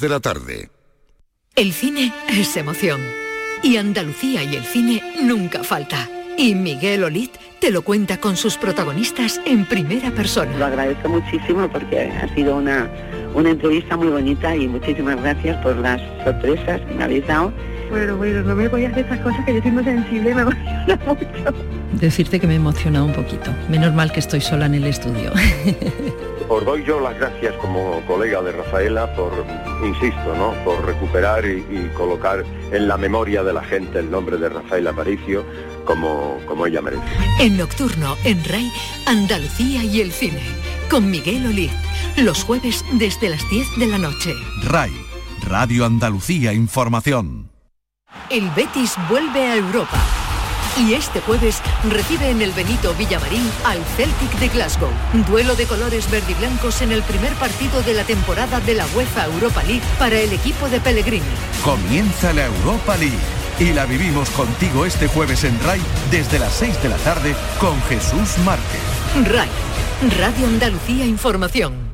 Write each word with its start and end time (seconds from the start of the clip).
de 0.00 0.08
la 0.08 0.20
tarde. 0.20 0.70
El 1.56 1.72
cine 1.72 2.12
es 2.28 2.56
emoción. 2.56 3.00
Y 3.62 3.76
Andalucía 3.76 4.42
y 4.42 4.56
el 4.56 4.64
cine 4.64 5.02
nunca 5.22 5.62
falta. 5.62 6.08
Y 6.36 6.54
Miguel 6.54 7.04
Olit 7.04 7.32
te 7.60 7.70
lo 7.70 7.82
cuenta 7.82 8.18
con 8.18 8.36
sus 8.36 8.56
protagonistas 8.56 9.40
en 9.46 9.64
primera 9.64 10.10
persona. 10.10 10.56
Lo 10.58 10.66
agradezco 10.66 11.08
muchísimo 11.08 11.68
porque 11.70 12.00
ha 12.10 12.34
sido 12.34 12.56
una, 12.56 12.90
una 13.34 13.50
entrevista 13.50 13.96
muy 13.96 14.08
bonita 14.08 14.54
y 14.56 14.68
muchísimas 14.68 15.20
gracias 15.22 15.56
por 15.62 15.76
las 15.76 16.00
sorpresas 16.24 16.80
que 16.80 16.94
me 16.94 17.04
habéis 17.04 17.26
dado. 17.26 17.52
Bueno, 17.90 18.16
bueno, 18.16 18.42
no 18.42 18.54
me 18.54 18.68
voy 18.68 18.84
a 18.84 18.88
hacer 18.88 19.04
estas 19.04 19.20
cosas 19.20 19.44
que 19.44 19.54
yo 19.54 19.62
soy 19.62 19.70
muy 19.70 19.84
sensible 19.84 20.30
y 20.30 20.34
me 20.34 20.42
emociona 20.42 21.00
mucho. 21.06 21.54
Decirte 21.92 22.40
que 22.40 22.46
me 22.46 22.54
he 22.54 22.56
emocionado 22.56 23.04
un 23.04 23.12
poquito. 23.12 23.52
Menos 23.70 23.94
mal 23.94 24.10
que 24.12 24.20
estoy 24.20 24.40
sola 24.40 24.66
en 24.66 24.74
el 24.74 24.84
estudio. 24.84 25.32
Os 26.48 26.64
doy 26.64 26.84
yo 26.84 27.00
las 27.00 27.16
gracias 27.16 27.54
como 27.54 28.00
colega 28.06 28.42
de 28.42 28.52
Rafaela 28.52 29.14
por, 29.14 29.32
insisto, 29.84 30.34
¿no? 30.36 30.52
por 30.64 30.84
recuperar 30.84 31.44
y, 31.44 31.64
y 31.70 31.90
colocar 31.96 32.44
en 32.70 32.86
la 32.86 32.96
memoria 32.96 33.42
de 33.42 33.52
la 33.52 33.62
gente 33.64 33.98
el 33.98 34.10
nombre 34.10 34.36
de 34.36 34.48
Rafaela 34.48 34.90
Aparicio 34.90 35.44
como, 35.84 36.38
como 36.46 36.66
ella 36.66 36.82
merece. 36.82 37.02
En 37.40 37.56
Nocturno, 37.56 38.16
en 38.24 38.44
RAI, 38.44 38.70
Andalucía 39.06 39.84
y 39.84 40.00
el 40.00 40.12
cine. 40.12 40.40
Con 40.90 41.10
Miguel 41.10 41.46
Olid. 41.46 41.70
Los 42.16 42.44
jueves 42.44 42.84
desde 42.92 43.28
las 43.28 43.48
10 43.50 43.78
de 43.78 43.86
la 43.86 43.98
noche. 43.98 44.34
RAI, 44.64 44.92
Radio 45.42 45.84
Andalucía 45.84 46.52
Información. 46.52 47.50
El 48.30 48.48
Betis 48.50 48.94
vuelve 49.08 49.40
a 49.40 49.56
Europa. 49.56 50.23
Y 50.76 50.94
este 50.94 51.20
jueves 51.20 51.60
recibe 51.88 52.30
en 52.30 52.42
el 52.42 52.50
Benito 52.50 52.94
Villamarín 52.94 53.48
al 53.64 53.78
Celtic 53.96 54.30
de 54.40 54.48
Glasgow. 54.48 54.90
Duelo 55.28 55.54
de 55.54 55.66
colores 55.66 56.10
verdiblancos 56.10 56.82
en 56.82 56.90
el 56.90 57.02
primer 57.04 57.32
partido 57.34 57.80
de 57.82 57.94
la 57.94 58.02
temporada 58.02 58.58
de 58.60 58.74
la 58.74 58.86
UEFA 58.94 59.26
Europa 59.26 59.62
League 59.62 59.82
para 59.98 60.18
el 60.18 60.32
equipo 60.32 60.68
de 60.68 60.80
Pellegrini. 60.80 61.24
Comienza 61.62 62.32
la 62.32 62.46
Europa 62.46 62.96
League 62.96 63.14
y 63.60 63.72
la 63.72 63.86
vivimos 63.86 64.30
contigo 64.30 64.84
este 64.84 65.06
jueves 65.06 65.44
en 65.44 65.58
RAI 65.62 65.80
desde 66.10 66.40
las 66.40 66.52
6 66.54 66.82
de 66.82 66.88
la 66.88 66.96
tarde 66.96 67.36
con 67.60 67.80
Jesús 67.82 68.36
Márquez. 68.44 68.80
RAI, 69.30 69.48
Radio 70.18 70.48
Andalucía 70.48 71.06
Información. 71.06 71.93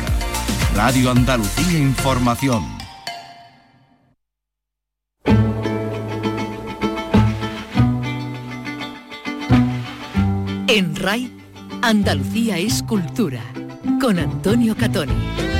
Radio 0.75 1.11
Andalucía 1.11 1.77
Información. 1.77 2.63
En 10.67 10.95
RAI, 10.95 11.29
Andalucía 11.81 12.57
es 12.57 12.81
cultura. 12.83 13.41
Con 13.99 14.17
Antonio 14.17 14.75
Catoni. 14.77 15.50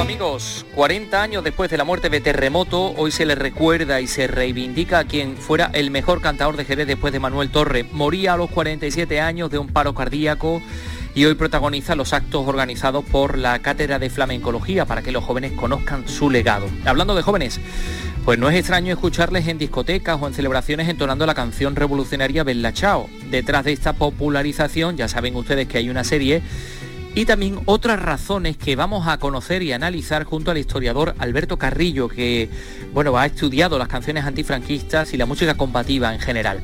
Amigos. 0.00 0.64
40 0.74 1.22
años 1.22 1.44
después 1.44 1.70
de 1.70 1.76
la 1.76 1.84
muerte 1.84 2.08
de 2.08 2.20
Terremoto, 2.20 2.94
hoy 2.96 3.10
se 3.10 3.26
le 3.26 3.34
recuerda 3.34 4.00
y 4.00 4.06
se 4.06 4.26
reivindica 4.26 5.00
a 5.00 5.04
quien 5.04 5.36
fuera 5.36 5.70
el 5.74 5.90
mejor 5.90 6.22
cantador 6.22 6.56
de 6.56 6.64
Jerez 6.64 6.86
después 6.86 7.12
de 7.12 7.20
Manuel 7.20 7.50
Torre. 7.50 7.84
Moría 7.92 8.32
a 8.32 8.36
los 8.38 8.50
47 8.50 9.20
años 9.20 9.50
de 9.50 9.58
un 9.58 9.68
paro 9.68 9.94
cardíaco 9.94 10.62
y 11.14 11.26
hoy 11.26 11.34
protagoniza 11.34 11.96
los 11.96 12.14
actos 12.14 12.48
organizados 12.48 13.04
por 13.04 13.36
la 13.36 13.58
Cátedra 13.58 13.98
de 13.98 14.08
Flamencología 14.08 14.86
para 14.86 15.02
que 15.02 15.12
los 15.12 15.22
jóvenes 15.22 15.52
conozcan 15.52 16.08
su 16.08 16.30
legado. 16.30 16.66
Hablando 16.86 17.14
de 17.14 17.22
jóvenes, 17.22 17.60
pues 18.24 18.38
no 18.38 18.48
es 18.48 18.56
extraño 18.56 18.92
escucharles 18.92 19.48
en 19.48 19.58
discotecas 19.58 20.18
o 20.20 20.26
en 20.26 20.34
celebraciones 20.34 20.88
entonando 20.88 21.26
la 21.26 21.34
canción 21.34 21.76
revolucionaria 21.76 22.42
Bella 22.42 22.72
Chao. 22.72 23.08
Detrás 23.30 23.64
de 23.64 23.72
esta 23.72 23.92
popularización, 23.92 24.96
ya 24.96 25.08
saben 25.08 25.36
ustedes 25.36 25.68
que 25.68 25.76
hay 25.78 25.90
una 25.90 26.04
serie 26.04 26.42
y 27.14 27.24
también 27.24 27.60
otras 27.64 28.00
razones 28.00 28.56
que 28.56 28.76
vamos 28.76 29.08
a 29.08 29.18
conocer 29.18 29.62
y 29.62 29.72
analizar 29.72 30.24
junto 30.24 30.50
al 30.50 30.58
historiador 30.58 31.14
Alberto 31.18 31.58
Carrillo, 31.58 32.08
que 32.08 32.48
bueno, 32.94 33.16
ha 33.18 33.26
estudiado 33.26 33.78
las 33.78 33.88
canciones 33.88 34.24
antifranquistas 34.24 35.12
y 35.12 35.16
la 35.16 35.26
música 35.26 35.54
combativa 35.54 36.14
en 36.14 36.20
general. 36.20 36.60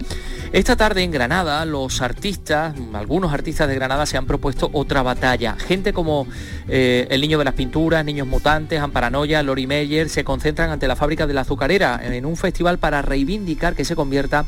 Esta 0.52 0.76
tarde 0.76 1.02
en 1.02 1.10
Granada, 1.10 1.64
los 1.64 2.00
artistas, 2.00 2.74
algunos 2.94 3.32
artistas 3.32 3.68
de 3.68 3.74
Granada 3.74 4.06
se 4.06 4.16
han 4.16 4.26
propuesto 4.26 4.70
otra 4.72 5.02
batalla. 5.02 5.56
Gente 5.58 5.92
como 5.92 6.28
eh, 6.68 7.08
El 7.10 7.20
Niño 7.20 7.38
de 7.38 7.44
las 7.44 7.54
Pinturas, 7.54 8.04
Niños 8.04 8.28
Mutantes, 8.28 8.80
Amparanoia, 8.80 9.42
Lori 9.42 9.66
Meyer, 9.66 10.08
se 10.08 10.22
concentran 10.22 10.70
ante 10.70 10.86
la 10.86 10.94
fábrica 10.94 11.26
de 11.26 11.34
la 11.34 11.40
azucarera 11.40 12.00
en 12.02 12.24
un 12.24 12.36
festival 12.36 12.78
para 12.78 13.02
reivindicar 13.02 13.74
que 13.74 13.84
se 13.84 13.96
convierta 13.96 14.46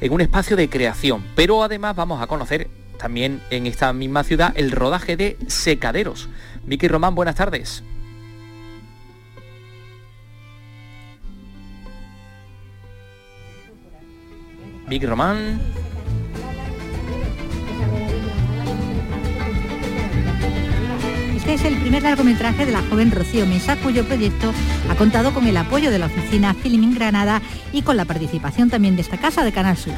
en 0.00 0.12
un 0.12 0.20
espacio 0.20 0.56
de 0.56 0.68
creación. 0.68 1.24
Pero 1.34 1.62
además 1.62 1.96
vamos 1.96 2.20
a 2.22 2.26
conocer 2.26 2.68
también 2.98 3.40
en 3.50 3.66
esta 3.66 3.92
misma 3.92 4.24
ciudad 4.24 4.52
el 4.56 4.70
rodaje 4.70 5.16
de 5.16 5.36
Secaderos. 5.46 6.28
Vicky 6.64 6.88
Román, 6.88 7.14
buenas 7.14 7.36
tardes. 7.36 7.82
Vicky 14.88 15.06
Román. 15.06 15.60
Este 21.36 21.54
es 21.54 21.64
el 21.64 21.80
primer 21.80 22.02
largometraje 22.02 22.66
de 22.66 22.72
la 22.72 22.82
joven 22.82 23.10
Rocío 23.10 23.46
Mesa, 23.46 23.76
cuyo 23.76 24.04
proyecto 24.04 24.52
ha 24.90 24.94
contado 24.96 25.32
con 25.32 25.46
el 25.46 25.56
apoyo 25.56 25.90
de 25.90 25.98
la 25.98 26.06
oficina 26.06 26.52
Filming 26.52 26.94
Granada 26.94 27.40
y 27.72 27.82
con 27.82 27.96
la 27.96 28.04
participación 28.04 28.68
también 28.68 28.96
de 28.96 29.02
esta 29.02 29.16
casa 29.16 29.44
de 29.44 29.52
Canal 29.52 29.76
Sur. 29.76 29.94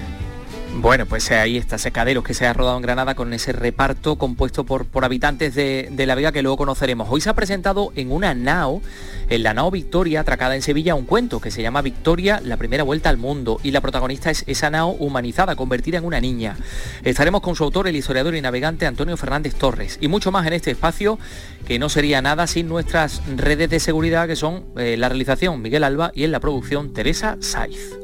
Bueno, 0.72 1.04
pues 1.04 1.30
ahí 1.30 1.56
está 1.56 1.78
Secaderos 1.78 2.24
que 2.24 2.32
se 2.32 2.46
ha 2.46 2.52
rodado 2.52 2.76
en 2.76 2.82
Granada 2.82 3.14
con 3.14 3.32
ese 3.34 3.52
reparto 3.52 4.16
compuesto 4.16 4.64
por, 4.64 4.86
por 4.86 5.04
habitantes 5.04 5.54
de, 5.54 5.88
de, 5.90 6.06
La 6.06 6.14
Vega 6.14 6.32
que 6.32 6.42
luego 6.42 6.56
conoceremos. 6.56 7.08
Hoy 7.10 7.20
se 7.20 7.28
ha 7.28 7.34
presentado 7.34 7.92
en 7.96 8.10
una 8.10 8.34
nao, 8.34 8.80
en 9.28 9.42
la 9.42 9.52
nao 9.52 9.70
Victoria, 9.70 10.20
atracada 10.20 10.54
en 10.54 10.62
Sevilla, 10.62 10.94
un 10.94 11.04
cuento 11.04 11.40
que 11.40 11.50
se 11.50 11.60
llama 11.60 11.82
Victoria, 11.82 12.40
la 12.42 12.56
primera 12.56 12.84
vuelta 12.84 13.10
al 13.10 13.18
mundo. 13.18 13.60
Y 13.62 13.72
la 13.72 13.80
protagonista 13.80 14.30
es 14.30 14.44
esa 14.46 14.70
nao 14.70 14.90
humanizada, 14.90 15.56
convertida 15.56 15.98
en 15.98 16.04
una 16.04 16.20
niña. 16.20 16.56
Estaremos 17.02 17.42
con 17.42 17.56
su 17.56 17.64
autor, 17.64 17.88
el 17.88 17.96
historiador 17.96 18.34
y 18.34 18.40
navegante 18.40 18.86
Antonio 18.86 19.16
Fernández 19.16 19.56
Torres. 19.56 19.98
Y 20.00 20.08
mucho 20.08 20.30
más 20.30 20.46
en 20.46 20.54
este 20.54 20.70
espacio 20.70 21.18
que 21.66 21.78
no 21.78 21.88
sería 21.88 22.22
nada 22.22 22.46
sin 22.46 22.68
nuestras 22.68 23.22
redes 23.36 23.68
de 23.68 23.80
seguridad 23.80 24.28
que 24.28 24.36
son 24.36 24.64
eh, 24.76 24.96
la 24.96 25.08
realización 25.08 25.60
Miguel 25.60 25.84
Alba 25.84 26.12
y 26.14 26.24
en 26.24 26.32
la 26.32 26.40
producción 26.40 26.94
Teresa 26.94 27.36
Saiz. 27.40 27.96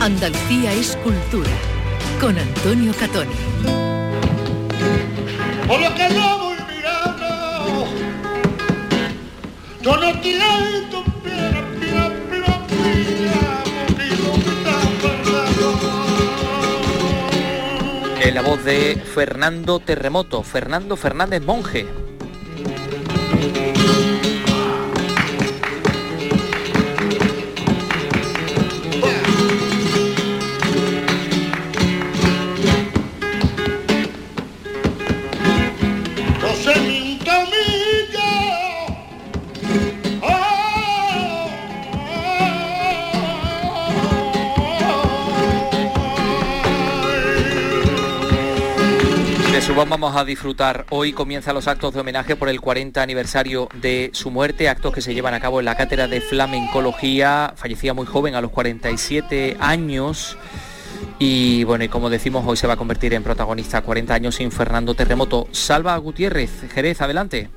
Andalucía 0.00 0.72
es 0.72 0.96
cultura. 1.04 1.50
Con 2.22 2.38
Antonio 2.38 2.94
Catoni. 2.98 3.34
Por 5.68 5.78
lo 5.78 5.94
que 5.94 6.08
yo 6.14 6.38
voy 6.38 6.56
mirando, 6.74 7.86
yo 9.82 9.96
no 9.98 10.20
tiré 10.22 10.40
tu 10.90 11.04
piedra, 11.22 11.66
piedra, 11.78 12.10
piedra, 12.30 13.62
En 18.22 18.34
la 18.34 18.40
voz 18.40 18.64
de 18.64 18.96
Fernando 19.14 19.80
Terremoto, 19.80 20.42
Fernando 20.42 20.96
Fernández 20.96 21.42
Monje. 21.42 21.86
Vamos 49.88 50.14
a 50.16 50.24
disfrutar. 50.24 50.84
Hoy 50.90 51.12
comienzan 51.12 51.54
los 51.54 51.66
actos 51.68 51.94
de 51.94 52.00
homenaje 52.00 52.36
por 52.36 52.48
el 52.48 52.60
40 52.60 53.02
aniversario 53.02 53.68
de 53.80 54.10
su 54.12 54.30
muerte, 54.30 54.68
actos 54.68 54.92
que 54.92 55.00
se 55.00 55.14
llevan 55.14 55.32
a 55.32 55.40
cabo 55.40 55.60
en 55.60 55.64
la 55.64 55.76
Cátedra 55.76 56.06
de 56.06 56.20
Flamencología. 56.20 57.54
Fallecía 57.56 57.94
muy 57.94 58.06
joven, 58.06 58.34
a 58.34 58.40
los 58.40 58.50
47 58.50 59.56
años. 59.60 60.36
Y 61.18 61.64
bueno, 61.64 61.84
y 61.84 61.88
como 61.88 62.10
decimos, 62.10 62.44
hoy 62.46 62.56
se 62.56 62.66
va 62.66 62.74
a 62.74 62.76
convertir 62.76 63.14
en 63.14 63.22
protagonista 63.22 63.80
40 63.82 64.12
años 64.12 64.34
sin 64.34 64.52
Fernando 64.52 64.94
Terremoto. 64.94 65.48
Salva 65.52 65.96
Gutiérrez, 65.96 66.50
Jerez, 66.72 67.00
adelante. 67.00 67.48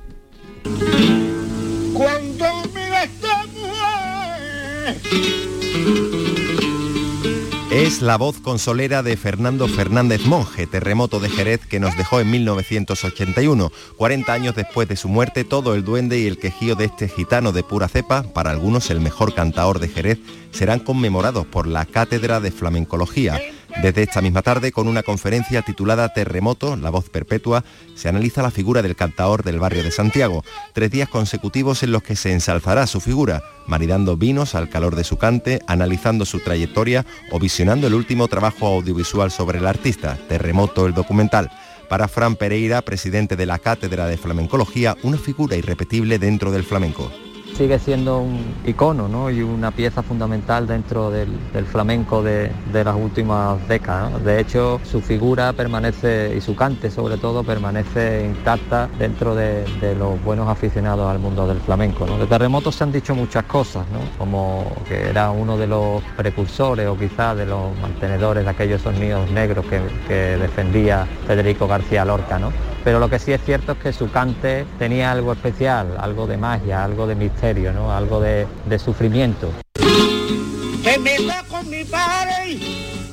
Es 7.74 8.02
la 8.02 8.16
voz 8.16 8.38
consolera 8.38 9.02
de 9.02 9.16
Fernando 9.16 9.66
Fernández 9.66 10.24
Monje, 10.26 10.68
terremoto 10.68 11.18
de 11.18 11.28
Jerez 11.28 11.66
que 11.66 11.80
nos 11.80 11.96
dejó 11.96 12.20
en 12.20 12.30
1981. 12.30 13.72
40 13.96 14.32
años 14.32 14.54
después 14.54 14.86
de 14.86 14.94
su 14.94 15.08
muerte, 15.08 15.42
todo 15.42 15.74
el 15.74 15.84
duende 15.84 16.20
y 16.20 16.28
el 16.28 16.38
quejío 16.38 16.76
de 16.76 16.84
este 16.84 17.08
gitano 17.08 17.50
de 17.50 17.64
pura 17.64 17.88
cepa, 17.88 18.22
para 18.22 18.52
algunos 18.52 18.90
el 18.90 19.00
mejor 19.00 19.34
cantaor 19.34 19.80
de 19.80 19.88
Jerez, 19.88 20.20
serán 20.52 20.78
conmemorados 20.78 21.46
por 21.46 21.66
la 21.66 21.84
Cátedra 21.84 22.38
de 22.38 22.52
Flamencología. 22.52 23.40
Desde 23.82 24.04
esta 24.04 24.22
misma 24.22 24.42
tarde, 24.42 24.72
con 24.72 24.88
una 24.88 25.02
conferencia 25.02 25.62
titulada 25.62 26.12
Terremoto, 26.12 26.76
la 26.76 26.90
voz 26.90 27.10
perpetua, 27.10 27.64
se 27.94 28.08
analiza 28.08 28.40
la 28.40 28.50
figura 28.50 28.82
del 28.82 28.96
cantaor 28.96 29.42
del 29.42 29.58
barrio 29.58 29.82
de 29.82 29.90
Santiago. 29.90 30.44
Tres 30.72 30.90
días 30.90 31.08
consecutivos 31.08 31.82
en 31.82 31.92
los 31.92 32.02
que 32.02 32.16
se 32.16 32.32
ensalzará 32.32 32.86
su 32.86 33.00
figura, 33.00 33.42
maridando 33.66 34.16
vinos 34.16 34.54
al 34.54 34.70
calor 34.70 34.94
de 34.94 35.04
su 35.04 35.18
cante, 35.18 35.60
analizando 35.66 36.24
su 36.24 36.38
trayectoria 36.38 37.04
o 37.30 37.38
visionando 37.38 37.86
el 37.88 37.94
último 37.94 38.28
trabajo 38.28 38.66
audiovisual 38.66 39.30
sobre 39.30 39.58
el 39.58 39.66
artista, 39.66 40.18
Terremoto 40.28 40.86
el 40.86 40.94
documental. 40.94 41.50
Para 41.88 42.08
Fran 42.08 42.36
Pereira, 42.36 42.80
presidente 42.82 43.36
de 43.36 43.46
la 43.46 43.58
Cátedra 43.58 44.06
de 44.06 44.16
Flamencología, 44.16 44.96
una 45.02 45.18
figura 45.18 45.56
irrepetible 45.56 46.18
dentro 46.18 46.50
del 46.52 46.64
flamenco 46.64 47.10
sigue 47.54 47.78
siendo 47.78 48.18
un 48.18 48.54
icono 48.64 49.30
y 49.30 49.42
una 49.42 49.70
pieza 49.70 50.02
fundamental 50.02 50.66
dentro 50.66 51.10
del, 51.10 51.28
flamenco 51.66 52.22
de, 52.22 52.50
las 52.72 52.96
últimas 52.96 53.66
décadas. 53.68 54.24
De 54.24 54.40
hecho, 54.40 54.80
su 54.84 55.00
figura 55.00 55.52
permanece 55.52 56.34
y 56.36 56.40
su 56.40 56.56
cante 56.56 56.90
sobre 56.90 57.16
todo 57.16 57.44
permanece 57.44 58.24
intacta 58.26 58.88
dentro 58.98 59.34
de, 59.34 59.64
los 59.98 60.22
buenos 60.24 60.48
aficionados 60.48 61.08
al 61.08 61.18
mundo 61.18 61.46
del 61.46 61.60
flamenco. 61.60 62.06
De 62.06 62.26
terremotos 62.26 62.74
se 62.74 62.84
han 62.84 62.92
dicho 62.92 63.14
muchas 63.14 63.44
cosas, 63.44 63.84
como 64.18 64.72
que 64.88 65.08
era 65.08 65.30
uno 65.30 65.56
de 65.56 65.66
los 65.66 66.02
precursores 66.16 66.88
o 66.88 66.98
quizás 66.98 67.36
de 67.36 67.46
los 67.46 67.76
mantenedores 67.80 68.44
de 68.44 68.50
aquellos 68.50 68.82
sonidos 68.82 69.30
negros 69.30 69.64
que, 69.66 69.80
que 70.08 70.36
defendía 70.36 71.06
Federico 71.26 71.68
García 71.68 72.04
Lorca. 72.04 72.40
Pero 72.84 73.00
lo 73.00 73.08
que 73.08 73.18
sí 73.18 73.32
es 73.32 73.42
cierto 73.42 73.72
es 73.72 73.78
que 73.78 73.92
su 73.92 74.10
cante 74.10 74.66
tenía 74.78 75.10
algo 75.10 75.32
especial, 75.32 75.96
algo 75.98 76.26
de 76.26 76.36
magia, 76.36 76.84
algo 76.84 77.06
de 77.06 77.14
misterio, 77.14 77.72
¿no? 77.72 77.90
algo 77.90 78.20
de, 78.20 78.46
sufrimiento. 78.78 79.50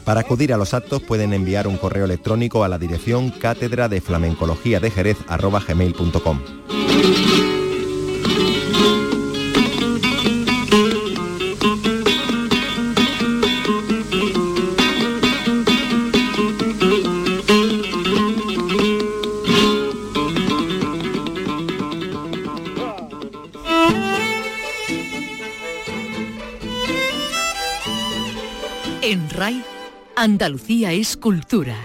Para 0.03 0.19
acudir 0.19 0.53
a 0.53 0.57
los 0.57 0.73
actos 0.73 1.01
pueden 1.01 1.33
enviar 1.33 1.67
un 1.67 1.77
correo 1.77 2.03
electrónico 2.05 2.63
a 2.63 2.67
la 2.67 2.77
dirección 2.77 3.29
cátedra 3.29 3.87
de 3.87 4.01
flamencología 4.01 4.79
de 4.79 4.91
Jerez 4.91 5.17
Andalucía 30.23 30.91
es 30.91 31.17
cultura. 31.17 31.75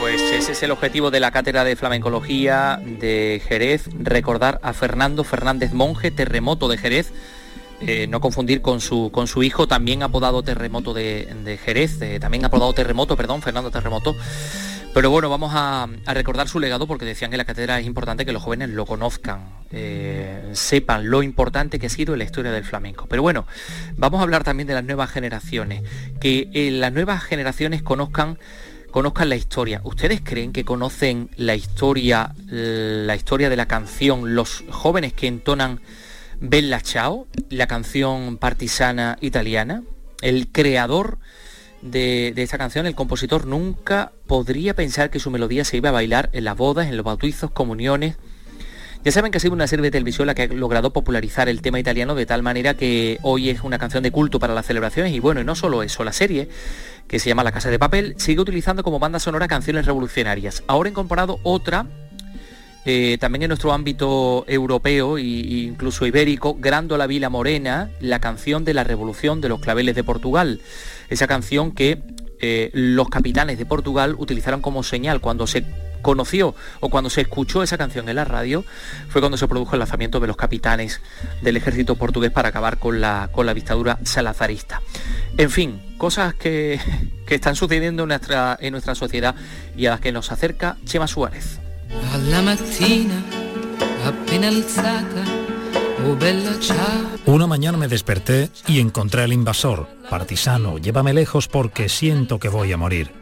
Pues 0.00 0.20
ese 0.20 0.50
es 0.50 0.62
el 0.64 0.72
objetivo 0.72 1.12
de 1.12 1.20
la 1.20 1.30
cátedra 1.30 1.62
de 1.62 1.76
flamencología 1.76 2.80
de 2.84 3.40
Jerez, 3.46 3.88
recordar 3.96 4.58
a 4.64 4.72
Fernando 4.72 5.22
Fernández 5.22 5.72
Monje, 5.74 6.10
terremoto 6.10 6.66
de 6.66 6.76
Jerez, 6.76 7.12
eh, 7.80 8.08
no 8.08 8.20
confundir 8.20 8.62
con 8.62 8.80
su, 8.80 9.10
con 9.12 9.28
su 9.28 9.44
hijo, 9.44 9.68
también 9.68 10.02
apodado 10.02 10.42
Terremoto 10.42 10.92
de, 10.92 11.58
Jerez, 11.64 12.02
eh, 12.02 12.18
también 12.18 12.44
apodado 12.44 12.72
Terremoto, 12.72 13.16
perdón, 13.16 13.42
Fernando 13.42 13.70
Terremoto, 13.70 14.16
pero 14.94 15.10
bueno, 15.10 15.28
vamos 15.28 15.50
a, 15.54 15.88
recordar 16.06 16.48
su 16.48 16.60
legado 16.60 16.86
porque 16.86 17.04
decían 17.04 17.32
que 17.32 17.36
la 17.36 17.44
cátedra 17.44 17.80
es 17.80 17.86
importante 17.86 18.24
que 18.24 18.32
los 18.32 18.42
jóvenes 18.42 18.70
lo 18.70 18.86
conozcan, 18.86 19.48
eh, 19.72 20.50
sepan 20.52 21.10
lo 21.10 21.24
importante 21.24 21.80
que 21.80 21.88
ha 21.88 21.90
sido 21.90 22.14
la 22.16 22.22
historia 22.22 22.52
del 22.52 22.64
flamenco. 22.64 23.06
Pero 23.08 23.20
bueno, 23.20 23.44
vamos 23.96 24.20
a 24.20 24.22
hablar 24.22 24.44
también 24.44 24.68
de 24.68 24.74
las 24.74 24.84
nuevas 24.84 25.10
generaciones, 25.10 25.82
que 26.20 26.48
eh, 26.54 26.70
las 26.70 26.92
nuevas 26.92 27.24
generaciones 27.24 27.82
conozcan 27.82 28.38
conozcan 28.92 29.28
la 29.28 29.34
historia. 29.34 29.80
¿Ustedes 29.82 30.20
creen 30.22 30.52
que 30.52 30.64
conocen 30.64 31.28
la 31.36 31.56
historia, 31.56 32.32
la 32.46 33.16
historia 33.16 33.50
de 33.50 33.56
la 33.56 33.66
canción, 33.66 34.36
los 34.36 34.62
jóvenes 34.70 35.12
que 35.12 35.26
entonan 35.26 35.80
Bella 36.38 36.78
Ciao, 36.78 37.26
la 37.50 37.66
canción 37.66 38.38
partisana 38.38 39.18
italiana? 39.20 39.82
El 40.22 40.46
creador 40.46 41.18
de, 41.84 42.32
esta 42.36 42.56
canción, 42.56 42.86
el 42.86 42.94
compositor 42.94 43.46
nunca 43.46 44.12
podría 44.34 44.74
pensar 44.74 45.10
que 45.10 45.20
su 45.20 45.30
melodía 45.30 45.64
se 45.64 45.76
iba 45.76 45.90
a 45.90 45.92
bailar 45.92 46.28
en 46.32 46.42
las 46.42 46.56
bodas, 46.56 46.88
en 46.88 46.96
los 46.96 47.06
bautizos, 47.06 47.52
comuniones. 47.52 48.16
Ya 49.04 49.12
saben 49.12 49.30
que 49.30 49.38
ha 49.38 49.40
sido 49.40 49.52
una 49.52 49.68
serie 49.68 49.84
de 49.84 49.92
televisión 49.92 50.26
la 50.26 50.34
que 50.34 50.42
ha 50.42 50.46
logrado 50.48 50.92
popularizar 50.92 51.48
el 51.48 51.62
tema 51.62 51.78
italiano 51.78 52.16
de 52.16 52.26
tal 52.26 52.42
manera 52.42 52.74
que 52.74 53.20
hoy 53.22 53.48
es 53.48 53.60
una 53.60 53.78
canción 53.78 54.02
de 54.02 54.10
culto 54.10 54.40
para 54.40 54.52
las 54.52 54.66
celebraciones 54.66 55.12
y 55.12 55.20
bueno, 55.20 55.40
y 55.40 55.44
no 55.44 55.54
solo 55.54 55.84
eso, 55.84 56.02
la 56.02 56.12
serie, 56.12 56.48
que 57.06 57.20
se 57.20 57.28
llama 57.28 57.44
La 57.44 57.52
Casa 57.52 57.70
de 57.70 57.78
Papel, 57.78 58.16
sigue 58.18 58.40
utilizando 58.40 58.82
como 58.82 58.98
banda 58.98 59.20
sonora 59.20 59.46
canciones 59.46 59.86
revolucionarias. 59.86 60.64
Ahora 60.66 60.88
he 60.88 60.90
incorporado 60.90 61.38
otra 61.44 61.86
eh, 62.84 63.18
también 63.20 63.44
en 63.44 63.50
nuestro 63.50 63.72
ámbito 63.72 64.44
europeo 64.48 65.16
e 65.16 65.22
incluso 65.22 66.06
ibérico, 66.06 66.56
Grando 66.58 66.98
Vila 67.06 67.28
Morena, 67.30 67.88
la 68.00 68.18
canción 68.18 68.64
de 68.64 68.74
la 68.74 68.82
revolución 68.82 69.40
de 69.40 69.48
los 69.48 69.60
claveles 69.60 69.94
de 69.94 70.02
Portugal 70.02 70.60
esa 71.08 71.26
canción 71.26 71.72
que 71.72 72.02
eh, 72.40 72.70
los 72.72 73.08
capitanes 73.08 73.58
de 73.58 73.66
Portugal 73.66 74.14
utilizaron 74.18 74.60
como 74.60 74.82
señal 74.82 75.20
cuando 75.20 75.46
se 75.46 75.64
conoció 76.02 76.54
o 76.80 76.90
cuando 76.90 77.10
se 77.10 77.22
escuchó 77.22 77.62
esa 77.62 77.78
canción 77.78 78.08
en 78.08 78.16
la 78.16 78.24
radio 78.24 78.64
fue 79.08 79.20
cuando 79.20 79.38
se 79.38 79.48
produjo 79.48 79.72
el 79.74 79.80
lanzamiento 79.80 80.20
de 80.20 80.26
los 80.26 80.36
capitanes 80.36 81.00
del 81.42 81.56
ejército 81.56 81.96
portugués 81.96 82.30
para 82.30 82.50
acabar 82.50 82.78
con 82.78 83.00
la, 83.00 83.30
con 83.32 83.46
la 83.46 83.54
dictadura 83.54 83.98
salazarista. 84.04 84.82
En 85.38 85.50
fin, 85.50 85.82
cosas 85.98 86.34
que, 86.34 86.78
que 87.26 87.34
están 87.34 87.56
sucediendo 87.56 88.02
en 88.04 88.08
nuestra, 88.10 88.56
en 88.60 88.72
nuestra 88.72 88.94
sociedad 88.94 89.34
y 89.76 89.86
a 89.86 89.90
las 89.90 90.00
que 90.00 90.12
nos 90.12 90.30
acerca 90.30 90.76
Chema 90.84 91.08
Suárez. 91.08 91.58
Una 97.26 97.46
mañana 97.46 97.78
me 97.78 97.88
desperté 97.88 98.50
y 98.66 98.80
encontré 98.80 99.22
al 99.22 99.32
invasor. 99.32 99.88
Partisano, 100.10 100.78
llévame 100.78 101.14
lejos 101.14 101.48
porque 101.48 101.88
siento 101.88 102.38
que 102.38 102.48
voy 102.48 102.72
a 102.72 102.76
morir. 102.76 103.12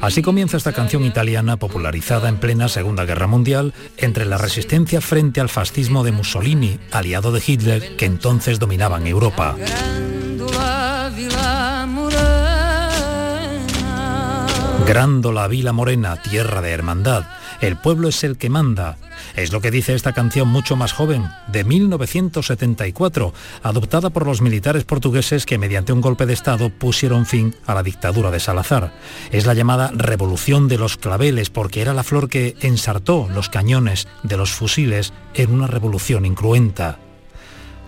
Así 0.00 0.22
comienza 0.22 0.56
esta 0.56 0.72
canción 0.72 1.04
italiana 1.04 1.56
popularizada 1.56 2.28
en 2.28 2.38
plena 2.38 2.68
Segunda 2.68 3.04
Guerra 3.04 3.26
Mundial 3.26 3.72
entre 3.96 4.24
la 4.24 4.38
resistencia 4.38 5.00
frente 5.00 5.40
al 5.40 5.48
fascismo 5.48 6.04
de 6.04 6.12
Mussolini, 6.12 6.78
aliado 6.90 7.32
de 7.32 7.42
Hitler, 7.46 7.96
que 7.96 8.06
entonces 8.06 8.58
dominaban 8.58 9.06
Europa. 9.06 9.56
Grándola 14.86 15.46
Vila 15.46 15.72
Morena, 15.72 16.20
tierra 16.20 16.60
de 16.60 16.70
hermandad. 16.70 17.24
El 17.60 17.76
pueblo 17.76 18.08
es 18.08 18.24
el 18.24 18.36
que 18.36 18.50
manda. 18.50 18.98
Es 19.36 19.52
lo 19.52 19.60
que 19.60 19.70
dice 19.70 19.94
esta 19.94 20.12
canción 20.12 20.48
mucho 20.48 20.74
más 20.74 20.92
joven, 20.92 21.28
de 21.46 21.62
1974, 21.62 23.32
adoptada 23.62 24.10
por 24.10 24.26
los 24.26 24.42
militares 24.42 24.84
portugueses 24.84 25.46
que 25.46 25.56
mediante 25.56 25.92
un 25.92 26.00
golpe 26.00 26.26
de 26.26 26.32
Estado 26.32 26.68
pusieron 26.70 27.26
fin 27.26 27.54
a 27.64 27.74
la 27.74 27.84
dictadura 27.84 28.32
de 28.32 28.40
Salazar. 28.40 28.92
Es 29.30 29.46
la 29.46 29.54
llamada 29.54 29.92
Revolución 29.94 30.66
de 30.66 30.78
los 30.78 30.96
Claveles 30.96 31.48
porque 31.48 31.80
era 31.80 31.94
la 31.94 32.02
flor 32.02 32.28
que 32.28 32.56
ensartó 32.60 33.28
los 33.32 33.48
cañones 33.48 34.08
de 34.24 34.36
los 34.36 34.50
fusiles 34.50 35.12
en 35.34 35.52
una 35.52 35.68
revolución 35.68 36.26
incruenta. 36.26 36.98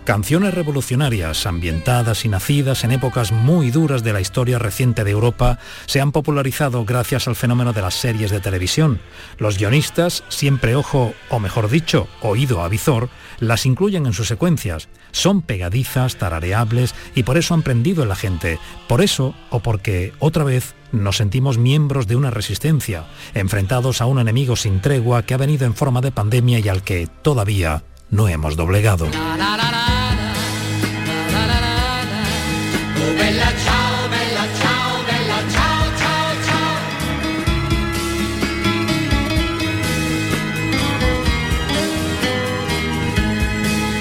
Canciones 0.04 0.52
revolucionarias, 0.52 1.46
ambientadas 1.46 2.26
y 2.26 2.28
nacidas 2.28 2.84
en 2.84 2.92
épocas 2.92 3.32
muy 3.32 3.70
duras 3.70 4.04
de 4.04 4.12
la 4.12 4.20
historia 4.20 4.58
reciente 4.58 5.02
de 5.02 5.12
Europa, 5.12 5.58
se 5.86 6.02
han 6.02 6.12
popularizado 6.12 6.84
gracias 6.84 7.26
al 7.26 7.36
fenómeno 7.36 7.72
de 7.72 7.80
las 7.80 7.94
series 7.94 8.30
de 8.30 8.40
televisión. 8.40 9.00
Los 9.38 9.56
guionistas, 9.56 10.22
siempre 10.28 10.76
ojo, 10.76 11.14
o 11.30 11.40
mejor 11.40 11.70
dicho, 11.70 12.06
oído 12.20 12.62
avizor, 12.62 13.08
las 13.40 13.64
incluyen 13.64 14.04
en 14.04 14.12
sus 14.12 14.28
secuencias. 14.28 14.88
Son 15.10 15.40
pegadizas, 15.40 16.16
tarareables 16.16 16.94
y 17.14 17.22
por 17.22 17.38
eso 17.38 17.54
han 17.54 17.62
prendido 17.62 18.02
en 18.02 18.10
la 18.10 18.16
gente. 18.16 18.58
Por 18.86 19.00
eso, 19.00 19.34
o 19.48 19.60
porque, 19.60 20.12
otra 20.18 20.44
vez, 20.44 20.74
nos 20.92 21.16
sentimos 21.16 21.56
miembros 21.56 22.06
de 22.06 22.16
una 22.16 22.30
resistencia, 22.30 23.06
enfrentados 23.32 24.02
a 24.02 24.06
un 24.06 24.18
enemigo 24.18 24.54
sin 24.54 24.82
tregua 24.82 25.22
que 25.22 25.32
ha 25.32 25.38
venido 25.38 25.64
en 25.64 25.74
forma 25.74 26.02
de 26.02 26.12
pandemia 26.12 26.58
y 26.58 26.68
al 26.68 26.82
que 26.82 27.08
todavía 27.22 27.84
no 28.10 28.28
hemos 28.28 28.54
doblegado. 28.56 29.08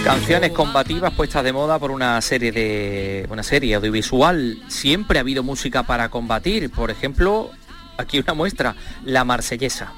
Canciones 0.03 0.51
combativas 0.51 1.13
puestas 1.13 1.45
de 1.45 1.53
moda 1.53 1.79
por 1.79 1.89
una 1.89 2.19
serie 2.21 2.51
de 2.51 3.25
una 3.29 3.41
serie 3.41 3.75
audiovisual. 3.75 4.61
Siempre 4.67 5.17
ha 5.17 5.21
habido 5.21 5.43
música 5.43 5.83
para 5.83 6.09
combatir. 6.09 6.69
Por 6.69 6.91
ejemplo, 6.91 7.51
aquí 7.97 8.19
una 8.19 8.33
muestra, 8.33 8.75
La 9.05 9.23
Marsellesa. 9.23 9.93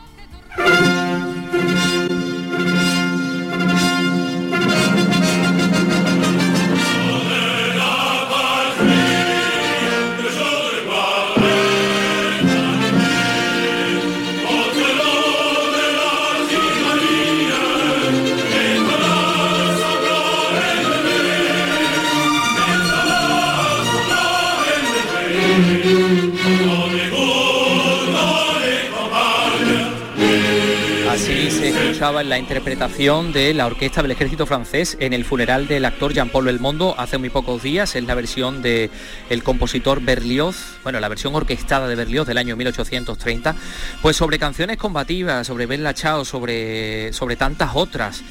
En 32.05 32.29
la 32.29 32.37
interpretación 32.37 33.33
de 33.33 33.51
la 33.55 33.65
orquesta 33.65 34.03
del 34.03 34.11
ejército 34.11 34.45
francés 34.45 34.95
en 34.99 35.11
el 35.11 35.25
funeral 35.25 35.67
del 35.67 35.85
actor 35.85 36.13
Jean-Paul 36.13 36.45
Belmondo 36.45 36.93
hace 36.99 37.17
muy 37.17 37.29
pocos 37.29 37.63
días. 37.63 37.95
Es 37.95 38.03
la 38.03 38.13
versión 38.13 38.61
del 38.61 38.91
el 39.31 39.41
compositor 39.41 40.01
Berlioz, 40.01 40.77
bueno, 40.83 40.99
la 40.99 41.09
versión 41.09 41.33
orquestada 41.33 41.87
de 41.87 41.95
Berlioz 41.95 42.27
del 42.27 42.37
año 42.37 42.55
1830, 42.57 43.55
pues 44.03 44.15
sobre 44.15 44.37
canciones 44.37 44.77
combativas, 44.77 45.47
sobre 45.47 45.65
Bella 45.65 45.95
Chao, 45.95 46.25
sobre, 46.25 47.11
sobre 47.11 47.37
tantas 47.37 47.71
otras. 47.73 48.23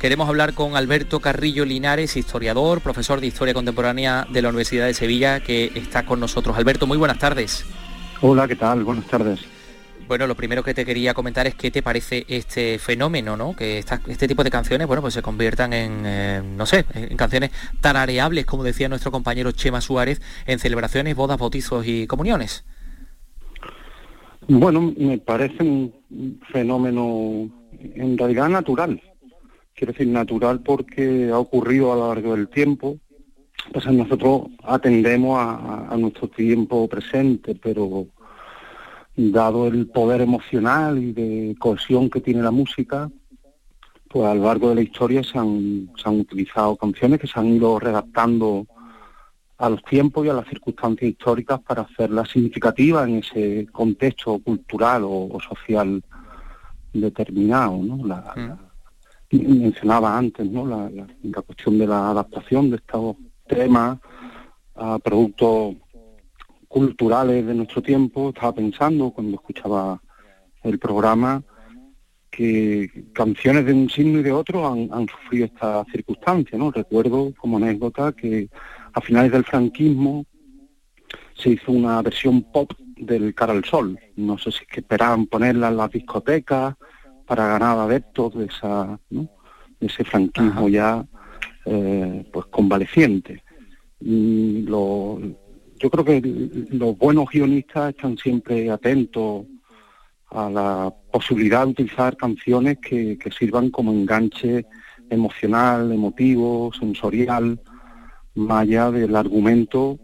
Queremos 0.00 0.28
hablar 0.28 0.52
con 0.52 0.76
Alberto 0.76 1.20
Carrillo 1.20 1.64
Linares, 1.64 2.16
historiador, 2.16 2.80
profesor 2.80 3.20
de 3.20 3.28
Historia 3.28 3.54
Contemporánea 3.54 4.26
de 4.30 4.42
la 4.42 4.48
Universidad 4.48 4.86
de 4.86 4.94
Sevilla, 4.94 5.38
que 5.38 5.70
está 5.76 6.04
con 6.04 6.18
nosotros. 6.18 6.56
Alberto, 6.56 6.88
muy 6.88 6.98
buenas 6.98 7.18
tardes. 7.18 7.64
Hola, 8.20 8.48
¿qué 8.48 8.56
tal? 8.56 8.82
Buenas 8.82 9.06
tardes. 9.06 9.51
Bueno, 10.12 10.26
lo 10.26 10.34
primero 10.34 10.62
que 10.62 10.74
te 10.74 10.84
quería 10.84 11.14
comentar 11.14 11.46
es 11.46 11.54
qué 11.54 11.70
te 11.70 11.80
parece 11.80 12.26
este 12.28 12.78
fenómeno, 12.78 13.34
¿no? 13.34 13.56
Que 13.56 13.78
este 13.78 14.28
tipo 14.28 14.44
de 14.44 14.50
canciones, 14.50 14.86
bueno, 14.86 15.00
pues 15.00 15.14
se 15.14 15.22
conviertan 15.22 15.72
en, 15.72 16.02
eh, 16.04 16.42
no 16.44 16.66
sé, 16.66 16.84
en 16.92 17.16
canciones 17.16 17.50
tarareables, 17.80 18.44
como 18.44 18.62
decía 18.62 18.90
nuestro 18.90 19.10
compañero 19.10 19.52
Chema 19.52 19.80
Suárez, 19.80 20.20
en 20.44 20.58
celebraciones, 20.58 21.16
bodas, 21.16 21.38
bautizos 21.38 21.86
y 21.86 22.06
comuniones. 22.06 22.62
Bueno, 24.48 24.92
me 24.98 25.16
parece 25.16 25.62
un 25.62 25.94
fenómeno 26.52 27.48
en 27.80 28.18
realidad 28.18 28.50
natural. 28.50 29.00
Quiero 29.74 29.94
decir, 29.94 30.08
natural 30.08 30.60
porque 30.60 31.30
ha 31.32 31.38
ocurrido 31.38 31.90
a 31.90 31.96
lo 31.96 32.08
largo 32.08 32.36
del 32.36 32.48
tiempo. 32.48 32.98
Pues 33.72 33.86
nosotros 33.86 34.42
atendemos 34.62 35.38
a 35.40 35.96
nuestro 35.96 36.28
tiempo 36.28 36.86
presente, 36.86 37.54
pero 37.54 38.08
dado 39.16 39.66
el 39.66 39.88
poder 39.88 40.20
emocional 40.20 40.98
y 40.98 41.12
de 41.12 41.56
cohesión 41.58 42.08
que 42.08 42.20
tiene 42.20 42.42
la 42.42 42.50
música, 42.50 43.10
pues 44.08 44.26
a 44.26 44.34
lo 44.34 44.44
largo 44.44 44.70
de 44.70 44.76
la 44.76 44.82
historia 44.82 45.22
se 45.22 45.38
han, 45.38 45.90
se 45.96 46.08
han 46.08 46.20
utilizado 46.20 46.76
canciones 46.76 47.20
que 47.20 47.26
se 47.26 47.38
han 47.38 47.46
ido 47.46 47.78
redactando 47.78 48.66
a 49.58 49.68
los 49.68 49.82
tiempos 49.84 50.26
y 50.26 50.28
a 50.28 50.34
las 50.34 50.48
circunstancias 50.48 51.10
históricas 51.10 51.60
para 51.60 51.82
hacerlas 51.82 52.30
significativas 52.30 53.08
en 53.08 53.18
ese 53.18 53.66
contexto 53.70 54.38
cultural 54.40 55.02
o, 55.04 55.38
social 55.40 56.02
determinado. 56.92 57.78
¿no? 57.78 58.04
La, 58.04 58.58
mm. 59.30 59.60
mencionaba 59.60 60.18
antes 60.18 60.50
¿no? 60.50 60.66
La, 60.66 60.90
la, 60.90 61.42
cuestión 61.42 61.78
de 61.78 61.86
la 61.86 62.10
adaptación 62.10 62.70
de 62.70 62.76
estos 62.76 63.16
temas 63.46 63.98
a 64.74 64.98
productos 64.98 65.76
culturales 66.72 67.44
de 67.44 67.52
nuestro 67.52 67.82
tiempo, 67.82 68.30
estaba 68.30 68.54
pensando 68.54 69.10
cuando 69.10 69.34
escuchaba 69.34 70.00
el 70.62 70.78
programa 70.78 71.42
que 72.30 73.10
canciones 73.12 73.66
de 73.66 73.74
un 73.74 73.90
signo 73.90 74.20
y 74.20 74.22
de 74.22 74.32
otro 74.32 74.66
han, 74.66 75.06
sufrido 75.06 75.44
esta 75.44 75.84
circunstancia, 75.92 76.56
¿no? 76.56 76.70
Recuerdo 76.70 77.34
como 77.36 77.58
anécdota 77.58 78.12
que 78.12 78.48
a 78.94 79.02
finales 79.02 79.32
del 79.32 79.44
franquismo 79.44 80.24
se 81.34 81.50
hizo 81.50 81.72
una 81.72 82.00
versión 82.00 82.40
pop 82.50 82.72
del 82.96 83.34
Cara 83.34 83.52
al 83.52 83.66
Sol. 83.66 83.98
No 84.16 84.38
sé 84.38 84.50
si 84.50 84.60
es 84.62 84.66
que 84.66 84.80
esperaban 84.80 85.26
ponerla 85.26 85.68
en 85.68 85.76
las 85.76 85.90
discotecas 85.90 86.74
para 87.26 87.48
ganar 87.48 87.80
adeptos 87.80 88.34
de 88.34 88.46
esa, 88.46 88.98
de 89.10 89.86
ese 89.86 90.04
franquismo 90.04 90.70
ya 90.70 91.04
eh, 91.66 92.26
pues 92.32 92.46
convaleciente. 92.46 93.42
Y 94.00 94.62
lo, 94.62 95.20
yo 95.82 95.90
creo 95.90 96.04
que 96.04 96.22
los 96.70 96.96
buenos 96.96 97.28
guionistas 97.28 97.90
están 97.90 98.16
siempre 98.16 98.70
atentos 98.70 99.46
a 100.30 100.48
la 100.48 100.94
posibilidad 101.10 101.64
de 101.64 101.72
utilizar 101.72 102.16
canciones 102.16 102.78
que, 102.78 103.18
sirvan 103.36 103.68
como 103.70 103.90
enganche 103.90 104.64
emocional, 105.10 105.90
emotivo, 105.90 106.70
sensorial, 106.72 107.60
más 108.36 108.62
allá 108.62 108.92
del 108.92 109.16
argumento 109.16 109.98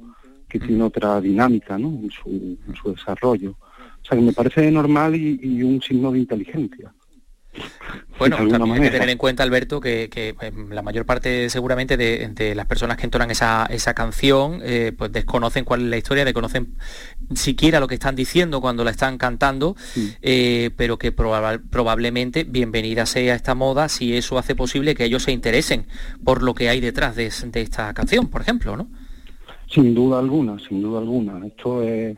que 0.49 0.59
tiene 0.59 0.83
otra 0.83 1.21
dinámica 1.21 1.77
en, 1.77 2.11
su, 2.11 2.59
desarrollo. 2.93 3.53
O 3.53 4.05
sea 4.05 4.19
que 4.19 4.25
me 4.25 4.33
parece 4.33 4.71
normal 4.73 5.15
y 5.15 5.63
un 5.63 5.81
signo 5.81 6.11
de 6.11 6.19
inteligencia. 6.19 6.93
Bueno, 8.19 8.37
también 8.37 8.73
hay 8.73 8.81
que 8.81 8.91
tener 8.91 9.09
en 9.09 9.19
cuenta, 9.19 9.43
Alberto, 9.43 9.81
que, 9.81 10.35
em, 10.41 10.71
la 10.71 10.83
mayor 10.83 11.07
parte 11.07 11.49
seguramente 11.51 11.97
de, 11.97 12.55
las 12.55 12.67
personas 12.67 12.97
que 12.97 13.05
entonan 13.05 13.31
esa, 13.31 13.67
esa 13.67 13.95
canción 13.95 14.61
eh, 14.63 14.93
pues 14.97 15.13
desconocen 15.13 15.65
cuál 15.65 15.83
es 15.83 15.87
la 15.89 15.97
historia, 15.97 16.25
desconocen 16.25 16.75
siquiera 17.35 17.81
lo 17.81 17.87
que 17.87 17.95
están 17.95 18.17
diciendo 18.17 18.61
cuando 18.61 18.85
la 18.85 18.91
están 18.91 19.19
cantando, 19.19 19.77
eh, 20.23 20.71
pero 20.77 20.99
que 20.99 21.13
probablemente 21.13 22.45
bienvenida 22.45 23.07
sea 23.07 23.35
esta 23.35 23.55
moda 23.55 23.89
si 23.89 24.17
eso 24.17 24.39
hace 24.39 24.55
posible 24.55 24.95
que 24.95 25.05
ellos 25.05 25.23
se 25.23 25.33
interesen 25.33 25.87
por 26.25 26.43
lo 26.43 26.55
que 26.55 26.69
hay 26.69 26.81
detrás 26.81 27.15
de, 27.17 27.27
esta 27.27 27.93
canción, 27.95 28.29
por 28.29 28.41
ejemplo, 28.41 28.77
¿no? 28.77 28.89
Sin 29.69 29.95
duda 29.95 30.19
alguna, 30.19 30.57
sin 30.67 30.81
duda 30.81 31.01
alguna. 31.01 31.47
Esto 31.47 31.83
es 31.83 32.17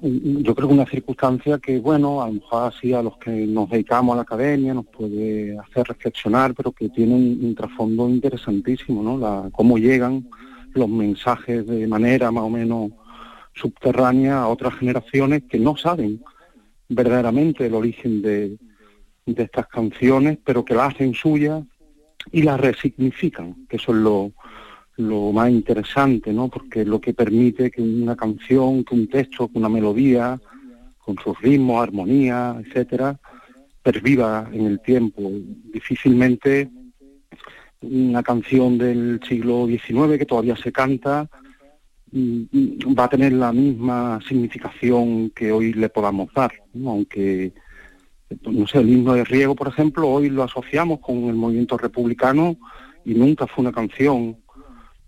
yo 0.00 0.54
creo 0.54 0.68
que 0.68 0.74
una 0.74 0.86
circunstancia 0.86 1.58
que, 1.58 1.78
bueno, 1.78 2.22
a 2.22 2.28
lo 2.28 2.34
mejor 2.34 2.72
así 2.72 2.92
a 2.92 3.02
los 3.02 3.16
que 3.18 3.30
nos 3.30 3.68
dedicamos 3.68 4.14
a 4.14 4.16
la 4.16 4.22
academia 4.22 4.74
nos 4.74 4.86
puede 4.86 5.58
hacer 5.58 5.86
reflexionar, 5.86 6.54
pero 6.54 6.72
que 6.72 6.88
tiene 6.88 7.14
un, 7.14 7.54
trasfondo 7.54 8.08
interesantísimo, 8.08 9.02
¿no? 9.02 9.18
La, 9.18 9.50
cómo 9.52 9.78
llegan 9.78 10.28
los 10.74 10.88
mensajes 10.88 11.66
de 11.66 11.86
manera 11.86 12.30
más 12.30 12.44
o 12.44 12.50
menos 12.50 12.92
subterránea 13.54 14.42
a 14.42 14.48
otras 14.48 14.74
generaciones 14.74 15.42
que 15.48 15.58
no 15.58 15.76
saben 15.76 16.22
verdaderamente 16.88 17.66
el 17.66 17.74
origen 17.74 18.22
de, 18.22 18.58
estas 19.26 19.66
canciones, 19.68 20.38
pero 20.44 20.64
que 20.64 20.74
las 20.74 20.94
hacen 20.94 21.14
suyas 21.14 21.62
y 22.32 22.42
las 22.42 22.60
resignifican, 22.60 23.66
que 23.68 23.76
eso 23.76 23.92
es 23.92 23.98
lo, 23.98 24.32
lo 24.96 25.32
más 25.32 25.50
interesante, 25.50 26.32
¿no? 26.32 26.48
Porque 26.48 26.82
es 26.82 26.86
lo 26.86 27.00
que 27.00 27.14
permite 27.14 27.70
que 27.70 27.82
una 27.82 28.16
canción, 28.16 28.84
que 28.84 28.94
un 28.94 29.08
texto, 29.08 29.48
que 29.48 29.58
una 29.58 29.68
melodía, 29.68 30.40
con 30.98 31.16
sus 31.18 31.38
ritmos, 31.40 31.82
armonía, 31.82 32.56
etcétera, 32.64 33.18
perviva 33.82 34.48
en 34.52 34.66
el 34.66 34.80
tiempo. 34.80 35.30
Difícilmente 35.72 36.70
una 37.80 38.22
canción 38.22 38.78
del 38.78 39.20
siglo 39.28 39.66
XIX 39.66 40.16
que 40.16 40.26
todavía 40.26 40.56
se 40.56 40.70
canta 40.70 41.28
mm, 42.12 42.44
va 42.96 43.04
a 43.04 43.08
tener 43.08 43.32
la 43.32 43.52
misma 43.52 44.20
significación 44.26 45.30
que 45.30 45.50
hoy 45.50 45.72
le 45.72 45.88
podamos 45.88 46.32
dar, 46.32 46.52
aunque 46.74 47.52
no 48.44 48.66
sé, 48.66 48.78
el 48.78 48.88
himno 48.88 49.14
de 49.14 49.24
Riego, 49.24 49.54
por 49.54 49.68
ejemplo, 49.68 50.08
hoy 50.08 50.30
lo 50.30 50.42
asociamos 50.42 51.00
con 51.00 51.24
el 51.24 51.34
movimiento 51.34 51.76
republicano 51.76 52.56
y 53.04 53.14
nunca 53.14 53.46
fue 53.46 53.62
una 53.62 53.72
canción 53.72 54.36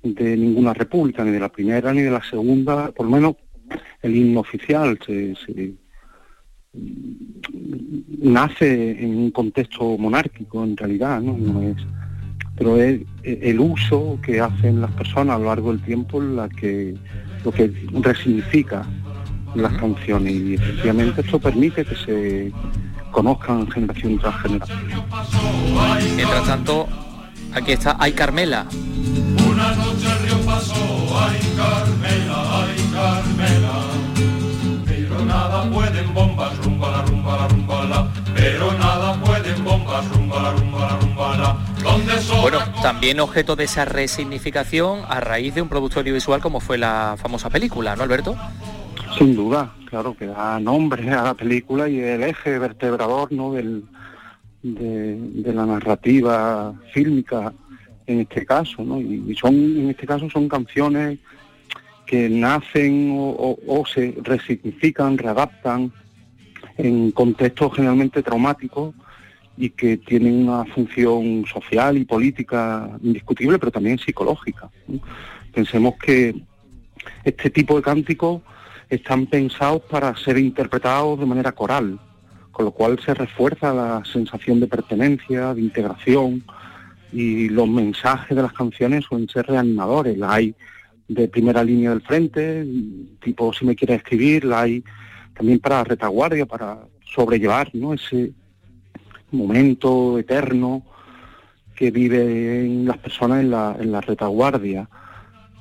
de 0.05 0.37
ninguna 0.37 0.75
república, 0.75 1.25
ni 1.25 1.31
de 1.31 1.41
la 1.41 1.49
primera 1.49 1.93
ni 1.93 2.03
de 2.03 2.11
la 2.11 2.23
segunda, 2.23 2.93
por 2.93 3.07
lo 3.07 3.13
menos 3.13 3.37
el 4.03 4.15
himno 4.15 4.41
oficial 4.41 4.99
se, 5.05 5.75
nace 8.19 9.03
en 9.03 9.17
un 9.17 9.31
contexto 9.31 9.97
monárquico 9.97 10.63
en 10.63 10.77
realidad, 10.77 11.21
¿no? 11.21 11.37
no 11.37 11.63
es, 11.63 11.77
pero 12.57 12.77
es 12.77 13.01
el 13.23 13.61
uso 13.61 14.19
que 14.23 14.41
hacen 14.41 14.81
las 14.81 14.91
personas 14.93 15.37
a 15.37 15.39
lo 15.39 15.47
largo 15.47 15.73
del 15.73 15.83
tiempo 15.83 16.21
la 16.21 16.49
que 16.49 16.95
lo 17.45 17.53
que 17.53 17.73
resignifica 18.01 18.87
las 19.55 19.73
canciones 19.75 20.33
y 20.33 20.55
efectivamente 20.55 21.21
esto 21.21 21.39
permite 21.39 21.85
que 21.85 21.95
se 21.95 22.53
conozcan 23.11 23.71
generación 23.71 24.19
tras 24.19 24.43
generación. 24.43 24.79
Mientras 26.17 26.47
tanto, 26.47 26.89
aquí 27.55 27.73
está 27.73 27.97
Ay 27.99 28.13
Carmela, 28.13 28.67
una 29.55 29.75
noche 29.77 30.07
el 30.11 30.19
río 30.27 30.41
pasó, 30.45 30.75
ay 30.75 31.39
Carmela, 31.57 32.65
ay 32.65 32.91
Carmela. 32.93 33.73
Pero 34.85 35.25
nada 35.25 35.71
pueden 35.71 36.15
bombas, 36.15 36.57
rumba 36.65 36.91
la 36.91 37.03
rumba 37.03 37.37
la 37.37 37.49
rumba 37.49 37.85
la. 37.85 38.09
Pero 38.35 38.73
nada 38.73 39.15
pueden 39.21 39.65
bombas, 39.65 40.09
rumba 40.11 40.43
la 40.43 40.53
rumba 40.53 40.79
la 40.81 40.99
rumba 40.99 41.37
la. 41.37 41.57
Bueno, 42.41 42.59
también 42.83 43.21
objeto 43.21 43.57
de 43.57 43.65
esa 43.65 43.85
resignificación 43.85 45.03
a 45.09 45.21
raíz 45.21 45.55
de 45.55 45.63
un 45.63 45.69
producto 45.69 46.01
audiovisual 46.01 46.41
como 46.41 46.61
fue 46.61 46.79
la 46.79 47.17
famosa 47.19 47.51
película, 47.51 47.95
¿no, 47.95 48.03
Alberto? 48.03 48.37
Sin 49.19 49.37
duda, 49.37 49.73
claro, 49.89 50.17
que 50.17 50.27
da 50.27 50.59
nombre 50.59 51.11
a 51.13 51.23
la 51.23 51.35
película 51.35 51.89
y 51.89 52.01
el 52.01 52.25
eje 52.25 52.59
vertebrador 52.59 53.31
¿no? 53.31 53.53
Del, 53.53 53.85
de, 54.64 55.52
la 55.52 55.66
narrativa 55.66 56.75
fílmica 56.92 57.52
en 58.06 58.21
este 58.21 58.44
caso, 58.44 58.83
¿no? 58.83 59.00
Y, 59.00 59.35
son, 59.37 59.54
en 59.54 59.90
este 59.90 60.06
caso 60.06 60.28
son 60.30 60.49
canciones 60.49 61.18
que 62.06 62.28
nacen 62.28 63.14
o, 63.16 63.85
se 63.87 64.14
resignifican, 64.23 65.16
readaptan 65.16 65.92
en 66.76 67.12
contextos 67.12 67.75
generalmente 67.75 68.23
traumáticos 68.23 68.94
y 69.56 69.71
que 69.71 69.97
tienen 69.99 70.49
una 70.49 70.64
función 70.64 71.44
social 71.47 71.97
y 71.97 72.04
política 72.04 72.90
indiscutible, 73.02 73.59
pero 73.59 73.73
también 73.73 73.99
psicológica. 73.99 74.68
Pensemos 75.52 75.94
que 75.97 76.35
este 77.23 77.50
tipo 77.50 77.76
de 77.76 77.83
cánticos 77.83 78.42
están 78.90 79.26
pensados 79.26 79.83
para 79.83 80.14
ser 80.16 80.38
interpretados 80.38 81.18
de 81.21 81.26
manera 81.26 81.52
coral, 81.52 81.99
con 82.55 82.67
lo 82.67 82.71
cual 82.71 83.01
se 83.05 83.13
refuerza 83.13 83.75
la 83.75 84.03
sensación 84.05 84.61
de 84.61 84.69
pertenencia, 84.69 85.53
de 85.53 85.61
integración, 85.61 86.45
y 87.13 87.49
los 87.49 87.69
mensajes 87.69 88.37
de 88.37 88.43
las 88.43 88.53
canciones 88.53 89.05
suelen 89.05 89.29
ser 89.29 89.47
reanimadores. 89.47 90.17
La 90.17 90.35
hay 90.35 90.55
de 91.09 91.27
primera 91.27 91.65
línea 91.65 91.91
del 91.91 92.01
frente, 92.03 92.65
tipo 93.21 93.53
si 93.53 93.67
me 93.67 93.75
quiere 93.75 93.97
escribir, 93.97 94.45
la 94.45 94.63
hay 94.63 94.85
también 95.35 95.59
para 95.59 95.83
retaguardia, 95.83 96.47
para 96.47 96.79
sobrellevar 97.05 97.71
¿no? 97.75 97.93
ese 97.93 98.33
momento 99.33 100.17
eterno 100.17 100.85
que 101.75 101.91
viven 101.91 102.85
las 102.85 102.99
personas 102.99 103.41
en 103.41 103.51
la, 103.51 103.77
en 103.81 103.91
la 103.91 104.01
retaguardia. 104.01 104.89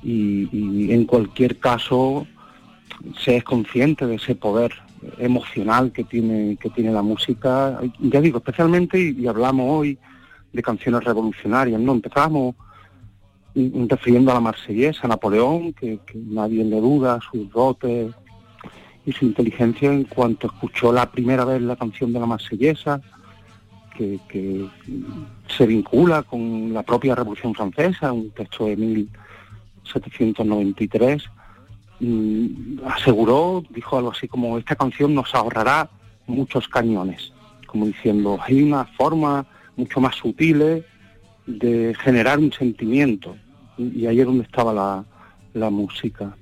y 0.04 0.92
en 0.92 1.06
cualquier 1.06 1.58
caso 1.58 2.26
se 3.18 3.36
es 3.38 3.42
consciente 3.42 4.06
de 4.06 4.14
ese 4.14 4.36
poder 4.36 4.83
emocional 5.18 5.92
que 5.92 6.04
tiene 6.04 6.56
que 6.56 6.70
tiene 6.70 6.92
la 6.92 7.02
música. 7.02 7.80
Ya 8.00 8.20
digo 8.20 8.38
especialmente 8.38 9.00
y, 9.00 9.26
hablamos 9.26 9.66
hoy 9.68 9.98
de 10.52 10.62
canciones 10.62 11.04
revolucionarias 11.04 11.80
no 11.80 11.92
empezamos 11.92 12.54
refiriendo 13.54 14.30
a 14.30 14.34
la 14.34 14.40
marsellesa 14.40 15.08
Napoleón 15.08 15.72
que, 15.72 15.98
nadie 16.14 16.64
le 16.64 16.80
duda 16.80 17.18
sus 17.30 17.50
dotes 17.50 18.12
y 19.06 19.12
su 19.12 19.26
inteligencia 19.26 19.92
en 19.92 20.04
cuanto 20.04 20.46
escuchó 20.46 20.92
la 20.92 21.10
primera 21.10 21.44
vez 21.44 21.60
la 21.62 21.76
canción 21.76 22.12
de 22.12 22.20
la 22.20 22.26
marsellesa 22.26 23.00
que 23.96 24.68
se 25.46 25.66
vincula 25.66 26.24
con 26.24 26.72
la 26.72 26.82
propia 26.82 27.14
Revolución 27.14 27.54
Francesa 27.54 28.12
un 28.12 28.30
texto 28.30 28.66
de 28.66 28.76
1793 28.76 31.30
aseguró, 32.84 33.62
dijo 33.70 33.96
algo 33.96 34.12
así 34.12 34.28
como, 34.28 34.58
esta 34.58 34.76
canción 34.76 35.14
nos 35.14 35.34
ahorrará 35.34 35.88
muchos 36.26 36.68
cañones, 36.68 37.32
como 37.66 37.86
diciendo, 37.86 38.38
hay 38.42 38.62
una 38.62 38.84
forma 38.84 39.46
mucho 39.76 40.00
más 40.00 40.14
sutil 40.16 40.84
de 41.46 41.96
generar 42.00 42.38
un 42.38 42.52
sentimiento, 42.52 43.36
y 43.76 44.06
ahí 44.06 44.20
es 44.20 44.26
donde 44.26 44.44
estaba 44.44 44.72
la, 44.72 45.04
la 45.54 45.70
música. 45.70 46.36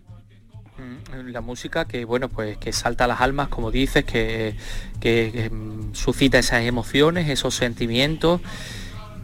Mm, 0.78 1.28
la 1.28 1.40
música 1.42 1.84
que 1.84 2.04
bueno 2.04 2.28
pues 2.28 2.56
que 2.56 2.72
salta 2.72 3.04
a 3.04 3.06
las 3.06 3.20
almas 3.20 3.48
como 3.48 3.70
dices 3.70 4.04
que, 4.04 4.56
que, 5.00 5.50
mm, 5.52 5.94
suscita 5.94 6.38
esas 6.38 6.62
emociones 6.62 7.28
esos 7.28 7.54
sentimientos 7.54 8.40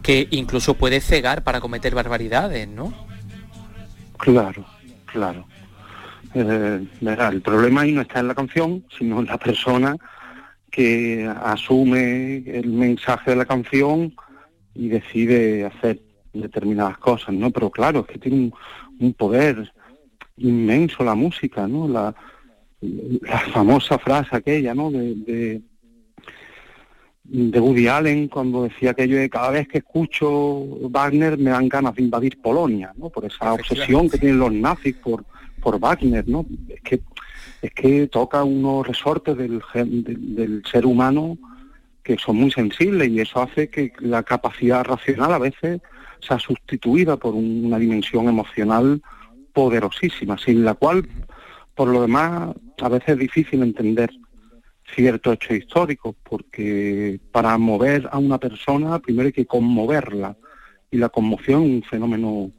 que 0.03 0.27
incluso 0.29 0.75
puede 0.75 1.01
cegar 1.01 1.43
para 1.43 1.59
cometer 1.59 1.95
barbaridades 1.95 2.67
no 2.67 2.93
claro 4.17 4.63
claro 5.05 5.47
eh, 6.33 6.85
el 7.01 7.41
problema 7.41 7.81
ahí 7.81 7.91
no 7.91 8.01
está 8.01 8.19
en 8.19 8.27
la 8.27 8.35
canción, 8.35 8.85
sino 8.97 9.19
en 9.19 9.25
la 9.25 9.37
persona 9.37 9.97
que 10.69 11.27
asume 11.43 12.37
el 12.45 12.69
mensaje 12.69 13.31
de 13.31 13.37
la 13.37 13.45
canción 13.45 14.13
y 14.75 14.89
decide 14.89 15.65
hacer 15.65 15.99
determinadas 16.33 16.97
cosas, 16.99 17.33
¿no? 17.33 17.49
Pero 17.51 17.69
claro, 17.69 18.01
es 18.01 18.07
que 18.07 18.19
tiene 18.19 18.51
un, 18.99 19.13
poder 19.13 19.71
inmenso 20.37 21.03
la 21.03 21.15
música, 21.15 21.67
¿no? 21.67 21.87
La, 21.87 22.15
famosa 23.51 23.97
frase 23.97 24.33
aquella, 24.37 24.73
¿no? 24.73 24.89
De, 24.89 25.13
de, 25.15 25.61
de, 27.23 27.59
Woody 27.59 27.87
Allen 27.89 28.29
cuando 28.29 28.63
decía 28.63 28.91
aquello 28.91 29.17
de 29.17 29.29
cada 29.29 29.49
vez 29.49 29.67
que 29.67 29.79
escucho 29.79 30.29
Wagner 30.89 31.37
me 31.37 31.49
dan 31.49 31.67
ganas 31.67 31.95
de 31.95 32.03
invadir 32.03 32.39
Polonia, 32.41 32.93
¿no? 32.95 33.09
Por 33.09 33.25
esa 33.25 33.51
obsesión 33.51 34.09
que 34.09 34.17
tienen 34.17 34.39
los 34.39 34.53
nazis 34.53 34.95
por 34.95 35.25
por 35.59 35.79
Wagner, 35.79 36.27
¿no? 36.27 36.45
Es 36.67 36.81
que, 36.81 37.01
es 37.61 37.71
que 37.71 38.07
toca 38.07 38.43
unos 38.43 38.87
resortes 38.87 39.37
del, 39.37 39.61
del, 39.73 40.63
ser 40.65 40.85
humano 40.85 41.37
que 42.03 42.17
son 42.17 42.37
muy 42.37 42.51
sensibles 42.51 43.09
y 43.09 43.19
eso 43.19 43.41
hace 43.41 43.69
que 43.69 43.93
la 43.99 44.23
capacidad 44.23 44.83
racional 44.83 45.33
a 45.33 45.37
veces 45.37 45.81
sea 46.19 46.39
sustituida 46.39 47.17
por 47.17 47.33
una 47.33 47.77
dimensión 47.77 48.27
emocional 48.27 49.01
poderosísima, 49.53 50.37
sin 50.37 50.63
la 50.63 50.73
cual, 50.73 51.07
por 51.75 51.87
lo 51.87 52.01
demás, 52.01 52.55
a 52.81 52.89
veces 52.89 53.09
es 53.09 53.19
difícil 53.19 53.61
entender 53.61 54.09
ciertos 54.95 55.35
hechos 55.35 55.57
históricos, 55.57 56.15
porque 56.23 57.19
para 57.31 57.57
mover 57.57 58.09
a 58.11 58.17
una 58.17 58.37
persona 58.37 58.99
primero 58.99 59.27
hay 59.27 59.33
que 59.33 59.45
conmoverla, 59.45 60.35
y 60.91 60.97
la 60.97 61.09
conmoción 61.09 61.63
es 61.63 61.69
un 61.69 61.83
fenómeno 61.83 62.51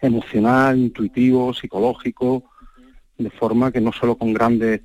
emocional, 0.00 0.78
intuitivo, 0.78 1.54
psicológico, 1.54 2.44
de 3.18 3.30
forma 3.30 3.70
que 3.70 3.80
no 3.80 3.92
solo 3.92 4.16
con 4.16 4.32
grandes 4.32 4.80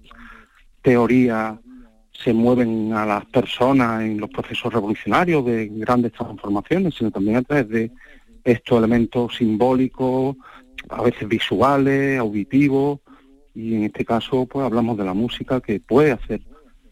teorías 0.81 1.57
se 2.11 2.33
mueven 2.33 2.93
a 2.93 3.05
las 3.05 3.25
personas 3.25 4.03
en 4.03 4.19
los 4.19 4.29
procesos 4.29 4.73
revolucionarios 4.73 5.45
de 5.45 5.67
grandes 5.67 6.13
transformaciones, 6.13 6.95
sino 6.95 7.11
también 7.11 7.37
a 7.37 7.41
través 7.43 7.69
de 7.69 7.91
estos 8.43 8.77
elementos 8.77 9.35
simbólicos, 9.35 10.35
a 10.89 11.03
veces 11.03 11.27
visuales, 11.27 12.19
auditivos, 12.19 12.99
y 13.53 13.75
en 13.75 13.83
este 13.83 14.05
caso 14.05 14.45
pues 14.45 14.65
hablamos 14.65 14.97
de 14.97 15.05
la 15.05 15.13
música 15.13 15.61
que 15.61 15.79
puede 15.79 16.11
hacer 16.11 16.41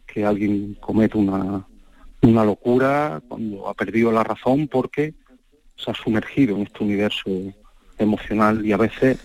que 0.06 0.24
alguien 0.24 0.74
cometa 0.80 1.18
una, 1.18 1.66
una 2.22 2.44
locura 2.44 3.22
cuando 3.28 3.68
ha 3.68 3.74
perdido 3.74 4.12
la 4.12 4.24
razón 4.24 4.68
porque 4.68 5.14
se 5.76 5.90
ha 5.90 5.94
sumergido 5.94 6.56
en 6.56 6.62
este 6.62 6.82
universo 6.82 7.30
emocional 7.98 8.64
y 8.64 8.72
a 8.72 8.76
veces 8.76 9.18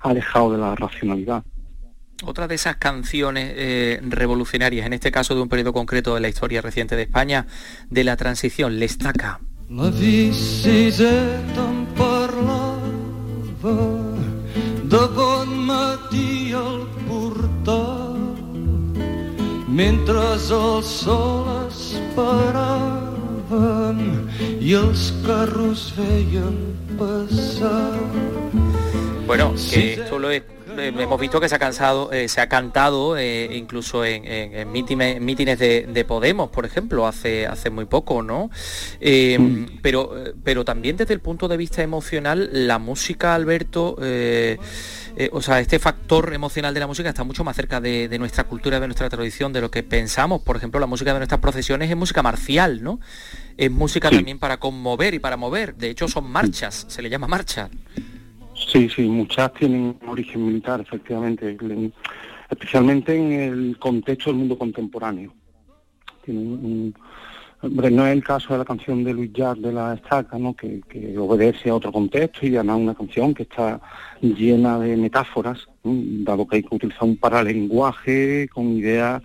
alejado 0.00 0.52
de 0.52 0.58
la 0.58 0.74
racionalidad. 0.74 1.42
Otra 2.24 2.48
de 2.48 2.56
esas 2.56 2.76
canciones 2.76 3.52
eh, 3.54 4.00
revolucionarias, 4.02 4.86
en 4.86 4.92
este 4.92 5.12
caso 5.12 5.34
de 5.36 5.42
un 5.42 5.48
periodo 5.48 5.72
concreto 5.72 6.14
de 6.14 6.20
la 6.20 6.28
historia 6.28 6.60
reciente 6.60 6.96
de 6.96 7.02
España, 7.02 7.46
de 7.90 8.02
la 8.04 8.16
transición, 8.16 8.78
l'estaca. 8.78 9.40
La 9.70 9.90
de 14.88 15.06
bon 15.14 15.66
matí 15.66 16.52
al 16.54 16.86
portal 17.06 18.16
mentre 19.68 20.18
el 20.32 20.38
sol 20.40 21.68
esperaven 21.68 22.80
i 24.58 24.72
els 24.74 25.12
carros 25.26 25.92
veien 25.98 26.77
bueno, 29.26 29.54
que 29.70 29.92
esto 29.94 30.18
lo 30.18 30.30
hemos 30.78 31.20
visto 31.20 31.40
que 31.40 31.48
se 31.48 31.54
ha 31.54 31.58
cansado, 31.58 32.12
eh, 32.12 32.28
se 32.28 32.40
ha 32.40 32.48
cantado 32.48 33.16
eh, 33.16 33.56
incluso 33.56 34.04
en, 34.04 34.70
mítines, 34.72 35.58
de, 35.58 36.04
Podemos, 36.08 36.48
por 36.50 36.64
ejemplo, 36.64 37.06
hace, 37.06 37.46
hace 37.46 37.70
muy 37.70 37.84
poco, 37.84 38.22
¿no? 38.22 38.50
Eh, 39.00 39.38
mm. 39.38 39.80
pero, 39.82 40.14
pero 40.42 40.64
también 40.64 40.96
desde 40.96 41.14
el 41.14 41.20
punto 41.20 41.48
de 41.48 41.56
vista 41.56 41.82
emocional, 41.82 42.50
la 42.52 42.78
música, 42.78 43.34
Alberto, 43.34 43.96
o 45.32 45.42
sea, 45.42 45.60
este 45.60 45.78
factor 45.78 46.32
emocional 46.32 46.72
de 46.72 46.80
la 46.80 46.86
música 46.86 47.08
está 47.08 47.24
mucho 47.24 47.44
más 47.44 47.56
cerca 47.56 47.80
de, 47.80 48.08
de, 48.08 48.18
nuestra 48.18 48.44
cultura, 48.44 48.80
de 48.80 48.86
nuestra 48.86 49.08
tradición, 49.08 49.52
de 49.52 49.60
lo 49.60 49.70
que 49.70 49.82
pensamos. 49.82 50.42
Por 50.42 50.56
ejemplo, 50.56 50.80
la 50.80 50.86
música 50.86 51.12
de 51.12 51.18
nuestras 51.18 51.40
procesiones 51.40 51.90
es 51.90 51.96
música 51.96 52.22
marcial, 52.22 52.82
¿no? 52.82 53.00
es 53.58 53.70
música 53.70 54.08
también 54.08 54.38
para 54.38 54.58
conmover 54.58 55.14
y 55.14 55.18
para 55.18 55.36
mover. 55.36 55.74
De 55.74 55.90
hecho, 55.90 56.08
son 56.08 56.30
marchas, 56.30 56.86
se 56.88 57.02
le 57.02 57.10
llama 57.10 57.26
marcha. 57.26 57.68
Sí, 58.66 58.88
sí, 58.88 59.02
muchas 59.02 59.52
tienen 59.54 59.96
origen 60.06 60.44
militar, 60.44 60.80
efectivamente, 60.80 61.56
especialmente 62.50 63.16
en 63.16 63.32
el 63.32 63.78
contexto 63.78 64.30
del 64.30 64.40
mundo 64.40 64.58
contemporáneo. 64.58 65.32
no 66.26 66.92
es 68.06 68.12
el 68.12 68.24
caso 68.24 68.52
de 68.52 68.58
la 68.58 68.64
canción 68.64 69.04
de 69.04 69.14
Luis 69.14 69.32
Jazz 69.32 69.60
de 69.60 69.72
la 69.72 69.94
Estaca, 69.94 70.38
¿no? 70.38 70.54
que, 70.54 70.82
obedece 71.16 71.70
a 71.70 71.76
otro 71.76 71.92
contexto 71.92 72.46
y 72.46 72.56
además 72.56 72.78
una 72.78 72.94
canción 72.94 73.32
que 73.32 73.44
está 73.44 73.80
llena 74.20 74.78
de 74.78 74.96
metáforas, 74.96 75.66
dado 75.82 76.46
que 76.46 76.56
hay 76.56 76.62
que 76.62 76.74
utilizar 76.74 77.04
un 77.04 77.16
paralenguaje 77.16 78.48
con 78.52 78.68
idea 78.68 79.22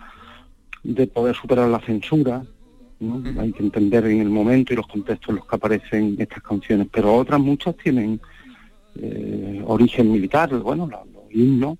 de 0.82 1.06
poder 1.06 1.34
superar 1.34 1.68
la 1.68 1.80
censura 1.80 2.44
Hay 3.38 3.52
que 3.52 3.62
entender 3.62 4.06
en 4.06 4.20
el 4.20 4.30
momento 4.30 4.72
y 4.72 4.76
los 4.76 4.86
contextos 4.86 5.30
en 5.30 5.36
los 5.36 5.46
que 5.46 5.56
aparecen 5.56 6.16
estas 6.18 6.42
canciones, 6.42 6.86
pero 6.90 7.14
otras 7.14 7.40
muchas 7.40 7.76
tienen 7.76 8.20
eh, 8.96 9.62
origen 9.66 10.10
militar, 10.10 10.50
bueno, 10.60 10.88
los, 10.88 11.00
himnos, 11.30 11.78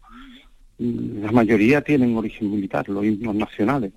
la 0.78 1.30
mayoría 1.32 1.80
tienen 1.80 2.16
origen 2.16 2.50
militar, 2.50 2.88
los 2.88 3.04
himnos 3.04 3.34
nacionales. 3.34 3.92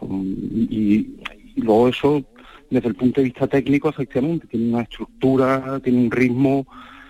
y, 0.00 1.16
luego 1.56 1.88
eso, 1.88 2.24
desde 2.70 2.88
el 2.88 2.94
punto 2.94 3.20
de 3.20 3.24
vista 3.24 3.46
técnico, 3.46 3.88
efectivamente, 3.88 4.46
tiene 4.46 4.68
una 4.68 4.82
estructura, 4.82 5.80
tiene 5.80 5.98
un 5.98 6.10
ritmo 6.10 6.66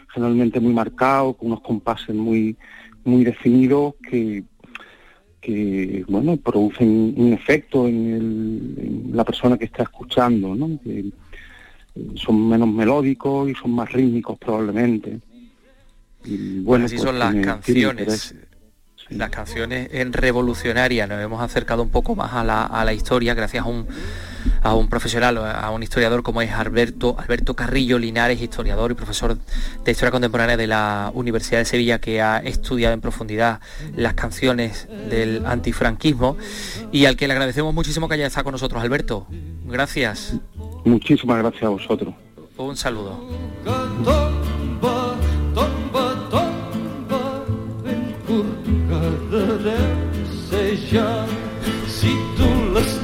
generalmente 0.09 0.59
muy 0.59 0.73
marcado, 0.73 1.35
con 1.35 1.49
unos 1.49 1.61
compases 1.61 2.15
muy, 2.15 2.57
muy 3.05 3.25
definidos 3.25 3.95
que, 4.09 4.45
que 5.41 6.05
bueno, 6.09 6.37
producen 6.37 7.15
un 7.17 7.33
efecto 7.33 7.87
en, 7.87 9.11
la 9.13 9.25
persona 9.25 9.59
que 9.59 9.67
está 9.67 9.83
escuchando, 9.83 10.55
¿no? 10.55 10.79
Son 12.17 12.49
menos 12.49 12.69
melódicos 12.69 13.51
y 13.51 13.55
son 13.55 13.73
más 13.73 13.93
rítmicos 13.93 14.39
probablemente. 14.39 15.19
Y, 16.25 16.61
bueno, 16.61 16.87
Así 16.87 16.99
son 16.99 17.17
pues 17.17 17.19
las 17.19 17.35
canciones 17.45 18.35
las 19.11 19.31
canciones 19.31 19.89
en 19.93 20.13
revolucionaria. 20.13 21.07
Nos 21.07 21.23
hemos 21.23 21.41
acercado 21.41 21.83
un 21.83 21.91
poco 21.91 22.15
más 22.15 22.33
a 22.33 22.45
la, 22.45 22.93
historia 22.93 23.35
gracias 23.35 23.65
a 23.65 23.69
un, 23.69 23.87
a 24.63 24.75
un 24.75 24.89
profesional, 24.89 25.39
a 25.39 25.71
un 25.71 25.83
historiador 25.83 26.23
como 26.23 26.43
es 26.43 26.53
Alberto, 26.53 27.17
Alberto 27.19 27.55
Carrillo 27.55 27.99
Linares, 27.99 28.41
historiador 28.41 28.91
y 28.91 28.95
profesor 28.95 29.39
de 29.85 29.91
historia 29.91 30.11
contemporánea 30.11 30.57
de 30.57 30.67
la 30.67 31.11
Universidad 31.15 31.61
de 31.61 31.65
Sevilla, 31.65 32.01
que 32.01 32.21
ha 32.21 32.39
estudiado 32.39 32.95
en 32.95 33.01
profundidad 33.01 33.61
las 33.97 34.15
canciones 34.15 34.89
del 35.09 35.45
antifranquismo 35.47 36.37
y 36.93 37.07
al 37.07 37.17
que 37.17 37.27
le 37.27 37.33
agradecemos 37.33 37.75
muchísimo 37.75 38.09
que 38.09 38.15
haya 38.15 38.27
estado 38.27 38.45
con 38.45 38.53
nosotros. 38.53 38.83
Alberto, 38.83 39.27
gracias. 39.67 40.35
Muchísimas 40.85 41.39
gracias 41.39 41.65
a 41.65 41.69
vosotros. 41.69 42.15
Un 42.57 42.77
saludo. 42.77 43.19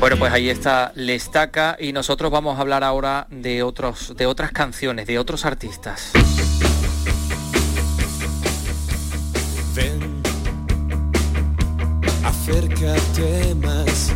Bueno, 0.00 0.16
pues 0.18 0.32
ahí 0.32 0.50
está 0.50 0.92
Lestaca 0.94 1.76
y 1.80 1.92
nosotros 1.92 2.30
vamos 2.30 2.58
a 2.58 2.60
hablar 2.60 2.84
ahora 2.84 3.26
de 3.30 3.62
otros 3.62 4.14
de 4.16 4.26
otras 4.26 4.52
canciones, 4.52 5.06
de 5.06 5.18
otros 5.18 5.44
artistas. 5.44 6.12
Ven, 9.74 10.22
acércate 12.22 13.54
más, 13.56 14.14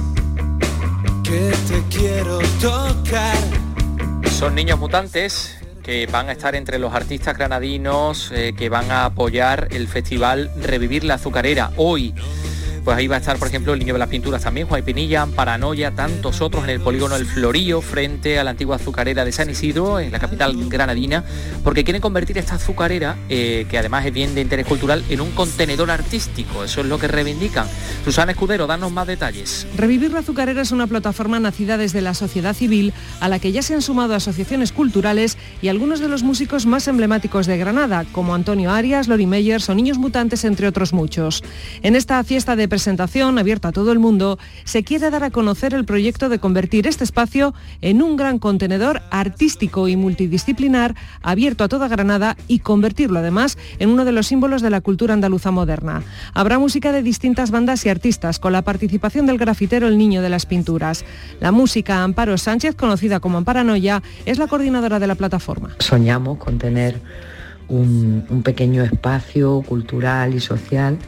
Son 4.30 4.54
niños 4.54 4.78
mutantes 4.78 5.58
que 5.82 6.06
van 6.06 6.30
a 6.30 6.32
estar 6.32 6.54
entre 6.54 6.78
los 6.78 6.94
artistas 6.94 7.36
granadinos 7.36 8.32
eh, 8.32 8.54
que 8.56 8.70
van 8.70 8.90
a 8.90 9.04
apoyar 9.04 9.68
el 9.70 9.88
festival 9.88 10.50
Revivir 10.56 11.04
la 11.04 11.14
Azucarera. 11.14 11.72
Hoy 11.76 12.14
pues 12.84 12.96
ahí 12.96 13.06
va 13.06 13.16
a 13.16 13.18
estar, 13.18 13.38
por 13.38 13.48
ejemplo, 13.48 13.72
el 13.72 13.78
Niño 13.78 13.92
de 13.92 13.98
las 13.98 14.08
Pinturas 14.08 14.42
también, 14.42 14.66
Juan 14.66 14.82
Pinilla, 14.82 15.26
Paranoia, 15.26 15.92
tantos 15.92 16.40
otros 16.40 16.64
en 16.64 16.70
el 16.70 16.80
polígono 16.80 17.16
El 17.16 17.26
Florío, 17.26 17.80
frente 17.80 18.38
a 18.38 18.44
la 18.44 18.50
antigua 18.50 18.76
azucarera 18.76 19.24
de 19.24 19.32
San 19.32 19.50
Isidro, 19.50 20.00
en 20.00 20.12
la 20.12 20.18
capital 20.18 20.54
granadina, 20.68 21.24
porque 21.64 21.84
quieren 21.84 22.00
convertir 22.00 22.38
esta 22.38 22.54
azucarera, 22.54 23.16
eh, 23.28 23.66
que 23.68 23.78
además 23.78 24.06
es 24.06 24.12
bien 24.12 24.34
de 24.34 24.40
interés 24.40 24.66
cultural, 24.66 25.04
en 25.08 25.20
un 25.20 25.30
contenedor 25.32 25.90
artístico. 25.90 26.64
Eso 26.64 26.80
es 26.80 26.86
lo 26.86 26.98
que 26.98 27.08
reivindican. 27.08 27.66
Susana 28.04 28.32
Escudero, 28.32 28.66
danos 28.66 28.92
más 28.92 29.06
detalles. 29.06 29.66
Revivir 29.76 30.12
la 30.12 30.20
azucarera 30.20 30.62
es 30.62 30.72
una 30.72 30.86
plataforma 30.86 31.40
nacida 31.40 31.76
desde 31.76 32.00
la 32.00 32.14
sociedad 32.14 32.54
civil, 32.54 32.92
a 33.20 33.28
la 33.28 33.38
que 33.38 33.52
ya 33.52 33.62
se 33.62 33.74
han 33.74 33.82
sumado 33.82 34.14
asociaciones 34.14 34.72
culturales 34.72 35.38
y 35.62 35.68
algunos 35.68 36.00
de 36.00 36.08
los 36.08 36.22
músicos 36.22 36.66
más 36.66 36.88
emblemáticos 36.88 37.46
de 37.46 37.58
Granada, 37.58 38.04
como 38.12 38.34
Antonio 38.34 38.70
Arias, 38.70 39.08
Lori 39.08 39.26
Meyers 39.26 39.68
o 39.68 39.74
Niños 39.74 39.98
Mutantes, 39.98 40.44
entre 40.44 40.68
otros 40.68 40.92
muchos. 40.92 41.42
En 41.82 41.96
esta 41.96 42.22
fiesta 42.24 42.56
de 42.56 42.67
presentación 42.68 43.38
abierta 43.38 43.68
a 43.68 43.72
todo 43.72 43.92
el 43.92 43.98
mundo, 43.98 44.38
se 44.64 44.84
quiere 44.84 45.10
dar 45.10 45.24
a 45.24 45.30
conocer 45.30 45.74
el 45.74 45.84
proyecto 45.84 46.28
de 46.28 46.38
convertir 46.38 46.86
este 46.86 47.04
espacio 47.04 47.54
en 47.80 48.02
un 48.02 48.16
gran 48.16 48.38
contenedor 48.38 49.02
artístico 49.10 49.88
y 49.88 49.96
multidisciplinar 49.96 50.94
abierto 51.22 51.64
a 51.64 51.68
toda 51.68 51.88
Granada 51.88 52.36
y 52.46 52.60
convertirlo 52.60 53.18
además 53.18 53.58
en 53.78 53.90
uno 53.90 54.04
de 54.04 54.12
los 54.12 54.26
símbolos 54.26 54.62
de 54.62 54.70
la 54.70 54.80
cultura 54.80 55.14
andaluza 55.14 55.50
moderna. 55.50 56.02
Habrá 56.34 56.58
música 56.58 56.92
de 56.92 57.02
distintas 57.02 57.50
bandas 57.50 57.84
y 57.86 57.88
artistas 57.88 58.38
con 58.38 58.52
la 58.52 58.62
participación 58.62 59.26
del 59.26 59.38
grafitero 59.38 59.88
El 59.88 59.98
Niño 59.98 60.22
de 60.22 60.28
las 60.28 60.46
Pinturas. 60.46 61.04
La 61.40 61.52
música 61.52 62.02
Amparo 62.02 62.38
Sánchez, 62.38 62.74
conocida 62.74 63.20
como 63.20 63.38
Amparanoia, 63.38 64.02
es 64.26 64.38
la 64.38 64.46
coordinadora 64.46 64.98
de 64.98 65.06
la 65.06 65.14
plataforma. 65.14 65.74
Soñamos 65.78 66.38
con 66.38 66.58
tener 66.58 67.00
un, 67.68 68.42
pequeño 68.44 68.82
espacio 68.82 69.62
cultural 69.62 70.34
y 70.34 70.40
social 70.40 70.98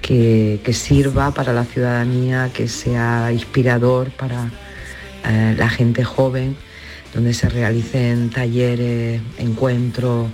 que, 0.00 0.60
sirva 0.72 1.32
para 1.32 1.52
la 1.52 1.64
ciudadanía, 1.64 2.50
que 2.52 2.68
sea 2.68 3.32
inspirador 3.32 4.10
para 4.10 4.50
eh, 5.28 5.54
la 5.56 5.68
gente 5.68 6.04
joven, 6.04 6.56
donde 7.14 7.34
se 7.34 7.48
realicen 7.48 8.30
talleres, 8.30 9.20
encuentros, 9.38 10.28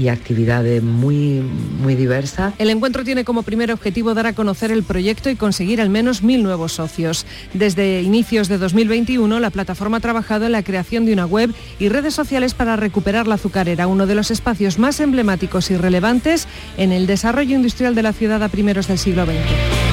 y 0.00 0.08
actividades 0.08 0.82
muy, 0.82 1.42
muy 1.82 1.94
diversas. 1.94 2.54
El 2.58 2.70
encuentro 2.70 3.04
tiene 3.04 3.24
como 3.24 3.42
primer 3.42 3.70
objetivo 3.70 4.14
dar 4.14 4.26
a 4.26 4.32
conocer 4.32 4.72
el 4.72 4.82
proyecto 4.82 5.28
y 5.28 5.36
conseguir 5.36 5.80
al 5.80 5.90
menos 5.90 6.22
mil 6.22 6.42
nuevos 6.42 6.72
socios. 6.72 7.26
Desde 7.52 8.00
inicios 8.00 8.48
de 8.48 8.56
2021, 8.56 9.38
la 9.40 9.50
plataforma 9.50 9.98
ha 9.98 10.00
trabajado 10.00 10.46
en 10.46 10.52
la 10.52 10.62
creación 10.62 11.04
de 11.04 11.12
una 11.12 11.26
web 11.26 11.54
y 11.78 11.90
redes 11.90 12.14
sociales 12.14 12.54
para 12.54 12.76
recuperar 12.76 13.28
la 13.28 13.34
azucarera, 13.34 13.86
uno 13.86 14.06
de 14.06 14.14
los 14.14 14.30
espacios 14.30 14.78
más 14.78 15.00
emblemáticos 15.00 15.70
y 15.70 15.76
relevantes 15.76 16.48
en 16.78 16.92
el 16.92 17.06
desarrollo 17.06 17.54
industrial 17.54 17.94
de 17.94 18.02
la 18.02 18.14
ciudad 18.14 18.42
a 18.42 18.48
primeros 18.48 18.88
del 18.88 18.98
siglo 18.98 19.26
XX. 19.26 19.89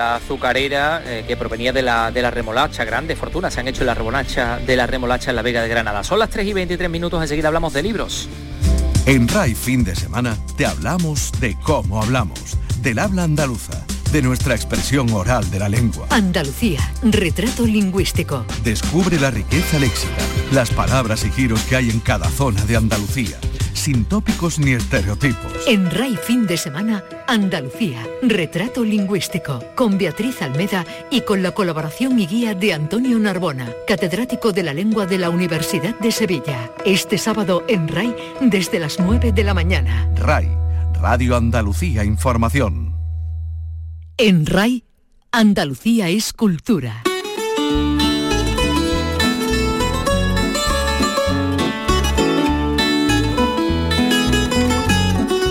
La 0.00 0.14
azucarera 0.14 1.02
eh, 1.04 1.24
que 1.28 1.36
provenía 1.36 1.74
de 1.74 1.82
la, 1.82 2.10
de 2.10 2.22
la 2.22 2.30
remolacha, 2.30 2.86
grande 2.86 3.14
fortuna 3.16 3.50
se 3.50 3.60
han 3.60 3.68
hecho 3.68 3.82
en 3.82 3.88
la 3.88 3.94
remolacha 3.94 4.58
de 4.58 4.74
la 4.74 4.86
remolacha 4.86 5.28
en 5.28 5.36
la 5.36 5.42
Vega 5.42 5.60
de 5.60 5.68
Granada. 5.68 6.02
Son 6.04 6.18
las 6.18 6.30
3 6.30 6.46
y 6.46 6.52
23 6.54 6.88
minutos, 6.88 7.20
enseguida 7.20 7.48
hablamos 7.48 7.74
de 7.74 7.82
libros. 7.82 8.26
En 9.04 9.28
RAI 9.28 9.54
fin 9.54 9.84
de 9.84 9.94
semana 9.94 10.38
te 10.56 10.64
hablamos 10.64 11.30
de 11.38 11.54
cómo 11.60 12.02
hablamos, 12.02 12.56
del 12.80 12.98
habla 12.98 13.24
andaluza, 13.24 13.84
de 14.12 14.22
nuestra 14.22 14.54
expresión 14.54 15.10
oral 15.10 15.50
de 15.50 15.58
la 15.58 15.68
lengua. 15.68 16.06
Andalucía, 16.10 16.80
retrato 17.02 17.66
lingüístico. 17.66 18.44
Descubre 18.64 19.18
la 19.18 19.30
riqueza 19.30 19.78
léxica, 19.78 20.22
las 20.52 20.70
palabras 20.70 21.24
y 21.24 21.30
giros 21.30 21.62
que 21.62 21.76
hay 21.76 21.90
en 21.90 22.00
cada 22.00 22.28
zona 22.28 22.64
de 22.64 22.76
Andalucía 22.76 23.38
sin 23.80 24.04
tópicos 24.04 24.58
ni 24.58 24.72
estereotipos. 24.72 25.52
En 25.66 25.90
RAI 25.90 26.16
Fin 26.16 26.46
de 26.46 26.58
Semana, 26.58 27.02
Andalucía, 27.26 28.06
Retrato 28.22 28.84
Lingüístico, 28.84 29.64
con 29.74 29.96
Beatriz 29.96 30.42
Almeda 30.42 30.84
y 31.10 31.22
con 31.22 31.42
la 31.42 31.52
colaboración 31.52 32.18
y 32.18 32.26
guía 32.26 32.54
de 32.54 32.74
Antonio 32.74 33.18
Narbona, 33.18 33.72
catedrático 33.86 34.52
de 34.52 34.64
la 34.64 34.74
lengua 34.74 35.06
de 35.06 35.16
la 35.16 35.30
Universidad 35.30 35.98
de 35.98 36.12
Sevilla. 36.12 36.70
Este 36.84 37.16
sábado 37.16 37.64
en 37.68 37.88
RAI 37.88 38.14
desde 38.42 38.78
las 38.78 39.00
9 39.00 39.32
de 39.32 39.44
la 39.44 39.54
mañana. 39.54 40.10
RAI, 40.14 40.50
Radio 41.00 41.36
Andalucía 41.36 42.04
Información. 42.04 42.89
En 44.22 44.44
RAI, 44.44 44.84
Andalucía 45.32 46.10
es 46.10 46.34
cultura. 46.34 47.04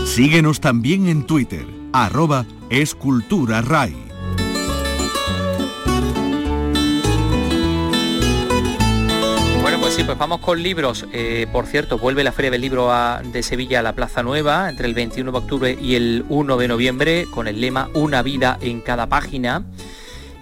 Síguenos 0.05 0.59
también 0.61 1.07
en 1.07 1.25
Twitter, 1.25 1.65
arroba 1.93 2.45
esculturaray. 2.69 3.95
Bueno, 3.95 4.08
sí, 9.99 10.05
pues 10.05 10.17
vamos 10.17 10.39
con 10.39 10.63
libros. 10.63 11.05
Eh, 11.11 11.47
por 11.51 11.65
cierto, 11.65 11.97
vuelve 11.97 12.23
la 12.23 12.31
Feria 12.31 12.51
del 12.51 12.61
Libro 12.61 12.89
de 13.23 13.43
Sevilla 13.43 13.79
a 13.79 13.81
la 13.81 13.93
Plaza 13.93 14.23
Nueva 14.23 14.69
entre 14.69 14.87
el 14.87 14.93
21 14.93 15.31
de 15.31 15.37
octubre 15.37 15.77
y 15.81 15.95
el 15.95 16.25
1 16.29 16.57
de 16.57 16.67
noviembre 16.67 17.25
con 17.29 17.47
el 17.47 17.59
lema 17.59 17.89
Una 17.93 18.21
vida 18.21 18.57
en 18.61 18.79
cada 18.81 19.07
página. 19.07 19.65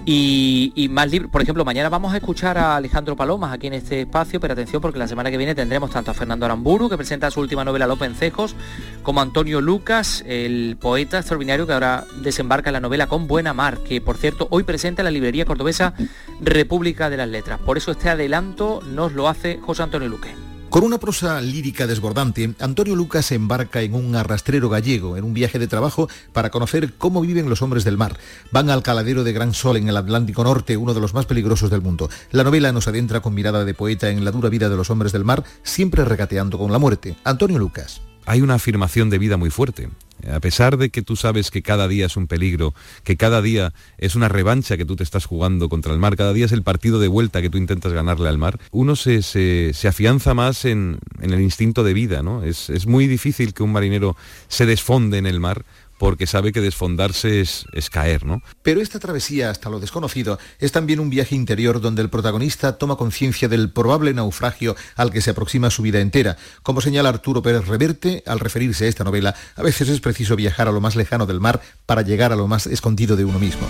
Y, 0.09 0.87
más 0.89 1.11
libros, 1.11 1.29
por 1.29 1.41
ejemplo, 1.41 1.65
mañana 1.65 1.89
vamos 1.89 2.13
a 2.13 2.15
escuchar 2.15 2.57
a 2.57 2.77
Alejandro 2.77 3.17
Palomas 3.17 3.51
aquí 3.51 3.67
en 3.67 3.73
este 3.73 3.99
espacio, 3.99 4.39
pero 4.39 4.53
atención 4.53 4.81
porque 4.81 4.97
la 4.97 5.07
semana 5.09 5.29
que 5.29 5.35
viene 5.35 5.53
tendremos 5.53 5.91
tanto 5.91 6.11
a 6.11 6.13
Fernando 6.13 6.45
Aramburu, 6.45 6.87
que 6.87 6.95
presenta 6.95 7.29
su 7.29 7.41
última 7.41 7.65
novela 7.65 7.87
López 7.87 8.17
Cejos, 8.17 8.55
como 9.03 9.19
a 9.19 9.23
Antonio 9.23 9.59
Lucas, 9.59 10.23
el 10.25 10.77
poeta 10.79 11.17
extraordinario 11.17 11.67
que 11.67 11.73
ahora 11.73 12.05
desembarca 12.21 12.69
en 12.69 12.75
la 12.75 12.79
novela 12.79 13.07
Con 13.07 13.27
Buena 13.27 13.53
Mar, 13.53 13.79
que 13.79 13.99
por 13.99 14.15
cierto 14.15 14.47
hoy 14.49 14.63
presenta 14.63 15.01
en 15.01 15.05
la 15.05 15.11
librería 15.11 15.43
cordobesa 15.43 15.93
República 16.39 17.09
de 17.09 17.17
las 17.17 17.27
Letras. 17.27 17.59
Por 17.59 17.75
eso 17.77 17.91
este 17.91 18.07
adelanto 18.07 18.79
nos 18.89 19.11
lo 19.11 19.27
hace 19.27 19.59
José 19.61 19.83
Antonio 19.83 20.07
Luque. 20.07 20.46
Con 20.69 20.83
una 20.83 20.99
prosa 20.99 21.39
lírica 21.39 21.87
desbordante, 21.87 22.53
Antonio 22.59 22.95
Lucas 22.95 23.25
se 23.25 23.35
embarca 23.35 23.81
en 23.81 23.95
un 23.95 24.15
arrastrero 24.15 24.67
gallego, 24.69 25.15
en 25.15 25.23
un 25.23 25.33
viaje 25.33 25.59
de 25.59 25.67
trabajo 25.67 26.09
para 26.33 26.51
conocer 26.51 26.93
cómo 26.97 27.21
viven 27.21 27.49
los 27.49 27.61
hombres 27.61 27.85
del 27.85 27.97
mar. 27.97 28.17
Van 28.51 28.69
al 28.69 28.83
caladero 28.83 29.23
de 29.23 29.31
Gran 29.31 29.53
Sol 29.53 29.77
en 29.77 29.87
el 29.87 29.95
Atlántico 29.95 30.43
Norte, 30.43 30.75
uno 30.75 30.93
de 30.93 30.99
los 30.99 31.13
más 31.13 31.25
peligrosos 31.25 31.69
del 31.69 31.81
mundo. 31.81 32.09
La 32.31 32.43
novela 32.43 32.73
nos 32.73 32.87
adentra 32.89 33.21
con 33.21 33.33
mirada 33.33 33.63
de 33.63 33.73
poeta 33.73 34.09
en 34.09 34.25
la 34.25 34.31
dura 34.31 34.49
vida 34.49 34.67
de 34.67 34.75
los 34.75 34.89
hombres 34.89 35.13
del 35.13 35.23
mar, 35.23 35.43
siempre 35.63 36.03
regateando 36.03 36.57
con 36.57 36.71
la 36.71 36.79
muerte. 36.79 37.15
Antonio 37.23 37.57
Lucas. 37.57 38.01
Hay 38.27 38.41
una 38.41 38.55
afirmación 38.55 39.09
de 39.09 39.19
vida 39.19 39.37
muy 39.37 39.49
fuerte. 39.49 39.87
A 40.29 40.41
pesar 40.41 40.75
de 40.75 40.89
que 40.89 41.01
tú 41.01 41.15
sabes 41.15 41.49
que 41.49 41.61
cada 41.61 41.87
día 41.87 42.07
es 42.07 42.17
un 42.17 42.27
peligro, 42.27 42.73
que 43.05 43.15
cada 43.15 43.41
día 43.41 43.73
es 43.97 44.15
una 44.15 44.27
revancha 44.27 44.75
que 44.75 44.83
tú 44.83 44.97
te 44.97 45.03
estás 45.03 45.25
jugando 45.25 45.69
contra 45.69 45.93
el 45.93 45.99
mar, 45.99 46.17
cada 46.17 46.33
día 46.33 46.45
es 46.45 46.51
el 46.51 46.61
partido 46.61 46.99
de 46.99 47.07
vuelta 47.07 47.41
que 47.41 47.49
tú 47.49 47.57
intentas 47.57 47.93
ganarle 47.93 48.27
al 48.27 48.37
mar, 48.37 48.59
uno 48.71 48.97
se, 48.97 49.71
afianza 49.87 50.33
más 50.33 50.65
en, 50.65 50.99
el 51.21 51.39
instinto 51.39 51.85
de 51.85 51.93
vida. 51.93 52.21
¿no? 52.21 52.43
Es, 52.43 52.69
es 52.69 52.85
muy 52.85 53.07
difícil 53.07 53.53
que 53.53 53.63
un 53.63 53.71
marinero 53.71 54.17
se 54.49 54.65
desfonde 54.65 55.19
en 55.19 55.25
el 55.25 55.39
mar 55.39 55.63
porque 55.97 56.27
sabe 56.27 56.51
que 56.51 56.61
desfondarse 56.61 57.41
es, 57.41 57.65
caer, 57.89 58.25
¿no? 58.25 58.41
Pero 58.61 58.81
esta 58.81 58.99
travesía 58.99 59.49
hasta 59.49 59.69
lo 59.69 59.79
desconocido 59.79 60.39
es 60.59 60.71
también 60.71 60.99
un 60.99 61.09
viaje 61.09 61.35
interior 61.35 61.81
donde 61.81 62.01
el 62.01 62.09
protagonista 62.09 62.77
toma 62.77 62.95
conciencia 62.97 63.47
del 63.47 63.71
probable 63.71 64.13
naufragio 64.13 64.75
al 64.95 65.11
que 65.11 65.21
se 65.21 65.31
aproxima 65.31 65.69
su 65.69 65.81
vida 65.81 65.99
entera. 65.99 66.37
Como 66.63 66.81
señala 66.81 67.09
Arturo 67.09 67.41
Pérez 67.41 67.67
Reverte, 67.67 68.23
al 68.25 68.39
referirse 68.39 68.85
a 68.85 68.89
esta 68.89 69.03
novela, 69.03 69.35
a 69.55 69.63
veces 69.63 69.89
es 69.89 70.01
preciso 70.01 70.35
viajar 70.35 70.67
a 70.67 70.71
lo 70.71 70.81
más 70.81 70.95
lejano 70.95 71.25
del 71.25 71.39
mar 71.39 71.61
para 71.85 72.01
llegar 72.01 72.31
a 72.31 72.35
lo 72.35 72.47
más 72.47 72.67
escondido 72.67 73.15
de 73.15 73.25
uno 73.25 73.39
mismo. 73.39 73.67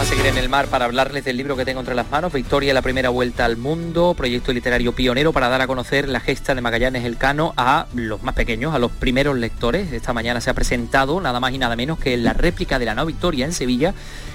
Vamos 0.00 0.12
a 0.12 0.16
seguir 0.16 0.32
en 0.32 0.38
el 0.38 0.48
mar 0.48 0.66
para 0.68 0.86
hablarles 0.86 1.26
del 1.26 1.36
libro 1.36 1.58
que 1.58 1.66
tengo 1.66 1.80
entre 1.80 1.94
las 1.94 2.10
manos, 2.10 2.32
Victoria, 2.32 2.72
la 2.72 2.80
primera 2.80 3.10
vuelta 3.10 3.44
al 3.44 3.58
mundo, 3.58 4.14
proyecto 4.16 4.50
literario 4.50 4.94
pionero 4.94 5.34
para 5.34 5.50
dar 5.50 5.60
a 5.60 5.66
conocer 5.66 6.08
la 6.08 6.20
gesta 6.20 6.54
de 6.54 6.62
Magallanes 6.62 7.04
Elcano 7.04 7.52
a 7.58 7.86
los 7.92 8.22
más 8.22 8.34
pequeños, 8.34 8.74
a 8.74 8.78
los 8.78 8.90
primeros 8.92 9.36
lectores. 9.36 9.92
Esta 9.92 10.14
mañana 10.14 10.40
se 10.40 10.48
ha 10.48 10.54
presentado 10.54 11.20
nada 11.20 11.38
más 11.38 11.52
y 11.52 11.58
nada 11.58 11.76
menos 11.76 11.98
que 11.98 12.16
la 12.16 12.32
réplica 12.32 12.78
de 12.78 12.86
la 12.86 12.94
no 12.94 13.04
Victoria 13.04 13.44
en 13.44 13.52
Sevilla 13.52 13.92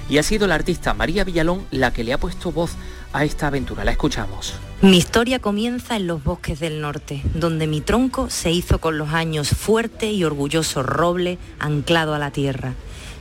y 0.08 0.18
ha 0.18 0.22
sido 0.22 0.46
la 0.46 0.54
artista 0.54 0.94
María 0.94 1.24
Villalón 1.24 1.66
la 1.72 1.92
que 1.92 2.04
le 2.04 2.12
ha 2.12 2.18
puesto 2.18 2.52
voz 2.52 2.76
a 3.12 3.24
esta 3.24 3.48
aventura. 3.48 3.84
La 3.84 3.90
escuchamos. 3.90 4.54
Mi 4.82 4.98
historia 4.98 5.40
comienza 5.40 5.96
en 5.96 6.06
los 6.06 6.22
bosques 6.22 6.60
del 6.60 6.80
norte, 6.80 7.22
donde 7.34 7.66
mi 7.66 7.80
tronco 7.80 8.30
se 8.30 8.52
hizo 8.52 8.78
con 8.78 8.98
los 8.98 9.08
años 9.08 9.48
fuerte 9.48 10.12
y 10.12 10.22
orgulloso 10.22 10.84
roble 10.84 11.38
anclado 11.58 12.14
a 12.14 12.20
la 12.20 12.30
tierra. 12.30 12.74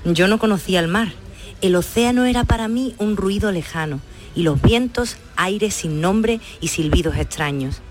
Yo 0.03 0.27
no 0.27 0.37
conocía 0.37 0.79
el 0.79 0.87
mar 0.87 1.24
el 1.65 1.75
océano 1.75 2.25
era 2.25 2.43
para 2.43 2.67
mí 2.67 2.95
un 2.99 3.17
ruido 3.17 3.51
lejano 3.51 3.99
y 4.35 4.43
los 4.43 4.61
vientos 4.61 5.17
aires 5.35 5.73
sin 5.73 6.01
nombre 6.01 6.39
y 6.61 6.67
silbidos 6.67 7.17
extraños. 7.17 7.81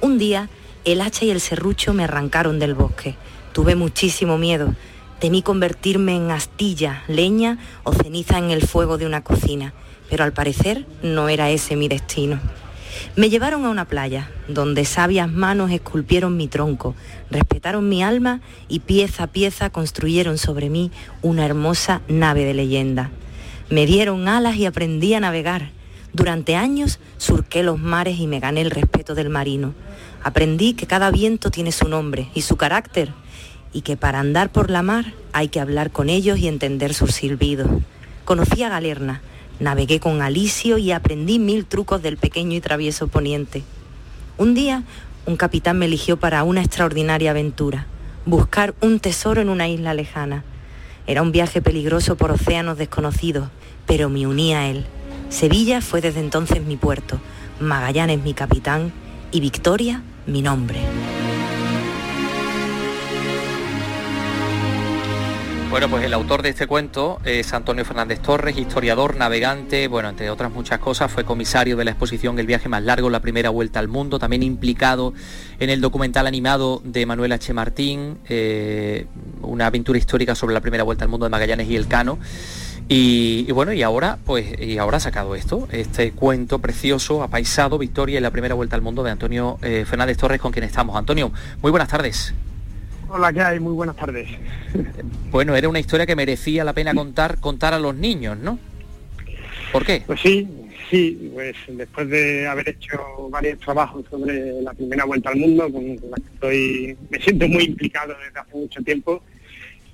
Un 0.00 0.18
día 0.18 0.48
el 0.84 1.00
hacha 1.00 1.24
y 1.24 1.30
el 1.30 1.40
serrucho 1.40 1.92
me 1.92 2.04
arrancaron 2.04 2.58
del 2.58 2.74
bosque. 2.74 3.16
Tuve 3.52 3.74
muchísimo 3.74 4.38
miedo. 4.38 4.74
Temí 5.20 5.42
convertirme 5.42 6.16
en 6.16 6.30
astilla, 6.30 7.04
leña 7.06 7.58
o 7.84 7.92
ceniza 7.92 8.38
en 8.38 8.50
el 8.50 8.66
fuego 8.66 8.96
de 8.96 9.06
una 9.06 9.22
cocina, 9.22 9.74
pero 10.08 10.24
al 10.24 10.32
parecer 10.32 10.86
no 11.02 11.28
era 11.28 11.50
ese 11.50 11.76
mi 11.76 11.88
destino. 11.88 12.40
Me 13.16 13.30
llevaron 13.30 13.64
a 13.64 13.70
una 13.70 13.84
playa, 13.84 14.30
donde 14.48 14.84
sabias 14.84 15.30
manos 15.30 15.70
esculpieron 15.70 16.36
mi 16.36 16.48
tronco, 16.48 16.94
respetaron 17.30 17.88
mi 17.88 18.02
alma 18.02 18.40
y 18.68 18.80
pieza 18.80 19.24
a 19.24 19.26
pieza 19.28 19.70
construyeron 19.70 20.38
sobre 20.38 20.70
mí 20.70 20.90
una 21.22 21.46
hermosa 21.46 22.02
nave 22.08 22.44
de 22.44 22.54
leyenda. 22.54 23.10
Me 23.70 23.86
dieron 23.86 24.28
alas 24.28 24.56
y 24.56 24.66
aprendí 24.66 25.14
a 25.14 25.20
navegar. 25.20 25.70
Durante 26.12 26.56
años 26.56 26.98
surqué 27.18 27.62
los 27.62 27.78
mares 27.78 28.18
y 28.18 28.26
me 28.26 28.40
gané 28.40 28.62
el 28.62 28.70
respeto 28.70 29.14
del 29.14 29.30
marino. 29.30 29.74
Aprendí 30.22 30.74
que 30.74 30.86
cada 30.86 31.10
viento 31.10 31.50
tiene 31.50 31.70
su 31.70 31.88
nombre 31.88 32.28
y 32.34 32.42
su 32.42 32.56
carácter 32.56 33.12
y 33.72 33.82
que 33.82 33.96
para 33.96 34.18
andar 34.18 34.50
por 34.50 34.70
la 34.70 34.82
mar 34.82 35.14
hay 35.32 35.48
que 35.48 35.60
hablar 35.60 35.92
con 35.92 36.08
ellos 36.08 36.38
y 36.38 36.48
entender 36.48 36.94
sus 36.94 37.12
silbidos. 37.12 37.68
Conocí 38.24 38.62
a 38.62 38.68
Galerna, 38.68 39.22
Navegué 39.60 40.00
con 40.00 40.22
Alicio 40.22 40.78
y 40.78 40.90
aprendí 40.90 41.38
mil 41.38 41.66
trucos 41.66 42.02
del 42.02 42.16
pequeño 42.16 42.56
y 42.56 42.60
travieso 42.62 43.08
poniente. 43.08 43.62
Un 44.38 44.54
día, 44.54 44.84
un 45.26 45.36
capitán 45.36 45.78
me 45.78 45.84
eligió 45.84 46.16
para 46.16 46.42
una 46.44 46.62
extraordinaria 46.62 47.30
aventura, 47.30 47.86
buscar 48.24 48.74
un 48.80 49.00
tesoro 49.00 49.42
en 49.42 49.50
una 49.50 49.68
isla 49.68 49.92
lejana. 49.92 50.44
Era 51.06 51.20
un 51.20 51.30
viaje 51.30 51.60
peligroso 51.60 52.16
por 52.16 52.30
océanos 52.30 52.78
desconocidos, 52.78 53.50
pero 53.86 54.08
me 54.08 54.26
uní 54.26 54.54
a 54.54 54.68
él. 54.68 54.86
Sevilla 55.28 55.82
fue 55.82 56.00
desde 56.00 56.20
entonces 56.20 56.62
mi 56.62 56.76
puerto, 56.76 57.20
Magallanes 57.60 58.22
mi 58.22 58.32
capitán 58.32 58.92
y 59.30 59.40
Victoria 59.40 60.02
mi 60.26 60.40
nombre. 60.40 60.80
Bueno, 65.70 65.88
pues 65.88 66.02
el 66.02 66.12
autor 66.14 66.42
de 66.42 66.48
este 66.48 66.66
cuento 66.66 67.20
es 67.24 67.54
Antonio 67.54 67.84
Fernández 67.84 68.18
Torres, 68.18 68.58
historiador, 68.58 69.16
navegante, 69.16 69.86
bueno, 69.86 70.08
entre 70.08 70.28
otras 70.28 70.50
muchas 70.50 70.80
cosas, 70.80 71.12
fue 71.12 71.24
comisario 71.24 71.76
de 71.76 71.84
la 71.84 71.92
exposición 71.92 72.36
El 72.40 72.46
viaje 72.48 72.68
más 72.68 72.82
largo, 72.82 73.08
la 73.08 73.20
primera 73.20 73.50
vuelta 73.50 73.78
al 73.78 73.86
mundo, 73.86 74.18
también 74.18 74.42
implicado 74.42 75.14
en 75.60 75.70
el 75.70 75.80
documental 75.80 76.26
animado 76.26 76.82
de 76.82 77.06
Manuel 77.06 77.30
H. 77.30 77.54
Martín, 77.54 78.18
eh, 78.28 79.06
una 79.42 79.66
aventura 79.66 79.96
histórica 79.96 80.34
sobre 80.34 80.54
la 80.54 80.60
primera 80.60 80.82
vuelta 80.82 81.04
al 81.04 81.08
mundo 81.08 81.24
de 81.24 81.30
Magallanes 81.30 81.70
y 81.70 81.76
el 81.76 81.86
Cano. 81.86 82.18
Y, 82.88 83.50
bueno, 83.52 83.72
y 83.72 83.84
ahora, 83.84 84.18
pues, 84.26 84.60
y 84.60 84.76
ahora 84.78 84.96
ha 84.96 85.00
sacado 85.00 85.36
esto, 85.36 85.68
este 85.70 86.10
cuento 86.10 86.58
precioso, 86.58 87.22
apaisado, 87.22 87.78
Victoria 87.78 88.18
y 88.18 88.20
la 88.20 88.32
primera 88.32 88.56
vuelta 88.56 88.74
al 88.74 88.82
mundo 88.82 89.04
de 89.04 89.12
Antonio 89.12 89.56
eh, 89.62 89.84
Fernández 89.88 90.16
Torres, 90.16 90.40
con 90.40 90.50
quien 90.50 90.64
estamos. 90.64 90.96
Antonio, 90.96 91.30
muy 91.62 91.70
buenas 91.70 91.88
tardes. 91.88 92.34
Hola, 93.12 93.32
¿qué 93.32 93.40
hay? 93.40 93.58
Muy 93.58 93.72
buenas 93.72 93.96
tardes. 93.96 94.28
Bueno, 95.32 95.56
era 95.56 95.68
una 95.68 95.80
historia 95.80 96.06
que 96.06 96.14
merecía 96.14 96.62
la 96.62 96.72
pena 96.72 96.94
contar, 96.94 97.40
contar 97.40 97.74
a 97.74 97.78
los 97.80 97.94
niños, 97.94 98.38
¿no? 98.38 98.58
¿Por 99.72 99.84
qué? 99.84 100.04
Pues 100.06 100.20
sí, 100.20 100.48
sí, 100.88 101.30
pues 101.34 101.56
después 101.68 102.08
de 102.08 102.46
haber 102.46 102.68
hecho 102.68 103.28
varios 103.30 103.58
trabajos 103.58 104.04
sobre 104.08 104.62
la 104.62 104.72
primera 104.74 105.04
vuelta 105.04 105.30
al 105.30 105.36
mundo, 105.36 105.70
con 105.72 105.96
la 105.96 106.16
que 106.16 106.34
estoy, 106.34 106.96
me 107.10 107.20
siento 107.20 107.48
muy 107.48 107.64
implicado 107.64 108.14
desde 108.24 108.38
hace 108.38 108.56
mucho 108.56 108.80
tiempo, 108.82 109.22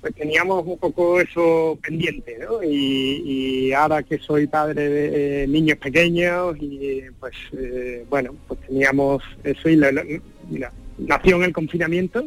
pues 0.01 0.13
teníamos 0.13 0.63
un 0.67 0.77
poco 0.77 1.19
eso 1.19 1.77
pendiente, 1.81 2.37
¿no? 2.39 2.63
Y, 2.63 3.73
ahora 3.73 4.03
que 4.03 4.19
soy 4.19 4.45
padre 4.45 4.89
de 4.89 5.43
eh, 5.43 5.47
niños 5.47 5.79
pequeños 5.79 6.55
y 6.59 7.01
pues 7.19 7.33
eh, 7.53 8.05
bueno, 8.09 8.35
pues 8.47 8.59
teníamos 8.61 9.23
eso 9.43 9.69
y 9.69 9.77
mira, 10.49 10.71
nació 10.99 11.37
en 11.37 11.43
el 11.43 11.53
confinamiento, 11.53 12.23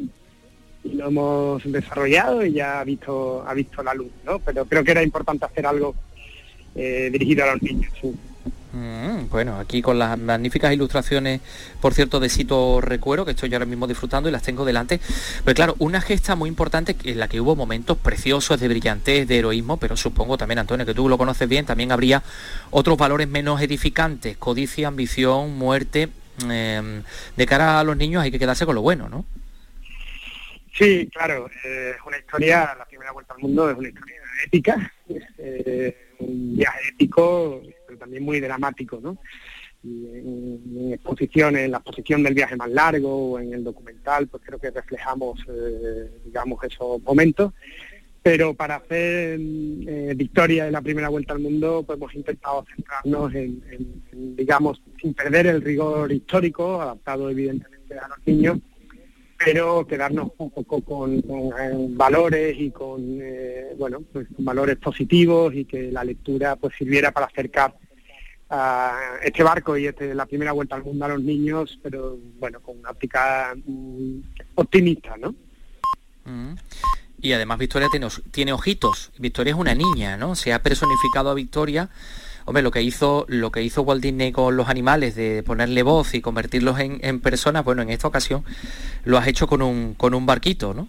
y 0.84 0.94
lo 0.94 1.08
hemos 1.08 1.62
desarrollado 1.64 2.44
y 2.44 2.52
ya 2.52 2.80
ha 2.80 2.84
visto, 2.84 3.44
ha 3.46 3.54
visto 3.54 3.82
la 3.82 3.94
luz, 3.94 4.10
¿no? 4.24 4.38
Pero 4.38 4.64
creo 4.64 4.84
que 4.84 4.90
era 4.92 5.02
importante 5.02 5.44
hacer 5.44 5.66
algo 5.66 5.94
eh, 6.74 7.08
dirigido 7.12 7.44
a 7.44 7.52
los 7.52 7.62
niños. 7.62 7.92
Mm, 8.72 9.28
bueno, 9.30 9.58
aquí 9.58 9.82
con 9.82 9.98
las 9.98 10.16
magníficas 10.16 10.72
ilustraciones, 10.72 11.40
por 11.80 11.92
cierto, 11.92 12.20
de 12.20 12.28
Sito 12.28 12.80
Recuero, 12.80 13.24
que 13.24 13.32
estoy 13.32 13.52
ahora 13.52 13.66
mismo 13.66 13.88
disfrutando 13.88 14.28
y 14.28 14.32
las 14.32 14.42
tengo 14.42 14.64
delante. 14.64 15.00
Pues 15.42 15.56
claro, 15.56 15.74
una 15.78 16.00
gesta 16.00 16.36
muy 16.36 16.48
importante 16.48 16.96
en 17.02 17.18
la 17.18 17.28
que 17.28 17.40
hubo 17.40 17.56
momentos 17.56 17.98
preciosos 17.98 18.60
de 18.60 18.68
brillantez, 18.68 19.26
de 19.26 19.38
heroísmo, 19.38 19.76
pero 19.76 19.96
supongo 19.96 20.38
también, 20.38 20.60
Antonio, 20.60 20.86
que 20.86 20.94
tú 20.94 21.08
lo 21.08 21.18
conoces 21.18 21.48
bien, 21.48 21.66
también 21.66 21.90
habría 21.90 22.22
otros 22.70 22.96
valores 22.96 23.28
menos 23.28 23.60
edificantes, 23.60 24.36
codicia, 24.36 24.88
ambición, 24.88 25.58
muerte. 25.58 26.08
Em, 26.48 27.02
de 27.36 27.46
cara 27.46 27.80
a 27.80 27.84
los 27.84 27.96
niños 27.96 28.22
hay 28.22 28.30
que 28.30 28.38
quedarse 28.38 28.64
con 28.64 28.74
lo 28.74 28.82
bueno, 28.82 29.08
¿no? 29.08 29.24
Sí, 30.72 31.08
claro, 31.12 31.48
eh, 31.64 31.94
es 31.96 32.06
una 32.06 32.18
historia, 32.18 32.74
la 32.78 32.84
primera 32.86 33.12
vuelta 33.12 33.34
al 33.34 33.40
mundo 33.40 33.70
es 33.70 33.76
una 33.76 33.88
historia 33.88 34.16
épica, 34.44 34.92
eh, 35.38 35.96
un 36.20 36.56
viaje 36.56 36.88
épico, 36.90 37.62
pero 37.86 37.98
también 37.98 38.22
muy 38.22 38.40
dramático, 38.40 39.00
¿no? 39.02 39.18
Y 39.82 40.06
en, 40.06 40.92
exposiciones, 40.92 41.64
en 41.64 41.72
la 41.72 41.78
exposición 41.78 42.22
del 42.22 42.34
viaje 42.34 42.56
más 42.56 42.70
largo 42.70 43.32
o 43.32 43.38
en 43.40 43.52
el 43.52 43.64
documental, 43.64 44.28
pues 44.28 44.42
creo 44.46 44.58
que 44.58 44.70
reflejamos, 44.70 45.40
eh, 45.48 46.10
digamos, 46.24 46.62
esos 46.64 47.02
momentos. 47.02 47.52
Pero 48.22 48.52
para 48.52 48.76
hacer 48.76 49.38
victoria 50.14 50.66
de 50.66 50.70
la 50.70 50.82
primera 50.82 51.08
vuelta 51.08 51.32
al 51.32 51.38
mundo, 51.38 51.82
pues 51.86 51.96
hemos 51.96 52.14
intentado 52.14 52.66
centrarnos 52.76 53.34
en, 53.34 53.62
digamos, 54.36 54.82
sin 55.00 55.14
perder 55.14 55.46
el 55.46 55.62
rigor 55.62 56.12
histórico, 56.12 56.82
adaptado 56.82 57.30
evidentemente 57.30 57.98
a 57.98 58.08
los 58.08 58.18
niños, 58.26 58.58
pero 59.42 59.86
quedarnos 59.86 60.32
un 60.36 60.50
poco 60.50 60.82
con, 60.82 61.18
eh, 61.18 61.86
valores 61.90 62.54
y 62.58 62.70
con 62.70 63.18
eh, 63.22 63.74
bueno 63.78 64.02
pues 64.12 64.26
valores 64.38 64.76
positivos 64.76 65.54
y 65.54 65.64
que 65.64 65.90
la 65.90 66.04
lectura 66.04 66.56
pues 66.56 66.74
sirviera 66.76 67.10
para 67.10 67.26
acercar 67.26 67.74
a 68.50 68.98
este 69.22 69.42
barco 69.42 69.76
y 69.78 69.86
este, 69.86 70.14
la 70.14 70.26
primera 70.26 70.52
vuelta 70.52 70.76
al 70.76 70.84
mundo 70.84 71.04
a 71.06 71.08
los 71.08 71.22
niños 71.22 71.78
pero 71.82 72.18
bueno 72.38 72.60
con 72.60 72.78
una 72.78 72.90
óptica 72.90 73.54
mm, 73.64 74.20
optimista 74.56 75.16
no 75.16 75.34
mm. 76.26 76.54
y 77.22 77.32
además 77.32 77.58
Victoria 77.58 77.88
tiene, 77.90 78.08
tiene 78.30 78.52
ojitos. 78.52 79.10
Victoria 79.18 79.52
es 79.52 79.58
una 79.58 79.74
niña 79.74 80.18
no 80.18 80.34
se 80.34 80.52
ha 80.52 80.62
personificado 80.62 81.30
a 81.30 81.34
Victoria 81.34 81.88
hombre, 82.44 82.62
lo 82.62 82.70
que 82.70 82.82
hizo, 82.82 83.26
lo 83.28 83.50
que 83.50 83.62
hizo 83.62 83.82
Walt 83.82 84.02
Disney 84.02 84.32
con 84.32 84.56
los 84.56 84.68
animales, 84.68 85.14
de 85.14 85.42
ponerle 85.42 85.82
voz 85.82 86.14
y 86.14 86.20
convertirlos 86.20 86.78
en, 86.80 87.20
personas, 87.20 87.64
bueno, 87.64 87.82
en 87.82 87.90
esta 87.90 88.08
ocasión 88.08 88.44
lo 89.04 89.18
has 89.18 89.26
hecho 89.26 89.46
con 89.46 89.62
un, 89.62 89.94
con 89.94 90.14
un 90.14 90.26
barquito, 90.26 90.74
¿no? 90.74 90.88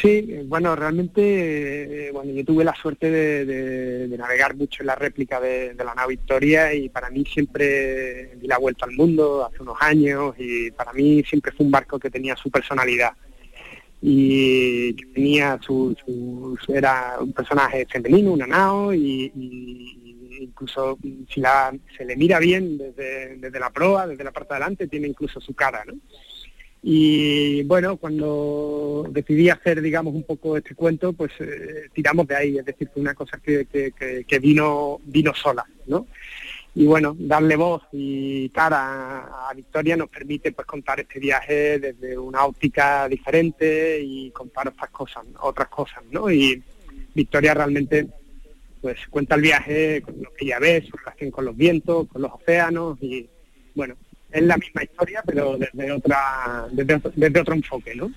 Sí, 0.00 0.38
bueno, 0.46 0.76
realmente, 0.76 2.06
eh, 2.08 2.12
bueno, 2.12 2.32
yo 2.32 2.44
tuve 2.44 2.64
la 2.64 2.74
suerte 2.74 3.10
de, 3.10 4.16
navegar 4.16 4.54
mucho 4.54 4.82
en 4.82 4.86
la 4.86 4.94
réplica 4.94 5.40
de, 5.40 5.74
la 5.74 5.94
nave 5.94 6.10
Victoria 6.10 6.72
y 6.72 6.88
para 6.88 7.10
mí 7.10 7.24
siempre 7.24 8.36
di 8.36 8.46
la 8.46 8.58
vuelta 8.58 8.86
al 8.86 8.92
mundo 8.92 9.44
hace 9.44 9.62
unos 9.62 9.76
años 9.80 10.34
y 10.38 10.70
para 10.70 10.92
mí 10.92 11.24
siempre 11.24 11.52
fue 11.52 11.66
un 11.66 11.72
barco 11.72 11.98
que 11.98 12.10
tenía 12.10 12.36
su 12.36 12.50
personalidad 12.50 13.12
y 14.02 14.94
tenía 15.12 15.58
su, 15.60 15.94
era 16.68 17.16
un 17.20 17.32
personaje 17.32 17.86
femenino, 17.90 18.32
una 18.32 18.46
nao 18.46 18.94
y, 18.94 19.32
incluso 20.40 20.98
si 21.28 21.40
la, 21.40 21.72
se 21.96 22.04
le 22.04 22.16
mira 22.16 22.38
bien 22.38 22.78
desde, 22.78 23.36
desde 23.36 23.60
la 23.60 23.70
proa, 23.70 24.06
desde 24.06 24.24
la 24.24 24.32
parte 24.32 24.48
de 24.48 24.54
adelante, 24.56 24.86
tiene 24.88 25.08
incluso 25.08 25.40
su 25.40 25.54
cara, 25.54 25.84
¿no? 25.84 25.94
Y 26.82 27.62
bueno, 27.64 27.98
cuando 27.98 29.06
decidí 29.10 29.50
hacer, 29.50 29.82
digamos, 29.82 30.14
un 30.14 30.22
poco 30.22 30.56
este 30.56 30.74
cuento, 30.74 31.12
pues 31.12 31.30
eh, 31.40 31.88
tiramos 31.92 32.26
de 32.26 32.36
ahí, 32.36 32.58
es 32.58 32.64
decir, 32.64 32.88
fue 32.92 33.02
una 33.02 33.14
cosa 33.14 33.38
que, 33.38 33.66
que, 33.66 34.38
vino, 34.38 34.98
vino 35.04 35.34
sola, 35.34 35.66
¿no? 35.86 36.06
Y 36.74 36.86
bueno, 36.86 37.14
darle 37.18 37.56
voz 37.56 37.82
y 37.92 38.48
cara 38.50 39.48
a 39.48 39.52
Victoria 39.54 39.96
nos 39.96 40.08
permite 40.08 40.52
pues 40.52 40.66
contar 40.66 41.00
este 41.00 41.18
viaje 41.18 41.78
desde 41.80 42.16
una 42.16 42.44
óptica 42.44 43.08
diferente 43.08 44.00
y 44.00 44.30
contar 44.30 44.68
otras 44.68 44.90
cosas, 44.90 45.24
otras 45.40 45.68
cosas, 45.68 46.02
¿no? 46.10 46.30
Y 46.30 46.62
Victoria 47.14 47.54
realmente 47.54 48.06
pues 48.80 48.98
cuenta 49.08 49.34
el 49.34 49.42
viaje 49.42 50.02
con 50.02 50.14
lo 50.22 50.32
que 50.32 50.44
ella 50.44 50.58
ve, 50.58 50.86
su 50.88 50.96
relación 50.96 51.30
con 51.30 51.44
los 51.44 51.56
vientos, 51.56 52.08
con 52.08 52.22
los 52.22 52.32
océanos 52.32 52.98
y 53.00 53.28
bueno, 53.74 53.94
es 54.30 54.42
la 54.42 54.56
misma 54.56 54.82
historia, 54.82 55.22
pero 55.26 55.56
desde 55.58 55.92
otra, 55.92 56.66
desde, 56.70 57.40
otro 57.40 57.54
enfoque, 57.54 57.94
¿no? 57.94 58.10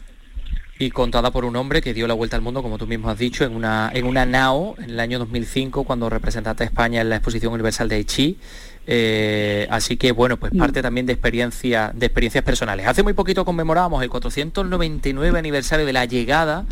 y 0.79 0.89
contada 0.89 1.31
por 1.31 1.45
un 1.45 1.55
hombre 1.55 1.81
que 1.81 1.93
dio 1.93 2.07
la 2.07 2.13
vuelta 2.13 2.35
al 2.35 2.41
mundo, 2.41 2.61
como 2.61 2.77
tú 2.77 2.87
mismo 2.87 3.09
has 3.09 3.17
dicho, 3.17 3.45
en 3.45 3.55
una, 3.55 3.91
en 3.93 4.05
una 4.05 4.25
nao 4.25 4.75
en 4.79 4.89
el 4.89 4.99
año 4.99 5.19
2005 5.19 5.83
cuando 5.83 6.09
representaste 6.09 6.63
a 6.63 6.65
España 6.65 7.01
en 7.01 7.09
la 7.09 7.17
Exposición 7.17 7.53
Universal 7.53 7.87
de 7.87 7.95
Aichi. 7.95 8.37
Eh, 8.85 9.67
así 9.69 9.95
que 9.95 10.11
bueno, 10.11 10.37
pues 10.37 10.51
parte 10.51 10.79
mm. 10.79 10.83
también 10.83 11.05
de, 11.05 11.13
experiencia, 11.13 11.91
de 11.93 12.07
experiencias 12.07 12.43
personales. 12.43 12.87
Hace 12.87 13.03
muy 13.03 13.13
poquito 13.13 13.45
conmemorábamos 13.45 14.03
el 14.03 14.09
499 14.09 15.39
aniversario 15.39 15.85
de 15.85 15.93
la 15.93 16.05
llegada 16.05 16.65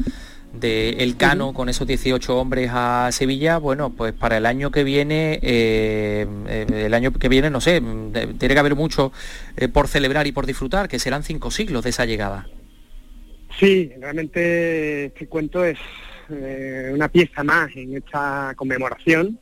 de 0.54 1.14
Cano 1.18 1.54
con 1.54 1.70
esos 1.70 1.88
18 1.88 2.38
hombres 2.38 2.70
a 2.74 3.10
Sevilla, 3.12 3.58
bueno, 3.58 3.92
pues 3.92 4.14
para 4.14 4.38
el 4.38 4.46
año 4.46 4.72
que 4.72 4.84
viene, 4.84 5.40
eh, 5.42 6.26
eh, 6.48 6.66
el 6.86 6.94
año 6.94 7.12
que 7.14 7.30
viene, 7.30 7.50
no 7.50 7.62
sé, 7.62 7.82
tiene 8.38 8.54
que 8.54 8.60
haber 8.60 8.76
mucho 8.76 9.12
eh, 9.58 9.68
por 9.68 9.88
celebrar 9.88 10.28
y 10.28 10.32
por 10.32 10.46
disfrutar, 10.46 10.88
que 10.88 11.00
serán 11.00 11.24
cinco 11.24 11.52
siglos 11.52 11.84
de 11.84 11.92
esa 11.92 12.06
llegada. 12.06 12.48
Sí, 13.60 13.92
realmente 14.00 15.06
este 15.06 15.28
cuento 15.28 15.64
es 15.64 15.78
una 16.94 17.10
pieza 17.10 17.44
más 17.44 17.76
en 17.76 17.98
esta 17.98 18.54
conmemoración 18.56 19.38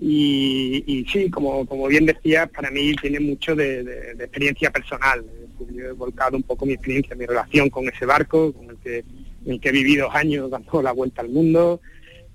y, 0.00 1.04
sí, 1.10 1.28
como, 1.30 1.66
como 1.66 1.88
bien 1.88 2.06
decía, 2.06 2.46
para 2.46 2.70
mí 2.70 2.94
tiene 2.96 3.18
mucho 3.18 3.56
de, 3.56 3.80
experiencia 4.18 4.70
personal. 4.70 5.24
Yo 5.72 5.86
he 5.86 5.92
volcado 5.92 6.36
un 6.36 6.42
poco 6.44 6.66
mi 6.66 6.74
experiencia, 6.74 7.16
mi 7.16 7.26
relación 7.26 7.68
con 7.68 7.88
ese 7.88 8.06
barco, 8.06 8.52
con 8.52 8.70
el 8.70 8.76
que 8.76 8.98
el 8.98 9.04
que 9.56 9.70
he 9.70 9.72
vivido 9.72 10.10
años 10.12 10.50
dando 10.50 10.82
la 10.82 10.92
vuelta 10.92 11.22
al 11.22 11.30
mundo, 11.30 11.80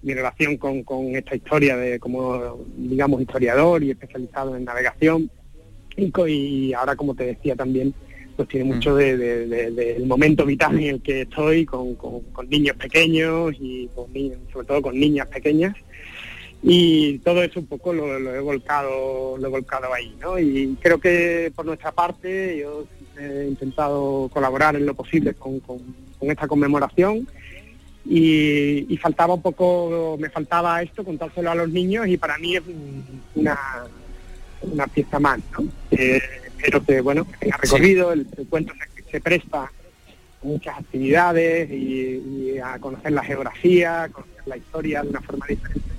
mi 0.02 0.14
relación 0.14 0.58
con, 0.58 0.84
esta 1.16 1.36
historia 1.36 1.78
de 1.78 2.00
como, 2.00 2.66
digamos, 2.76 3.22
historiador 3.22 3.84
y 3.84 3.92
especializado 3.92 4.56
en 4.56 4.66
navegación. 4.66 5.30
Y, 5.96 6.74
ahora, 6.74 6.96
como 6.96 7.14
te 7.14 7.26
decía 7.26 7.56
también, 7.56 7.94
pues 8.36 8.50
tiene 8.50 8.74
mucho 8.74 8.96
del 8.96 9.50
de, 9.50 10.04
momento 10.06 10.44
vital 10.44 10.80
en 10.80 10.96
el 10.96 11.02
que 11.02 11.22
estoy 11.22 11.66
con, 11.66 11.96
niños 12.50 12.76
pequeños 12.78 13.54
y 13.60 13.88
sobre 14.52 14.68
todo 14.68 14.82
con 14.82 15.00
niñas 15.00 15.28
pequeñas 15.28 15.76
y 16.64 17.20
todo 17.20 17.44
eso 17.44 17.60
un 17.60 17.68
poco 17.68 17.94
lo, 17.94 18.34
he 18.34 18.40
volcado 18.40 19.38
lo 19.38 19.48
he 19.48 19.52
volcado 19.52 19.94
ahí 19.94 20.16
¿no? 20.22 20.40
y 20.40 20.78
creo 20.82 20.98
que 20.98 21.52
por 21.54 21.66
nuestra 21.66 21.92
parte 21.92 22.58
yo 22.58 22.86
he 23.20 23.48
intentado 23.48 24.30
colaborar 24.34 24.76
en 24.76 24.86
lo 24.86 24.94
posible 24.94 25.34
con, 25.34 25.60
con 25.60 25.82
esta 26.20 26.48
conmemoración 26.48 27.28
y, 28.06 28.98
faltaba 29.02 29.34
un 29.34 29.42
poco, 29.42 30.18
me 30.20 30.30
faltaba 30.30 30.82
esto, 30.82 31.04
contárselo 31.04 31.52
a 31.52 31.56
los 31.56 31.70
niños 31.70 32.08
y 32.08 32.18
para 32.18 32.38
mí 32.38 32.56
es 32.56 32.64
una, 33.36 33.58
una 34.62 34.88
pieza 34.88 35.20
más, 35.20 35.40
¿no? 35.58 35.66
Eh, 35.92 36.22
espero 36.46 36.84
que, 36.84 37.02
bueno, 37.02 37.26
que 37.26 37.38
tenga 37.38 37.58
recorrido, 37.58 38.12
el, 38.12 38.28
cuento 38.50 38.74
se, 38.74 39.12
se 39.12 39.22
presta 39.22 39.72
muchas 40.42 40.80
actividades 40.80 41.70
y, 41.72 42.60
a 42.60 42.78
conocer 42.80 43.12
la 43.12 43.24
geografía, 43.24 44.10
conocer 44.12 44.44
la 44.46 44.58
historia 44.58 45.02
de 45.02 45.10
una 45.10 45.22
forma 45.22 45.46
diferente 45.48 45.90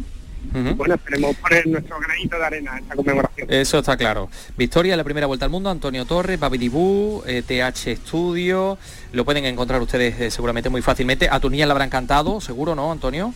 bueno, 0.77 0.95
esperemos 0.95 1.37
poner 1.37 1.67
nuestro 1.67 1.99
granito 1.99 2.39
de 2.39 2.45
arena 2.45 2.73
en 2.79 2.85
esta 2.85 2.97
conmemoración. 2.97 3.53
Eso 3.53 3.79
está 3.79 3.97
claro. 3.97 4.29
Victoria, 4.57 4.97
la 4.97 5.05
primera 5.05 5.27
vuelta 5.27 5.45
al 5.45 5.51
mundo, 5.51 5.71
Antonio 5.71 6.05
Torres, 6.05 6.39
Babidibú, 6.39 7.23
TH 7.25 7.87
eh, 7.87 7.97
Studio, 7.97 8.79
lo 9.13 9.25
pueden 9.25 9.45
encontrar 9.47 9.81
ustedes 9.81 10.21
eh, 10.21 10.31
seguramente 10.31 10.69
muy 10.69 10.83
fácilmente. 10.83 11.29
A 11.31 11.41
tu 11.41 11.51
niña 11.51 11.67
le 11.67 11.73
habrán 11.73 11.91
cantado, 11.91 12.41
seguro, 12.41 12.75
¿no, 12.75 12.93
Antonio? 12.93 13.33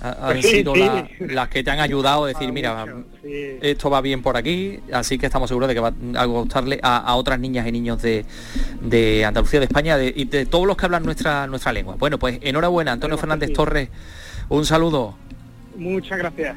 han 0.00 0.34
pues 0.34 0.46
sido 0.46 0.74
las 1.20 1.48
que 1.48 1.64
te 1.64 1.70
han 1.70 1.80
ayudado 1.80 2.24
a 2.24 2.28
decir, 2.28 2.52
mira, 2.52 2.86
esto 3.62 3.90
va 3.90 4.00
bien 4.00 4.22
por 4.22 4.36
aquí, 4.36 4.78
así 4.92 5.18
que 5.18 5.26
estamos 5.26 5.48
seguros 5.48 5.68
de 5.68 5.74
que 5.74 5.80
va 5.80 5.92
a 6.16 6.24
gustarle 6.26 6.78
a, 6.82 7.14
otras 7.16 7.40
niñas 7.40 7.66
y 7.66 7.72
niños 7.72 8.02
de, 8.02 9.24
Andalucía, 9.26 9.60
de 9.60 9.66
España 9.66 9.96
y 10.02 10.24
de 10.26 10.46
todos 10.46 10.66
los 10.66 10.76
que 10.76 10.84
hablan 10.84 11.04
nuestra, 11.04 11.46
nuestra 11.46 11.72
lengua. 11.72 11.96
Bueno, 11.98 12.18
pues 12.18 12.38
enhorabuena, 12.42 12.92
Antonio 12.92 13.16
Fernández 13.16 13.52
Torres, 13.52 13.88
un 14.48 14.66
saludo. 14.66 15.16
Muchas 15.76 16.18
gracias, 16.18 16.56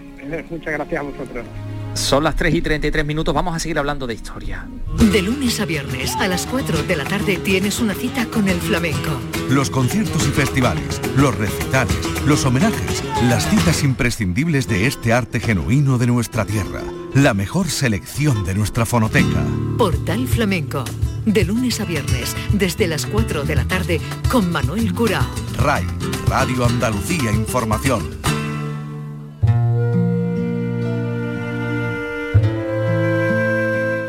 muchas 0.50 0.74
gracias 0.74 1.00
a 1.00 1.04
vosotros. 1.04 1.46
Son 1.94 2.24
las 2.24 2.36
3 2.36 2.54
y 2.54 2.62
33 2.62 3.06
minutos, 3.06 3.34
vamos 3.34 3.56
a 3.56 3.60
seguir 3.60 3.78
hablando 3.80 4.08
de 4.08 4.14
historia. 4.14 4.68
De 5.12 5.22
lunes 5.22 5.60
a 5.60 5.66
viernes 5.66 6.16
a 6.16 6.28
las 6.28 6.46
4 6.46 6.84
de 6.84 6.96
la 6.96 7.04
tarde 7.04 7.38
tienes 7.38 7.80
una 7.80 7.94
cita 7.94 8.26
con 8.28 8.48
el 8.48 8.60
flamenco. 8.60 9.20
Los 9.50 9.70
conciertos 9.70 10.26
y 10.28 10.32
festivales, 10.32 11.02
los 11.18 11.36
recitales, 11.38 11.98
los 12.26 12.46
homenajes, 12.46 13.04
las 13.24 13.50
citas 13.50 13.84
imprescindibles 13.84 14.68
de 14.68 14.86
este 14.86 15.14
arte 15.14 15.40
genuino 15.40 15.98
de 15.98 16.08
nuestra 16.08 16.46
tierra. 16.46 16.82
La 17.14 17.34
mejor 17.34 17.68
selección 17.68 18.46
de 18.46 18.54
nuestra 18.54 18.86
fonoteca. 18.86 19.44
Portal 19.78 20.28
Flamenco. 20.28 20.86
De 21.26 21.44
lunes 21.44 21.82
a 21.82 21.86
viernes, 21.86 22.36
desde 22.54 22.88
las 22.88 23.06
4 23.06 23.44
de 23.44 23.56
la 23.56 23.66
tarde, 23.66 24.00
con 24.32 24.52
Manuel 24.52 24.94
Curao. 24.94 25.28
RAI, 25.58 25.86
Radio 26.28 26.66
Andalucía 26.66 27.32
Información. 27.32 28.20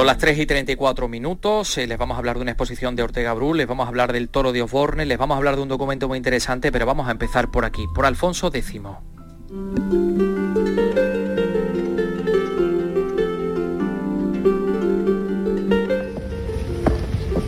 Son 0.00 0.06
las 0.06 0.16
3 0.16 0.38
y 0.38 0.46
34 0.46 1.08
minutos, 1.08 1.76
eh, 1.76 1.86
les 1.86 1.98
vamos 1.98 2.14
a 2.14 2.18
hablar 2.20 2.36
de 2.36 2.40
una 2.40 2.52
exposición 2.52 2.96
de 2.96 3.02
Ortega 3.02 3.34
Bru, 3.34 3.52
les 3.52 3.66
vamos 3.66 3.84
a 3.84 3.88
hablar 3.90 4.14
del 4.14 4.30
toro 4.30 4.50
de 4.50 4.62
Osborne, 4.62 5.04
les 5.04 5.18
vamos 5.18 5.34
a 5.34 5.36
hablar 5.36 5.56
de 5.56 5.62
un 5.62 5.68
documento 5.68 6.08
muy 6.08 6.16
interesante, 6.16 6.72
pero 6.72 6.86
vamos 6.86 7.06
a 7.06 7.10
empezar 7.10 7.50
por 7.50 7.66
aquí, 7.66 7.84
por 7.94 8.06
Alfonso 8.06 8.50
X. 8.50 8.80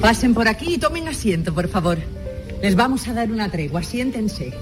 Pasen 0.02 0.34
por 0.34 0.46
aquí 0.46 0.74
y 0.74 0.78
tomen 0.78 1.08
asiento, 1.08 1.54
por 1.54 1.68
favor. 1.68 1.96
Les 2.60 2.76
vamos 2.76 3.08
a 3.08 3.14
dar 3.14 3.32
una 3.32 3.50
tregua, 3.50 3.82
siéntense. 3.82 4.52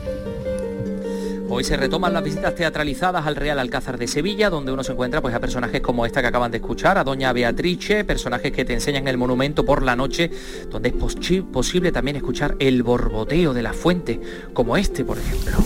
Hoy 1.53 1.65
se 1.65 1.77
retoman 1.77 2.13
las 2.13 2.23
visitas 2.23 2.55
teatralizadas 2.55 3.27
al 3.27 3.35
Real 3.35 3.59
Alcázar 3.59 3.99
de 3.99 4.07
Sevilla, 4.07 4.51
donde 4.51 4.71
uno 4.71 4.85
se 4.85 4.93
encuentra 4.93 5.21
pues, 5.21 5.35
a 5.35 5.41
personajes 5.41 5.81
como 5.81 6.07
esta 6.07 6.21
que 6.21 6.29
acaban 6.29 6.53
de 6.53 6.59
escuchar, 6.59 6.97
a 6.97 7.03
Doña 7.03 7.33
Beatrice, 7.33 8.05
personajes 8.05 8.53
que 8.53 8.65
te 8.65 8.73
enseñan 8.73 9.09
el 9.09 9.19
monumento 9.19 9.65
por 9.65 9.83
la 9.83 9.97
noche, 9.97 10.31
donde 10.71 10.91
es 10.91 11.43
posible 11.53 11.91
también 11.91 12.17
escuchar 12.17 12.55
el 12.61 12.85
borboteo 12.85 13.53
de 13.53 13.63
la 13.63 13.73
fuente, 13.73 14.21
como 14.53 14.77
este, 14.77 15.05
por 15.05 15.19
ejemplo. 15.19 15.57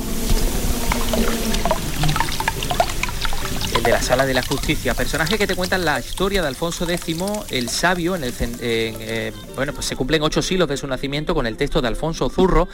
De 3.84 3.90
la 3.90 4.00
Sala 4.00 4.24
de 4.24 4.32
la 4.32 4.42
Justicia, 4.42 4.94
personaje 4.94 5.36
que 5.36 5.46
te 5.46 5.54
cuentan 5.54 5.84
la 5.84 6.00
historia 6.00 6.40
de 6.40 6.48
Alfonso 6.48 6.88
X 6.88 7.16
el 7.50 7.68
Sabio, 7.68 8.16
en 8.16 8.24
el, 8.24 8.32
eh, 8.40 9.30
bueno, 9.56 9.74
pues 9.74 9.84
se 9.84 9.94
cumplen 9.94 10.22
ocho 10.22 10.40
siglos 10.40 10.68
de 10.68 10.78
su 10.78 10.86
nacimiento 10.86 11.34
con 11.34 11.46
el 11.46 11.58
texto 11.58 11.82
de 11.82 11.88
Alfonso 11.88 12.30
Zurro. 12.30 12.66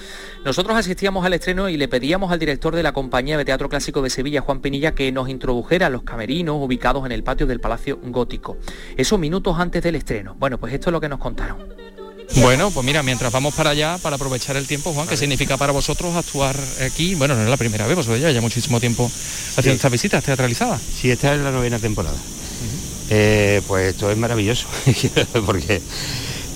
Nosotros 0.45 0.77
asistíamos 0.77 1.27
al 1.27 1.33
estreno 1.33 1.69
y 1.69 1.77
le 1.77 1.89
pedíamos 1.89 2.31
al 2.31 2.39
director 2.39 2.77
de 2.77 2.85
la 2.85 2.93
compañía 2.93 3.37
de 3.37 3.45
teatro 3.45 3.69
clásico 3.69 4.03
de 4.03 4.11
Sevilla, 4.11 4.41
Juan 4.41 4.61
Pinilla, 4.61 4.95
que 4.95 5.11
nos 5.11 5.29
introdujera 5.29 5.87
a 5.87 5.91
los 5.91 6.03
camerinos 6.03 6.57
ubicados 6.61 7.05
en 7.05 7.11
el 7.11 7.25
patio 7.25 7.49
del 7.49 7.59
Palacio 7.59 7.99
Gótico. 8.05 8.59
Eso 8.97 9.19
minutos 9.19 9.59
antes 9.59 9.83
del 9.83 9.97
estreno. 9.97 10.37
Bueno, 10.39 10.59
pues 10.59 10.73
esto 10.73 10.91
es 10.91 10.93
lo 10.93 11.01
que 11.01 11.09
nos 11.09 11.19
contaron. 11.19 11.90
Bueno, 12.37 12.71
pues 12.71 12.87
mira, 12.87 13.03
mientras 13.03 13.33
vamos 13.33 13.55
para 13.55 13.71
allá, 13.71 13.99
para 13.99 14.17
aprovechar 14.17 14.57
el 14.57 14.67
tiempo, 14.67 14.93
Juan, 14.93 15.09
¿qué 15.09 15.17
significa 15.17 15.57
para 15.57 15.73
vosotros 15.73 16.15
actuar 16.15 16.57
aquí? 16.85 17.15
Bueno, 17.15 17.35
no 17.35 17.43
es 17.43 17.49
la 17.49 17.57
primera 17.57 17.87
vez, 17.87 17.97
vosotros 17.97 18.21
ya, 18.21 18.31
ya 18.31 18.41
muchísimo 18.41 18.81
tiempo 18.81 19.11
haciendo 19.57 19.75
estas 19.75 19.93
visitas 19.93 20.23
teatralizadas. 20.23 20.81
Sí, 21.01 21.11
esta 21.11 21.35
es 21.35 21.41
la 21.41 21.51
novena 21.51 21.79
temporada. 21.79 22.17
Eh, 23.11 23.61
pues 23.67 23.91
esto 23.91 24.11
es 24.11 24.17
maravilloso, 24.17 24.69
porque 25.47 25.83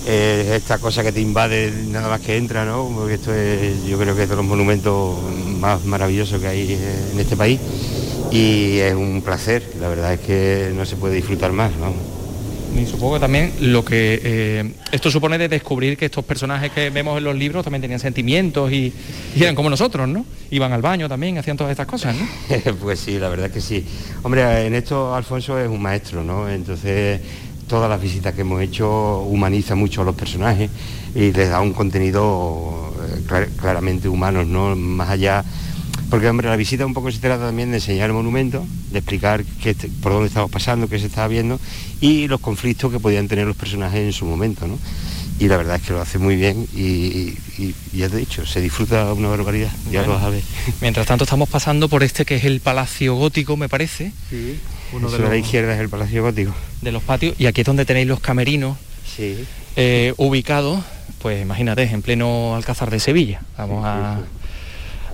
eh, 0.05 0.53
esta 0.55 0.77
cosa 0.77 1.03
que 1.03 1.11
te 1.11 1.19
invade 1.19 1.71
nada 1.87 2.07
más 2.07 2.21
que 2.21 2.37
entra, 2.37 2.63
¿no? 2.63 2.89
Porque 2.95 3.15
esto 3.15 3.33
es, 3.33 3.85
yo 3.85 3.97
creo 3.99 4.15
que 4.15 4.23
es 4.23 4.29
de 4.29 4.35
los 4.35 4.45
monumentos 4.45 5.17
más 5.59 5.83
maravillosos 5.83 6.39
que 6.39 6.47
hay 6.47 6.73
en 7.11 7.19
este 7.19 7.35
país 7.35 7.59
y 8.31 8.77
es 8.79 8.93
un 8.95 9.21
placer, 9.21 9.73
la 9.79 9.89
verdad 9.89 10.13
es 10.13 10.19
que 10.21 10.71
no 10.73 10.85
se 10.85 10.95
puede 10.95 11.15
disfrutar 11.15 11.51
más, 11.51 11.71
¿no? 11.75 12.14
Y 12.77 12.85
supongo 12.85 13.15
que 13.15 13.19
también 13.19 13.53
lo 13.61 13.85
que 13.85 14.19
eh, 14.23 14.71
esto 14.91 15.09
supone 15.09 15.37
de 15.37 15.47
descubrir 15.47 15.97
que 15.97 16.05
estos 16.05 16.25
personajes 16.25 16.71
que 16.71 16.89
vemos 16.89 17.17
en 17.17 17.23
los 17.23 17.35
libros 17.35 17.63
también 17.63 17.81
tenían 17.81 17.99
sentimientos 17.99 18.71
y, 18.71 18.93
eran 19.35 19.55
como 19.55 19.69
nosotros, 19.69 20.07
¿no? 20.07 20.25
Iban 20.51 20.73
al 20.73 20.81
baño 20.81 21.07
también, 21.07 21.37
hacían 21.37 21.57
todas 21.57 21.71
estas 21.71 21.87
cosas, 21.87 22.15
¿no? 22.15 22.27
pues 22.81 22.99
sí, 22.99 23.17
la 23.17 23.29
verdad 23.29 23.49
que 23.49 23.61
sí. 23.61 23.85
Hombre, 24.23 24.65
en 24.65 24.75
esto 24.75 25.15
Alfonso 25.15 25.59
es 25.59 25.69
un 25.69 25.81
maestro, 25.81 26.23
¿no? 26.23 26.49
Entonces 26.49 27.21
todas 27.67 27.89
las 27.89 28.01
visitas 28.01 28.33
que 28.33 28.41
hemos 28.41 28.61
hecho 28.61 29.21
humaniza 29.21 29.75
mucho 29.75 30.01
a 30.01 30.05
los 30.05 30.15
personajes 30.15 30.69
y 31.15 31.31
les 31.31 31.49
da 31.49 31.61
un 31.61 31.73
contenido 31.73 32.93
eh, 33.31 33.47
claramente 33.57 34.07
humano, 34.07 34.43
¿no? 34.43 34.75
Más 34.75 35.09
allá 35.09 35.43
porque, 36.09 36.27
hombre, 36.27 36.49
la 36.49 36.55
visita 36.55 36.85
un 36.85 36.93
poco 36.93 37.11
se 37.11 37.19
trata 37.19 37.45
también 37.45 37.71
de 37.71 37.77
enseñar 37.77 38.09
el 38.09 38.13
monumento, 38.13 38.65
de 38.91 38.99
explicar 38.99 39.43
qué, 39.61 39.75
por 40.01 40.13
dónde 40.13 40.27
estamos 40.27 40.51
pasando, 40.51 40.87
qué 40.87 40.99
se 40.99 41.07
estaba 41.07 41.27
viendo 41.27 41.59
y 42.01 42.27
los 42.27 42.39
conflictos 42.39 42.91
que 42.91 42.99
podían 42.99 43.27
tener 43.27 43.47
los 43.47 43.55
personajes 43.55 44.01
en 44.01 44.13
su 44.13 44.25
momento, 44.25 44.67
¿no? 44.67 44.77
Y 45.37 45.49
la 45.49 45.57
verdad 45.57 45.75
es 45.77 45.81
que 45.81 45.91
lo 45.91 45.99
hace 45.99 46.17
muy 46.17 46.37
bien 46.37 46.65
y, 46.73 47.33
ya 47.93 48.07
te 48.07 48.15
he 48.15 48.19
dicho, 48.19 48.45
se 48.45 48.61
disfruta 48.61 49.11
una 49.13 49.27
barbaridad, 49.27 49.71
ya 49.91 50.03
lo 50.03 50.13
vas 50.13 50.23
a 50.23 50.29
ver. 50.29 50.43
Mientras 50.81 51.07
tanto 51.07 51.25
estamos 51.25 51.49
pasando 51.49 51.89
por 51.89 52.03
este 52.03 52.23
que 52.23 52.35
es 52.35 52.45
el 52.45 52.61
Palacio 52.61 53.15
Gótico, 53.15 53.57
me 53.57 53.67
parece. 53.67 54.13
Sí, 54.29 54.57
uno 54.93 55.09
de, 55.09 55.19
la 55.19 55.35
izquierda 55.35 55.73
es 55.73 55.81
el 55.81 55.89
Palacio 55.89 56.23
Gótico. 56.23 56.53
De 56.81 56.91
los 56.93 57.03
patios, 57.03 57.35
y 57.37 57.47
aquí 57.47 57.61
es 57.61 57.67
donde 57.67 57.83
tenéis 57.83 58.07
los 58.07 58.21
camerinos 58.21 58.77
eh, 59.75 60.13
ubicados, 60.15 60.81
pues 61.21 61.41
imagínate, 61.41 61.83
en 61.83 62.01
pleno 62.01 62.55
Alcázar 62.55 62.89
de 62.89 63.01
Sevilla. 63.01 63.41
Vamos 63.57 63.83
a 63.85 64.21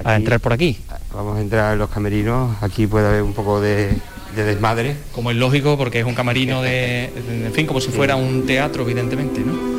a 0.03 0.15
entrar 0.15 0.39
por 0.39 0.53
aquí. 0.53 0.77
Vamos 1.13 1.37
a 1.37 1.41
entrar 1.41 1.73
en 1.73 1.79
los 1.79 1.89
camerinos, 1.89 2.55
aquí 2.61 2.87
puede 2.87 3.07
haber 3.07 3.23
un 3.23 3.33
poco 3.33 3.59
de, 3.61 3.97
desmadre. 4.35 4.95
Como 5.11 5.31
es 5.31 5.37
lógico, 5.37 5.77
porque 5.77 5.99
es 5.99 6.05
un 6.05 6.15
camerino 6.15 6.61
de, 6.61 7.05
en 7.05 7.53
fin, 7.53 7.65
como 7.65 7.81
si 7.81 7.91
fuera 7.91 8.15
un 8.15 8.45
teatro, 8.45 8.83
evidentemente, 8.83 9.41
¿no? 9.41 9.70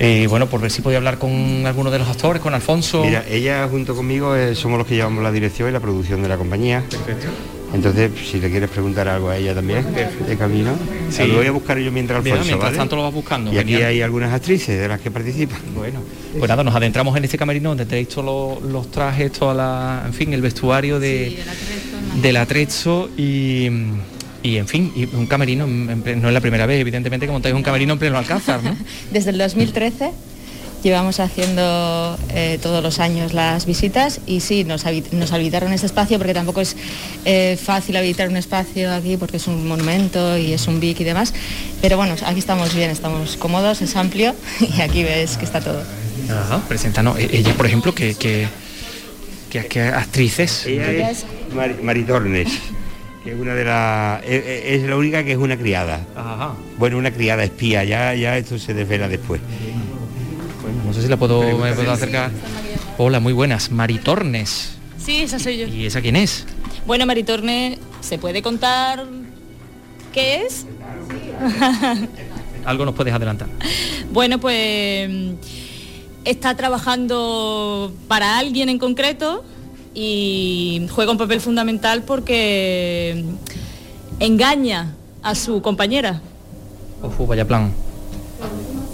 Eh, 0.00 0.26
bueno, 0.28 0.46
por 0.46 0.60
ver 0.60 0.70
si 0.70 0.80
podía 0.80 0.98
hablar 0.98 1.18
con 1.18 1.66
alguno 1.66 1.90
de 1.90 1.98
los 1.98 2.08
actores, 2.08 2.40
con 2.40 2.54
Alfonso. 2.54 3.04
Mira, 3.04 3.24
ella 3.28 3.66
junto 3.68 3.96
conmigo 3.96 4.36
eh, 4.36 4.54
somos 4.54 4.78
los 4.78 4.86
que 4.86 4.94
llevamos 4.94 5.24
la 5.24 5.32
dirección 5.32 5.68
y 5.68 5.72
la 5.72 5.80
producción 5.80 6.22
de 6.22 6.28
la 6.28 6.36
compañía. 6.36 6.84
Perfecto. 6.88 7.26
Entonces, 7.74 8.10
si 8.30 8.40
le 8.40 8.50
quieres 8.50 8.70
preguntar 8.70 9.08
algo 9.08 9.28
a 9.28 9.36
ella 9.36 9.54
también, 9.54 9.84
de 9.92 10.36
camino, 10.38 10.70
sí. 11.10 11.26
lo 11.26 11.36
voy 11.36 11.46
a 11.46 11.50
buscar 11.50 11.78
yo 11.78 11.92
mientras 11.92 12.24
Alfonso. 12.24 12.46
mientras 12.46 12.74
tanto 12.74 12.96
lo 12.96 13.02
vas 13.02 13.12
buscando. 13.12 13.52
Y 13.52 13.58
aquí 13.58 13.74
hay 13.74 14.00
algunas 14.00 14.32
actrices 14.32 14.80
de 14.80 14.88
las 14.88 15.00
que 15.00 15.10
participan. 15.10 15.60
Bueno, 15.74 16.00
pues 16.38 16.48
nada, 16.48 16.64
nos 16.64 16.74
adentramos 16.74 17.14
en 17.16 17.24
este 17.24 17.36
camerino 17.36 17.70
donde 17.70 17.84
tenéis 17.84 18.08
todos 18.08 18.62
los, 18.62 18.90
trajes, 18.90 19.32
toda 19.32 19.52
la, 19.52 20.02
en 20.06 20.14
fin, 20.14 20.32
el 20.32 20.40
vestuario 20.40 20.98
de, 20.98 21.36
del 22.22 22.36
atrezo 22.38 23.10
y 23.18 23.68
y 24.42 24.56
en 24.56 24.68
fin, 24.68 24.92
y 24.94 25.04
un 25.04 25.26
camerino, 25.26 25.66
no 25.66 26.28
es 26.28 26.34
la 26.34 26.40
primera 26.40 26.66
vez, 26.66 26.80
evidentemente, 26.80 27.26
que 27.26 27.32
montáis 27.32 27.54
un 27.54 27.62
camerino 27.62 27.94
en 27.94 27.98
pleno 27.98 28.18
Alcázar, 28.18 28.62
¿no? 28.62 28.76
Desde 29.10 29.30
el 29.30 29.38
2013 29.38 30.10
llevamos 30.82 31.18
haciendo 31.18 32.16
eh, 32.30 32.58
todos 32.62 32.82
los 32.82 33.00
años 33.00 33.32
las 33.32 33.66
visitas 33.66 34.20
y 34.26 34.40
sí, 34.40 34.62
nos, 34.62 34.84
nos 35.12 35.32
habilitaron 35.32 35.72
este 35.72 35.86
espacio 35.86 36.18
porque 36.18 36.34
tampoco 36.34 36.60
es 36.60 36.76
eh, 37.24 37.58
fácil 37.60 37.96
habilitar 37.96 38.28
un 38.28 38.36
espacio 38.36 38.92
aquí 38.92 39.16
porque 39.16 39.38
es 39.38 39.48
un 39.48 39.66
monumento 39.66 40.38
y 40.38 40.52
es 40.52 40.68
un 40.68 40.78
BIC 40.78 41.00
y 41.00 41.04
demás, 41.04 41.34
pero 41.82 41.96
bueno, 41.96 42.14
aquí 42.24 42.38
estamos 42.38 42.74
bien, 42.74 42.90
estamos 42.90 43.36
cómodos, 43.36 43.82
es 43.82 43.96
amplio 43.96 44.34
y 44.60 44.80
aquí 44.80 45.02
ves 45.02 45.36
que 45.36 45.44
está 45.44 45.60
todo. 45.60 45.82
Ajá, 46.30 46.60
preséntanos, 46.68 47.18
e-, 47.18 47.38
ella 47.38 47.54
por 47.54 47.66
ejemplo, 47.66 47.94
que, 47.94 48.14
que, 48.14 48.48
que, 49.50 49.80
actrices. 49.82 50.66
Ella 50.66 51.10
es 51.10 51.24
Maritornes 51.82 52.48
es 53.30 53.38
una 53.38 53.54
de 53.54 53.64
las 53.64 54.22
es, 54.24 54.82
la 54.84 54.96
única 54.96 55.24
que 55.24 55.32
es 55.32 55.38
una 55.38 55.56
criada. 55.56 56.00
Bueno, 56.78 56.98
una 56.98 57.10
criada 57.12 57.44
espía, 57.44 57.84
ya, 57.84 58.14
ya 58.14 58.36
esto 58.36 58.58
se 58.58 58.74
desvela 58.74 59.08
después. 59.08 59.40
Bueno, 60.62 60.78
no 60.86 60.92
sé 60.92 61.02
si 61.02 61.08
la 61.08 61.16
puedo, 61.16 61.58
me 61.58 61.72
puedo 61.72 61.92
acercar. 61.92 62.30
Hola, 62.96 63.20
muy 63.20 63.32
buenas. 63.32 63.70
Maritornes. 63.70 64.76
Sí, 64.98 65.22
esa 65.22 65.38
soy 65.38 65.58
yo. 65.58 65.66
¿Y 65.66 65.86
esa 65.86 66.00
quién 66.00 66.16
es? 66.16 66.46
Bueno, 66.86 67.06
Maritornes, 67.06 67.78
¿se 68.00 68.18
puede 68.18 68.42
contar 68.42 69.04
qué 70.12 70.46
es? 70.46 70.66
Algo 72.64 72.84
nos 72.84 72.94
puedes 72.94 73.14
adelantar. 73.14 73.48
Bueno, 74.10 74.40
pues 74.40 75.10
está 76.24 76.56
trabajando 76.56 77.92
para 78.08 78.38
alguien 78.38 78.70
en 78.70 78.78
concreto 78.78 79.44
y 80.00 80.86
juega 80.90 81.10
un 81.10 81.18
papel 81.18 81.40
fundamental 81.40 82.02
porque 82.02 83.24
engaña 84.20 84.94
a 85.24 85.34
su 85.34 85.60
compañera. 85.60 86.20
Uf, 87.02 87.26
vaya 87.26 87.44
plan. 87.44 87.72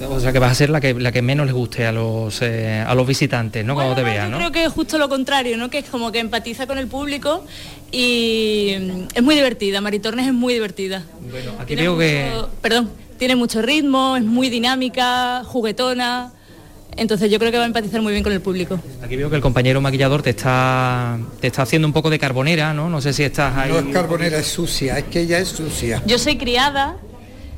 O 0.09 0.19
sea 0.19 0.33
que 0.33 0.39
vas 0.39 0.53
a 0.53 0.55
ser 0.55 0.71
la 0.71 0.81
que, 0.81 0.95
la 0.95 1.13
que 1.13 1.21
menos 1.21 1.45
les 1.45 1.55
guste 1.55 1.87
a 1.87 1.93
los, 1.93 2.41
eh, 2.41 2.83
a 2.87 2.95
los 2.95 3.07
visitantes, 3.07 3.65
¿no? 3.67 3.75
Cuando 3.75 3.95
te 3.95 4.03
vean, 4.03 4.31
¿no? 4.31 4.39
Yo 4.39 4.51
creo 4.51 4.53
que 4.53 4.65
es 4.65 4.73
justo 4.73 4.97
lo 4.97 5.11
contrario, 5.11 5.59
¿no? 5.59 5.69
Que 5.69 5.79
es 5.79 5.85
como 5.91 6.11
que 6.11 6.21
empatiza 6.21 6.67
con 6.67 6.79
el 6.79 6.87
público 6.87 7.45
y 7.93 8.71
es 9.15 9.23
muy 9.23 9.35
divertida. 9.35 9.83
Maritornes 9.83 10.27
es 10.27 10.33
muy 10.33 10.55
divertida. 10.55 11.03
Bueno, 11.31 11.53
aquí 11.59 11.77
veo 11.77 11.99
que... 11.99 12.33
Perdón, 12.63 12.91
tiene 13.19 13.37
mucho 13.37 13.61
ritmo, 13.61 14.17
es 14.17 14.25
muy 14.25 14.49
dinámica, 14.49 15.43
juguetona. 15.45 16.33
Entonces 16.97 17.31
yo 17.31 17.39
creo 17.39 17.51
que 17.51 17.59
va 17.59 17.65
a 17.65 17.67
empatizar 17.67 18.01
muy 18.03 18.13
bien 18.13 18.23
con 18.23 18.33
el 18.33 18.41
público. 18.41 18.79
Aquí 19.03 19.17
veo 19.17 19.29
que 19.29 19.37
el 19.37 19.43
compañero 19.43 19.81
maquillador 19.81 20.23
te 20.23 20.31
está, 20.31 21.19
te 21.41 21.49
está 21.49 21.63
haciendo 21.63 21.89
un 21.89 21.93
poco 21.93 22.11
de 22.11 22.19
carbonera, 22.19 22.73
¿no? 22.73 22.89
No 22.89 23.01
sé 23.01 23.13
si 23.13 23.25
estás 23.25 23.57
ahí. 23.57 23.73
No 23.73 23.79
es 23.79 23.87
carbonera, 23.87 24.39
es 24.39 24.47
sucia, 24.47 24.99
es 24.99 25.05
que 25.05 25.21
ella 25.21 25.39
es 25.39 25.49
sucia. 25.49 26.03
Yo 26.07 26.19
soy 26.19 26.37
criada, 26.37 26.97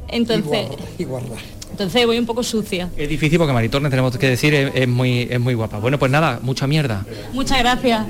entonces... 0.08 0.68
Igual, 0.98 1.24
Entonces 1.70 2.06
voy 2.06 2.18
un 2.18 2.26
poco 2.26 2.42
sucia. 2.42 2.88
Es 2.96 3.08
difícil 3.08 3.38
porque 3.38 3.52
Maritorne, 3.52 3.90
tenemos 3.90 4.16
que 4.16 4.28
decir, 4.28 4.54
es, 4.54 4.88
muy, 4.88 5.28
es 5.30 5.40
muy 5.40 5.54
guapa. 5.54 5.78
Bueno, 5.78 5.98
pues 5.98 6.10
nada, 6.10 6.38
mucha 6.42 6.66
mierda. 6.66 7.04
Muchas 7.32 7.58
gracias. 7.58 8.06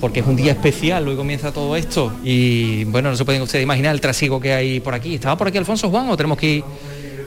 Porque 0.00 0.20
es 0.20 0.26
un 0.26 0.36
día 0.36 0.52
especial, 0.52 1.06
hoy 1.08 1.16
comienza 1.16 1.52
todo 1.52 1.76
esto. 1.76 2.12
Y 2.22 2.84
bueno, 2.84 3.10
no 3.10 3.16
se 3.16 3.24
pueden 3.24 3.42
ustedes 3.42 3.62
imaginar 3.62 3.94
el 3.94 4.00
trasiego 4.00 4.40
que 4.40 4.52
hay 4.52 4.80
por 4.80 4.94
aquí. 4.94 5.14
¿Estaba 5.14 5.36
por 5.36 5.48
aquí 5.48 5.58
Alfonso 5.58 5.90
Juan 5.90 6.08
o 6.08 6.16
tenemos 6.16 6.38
que 6.38 6.46
ir 6.46 6.64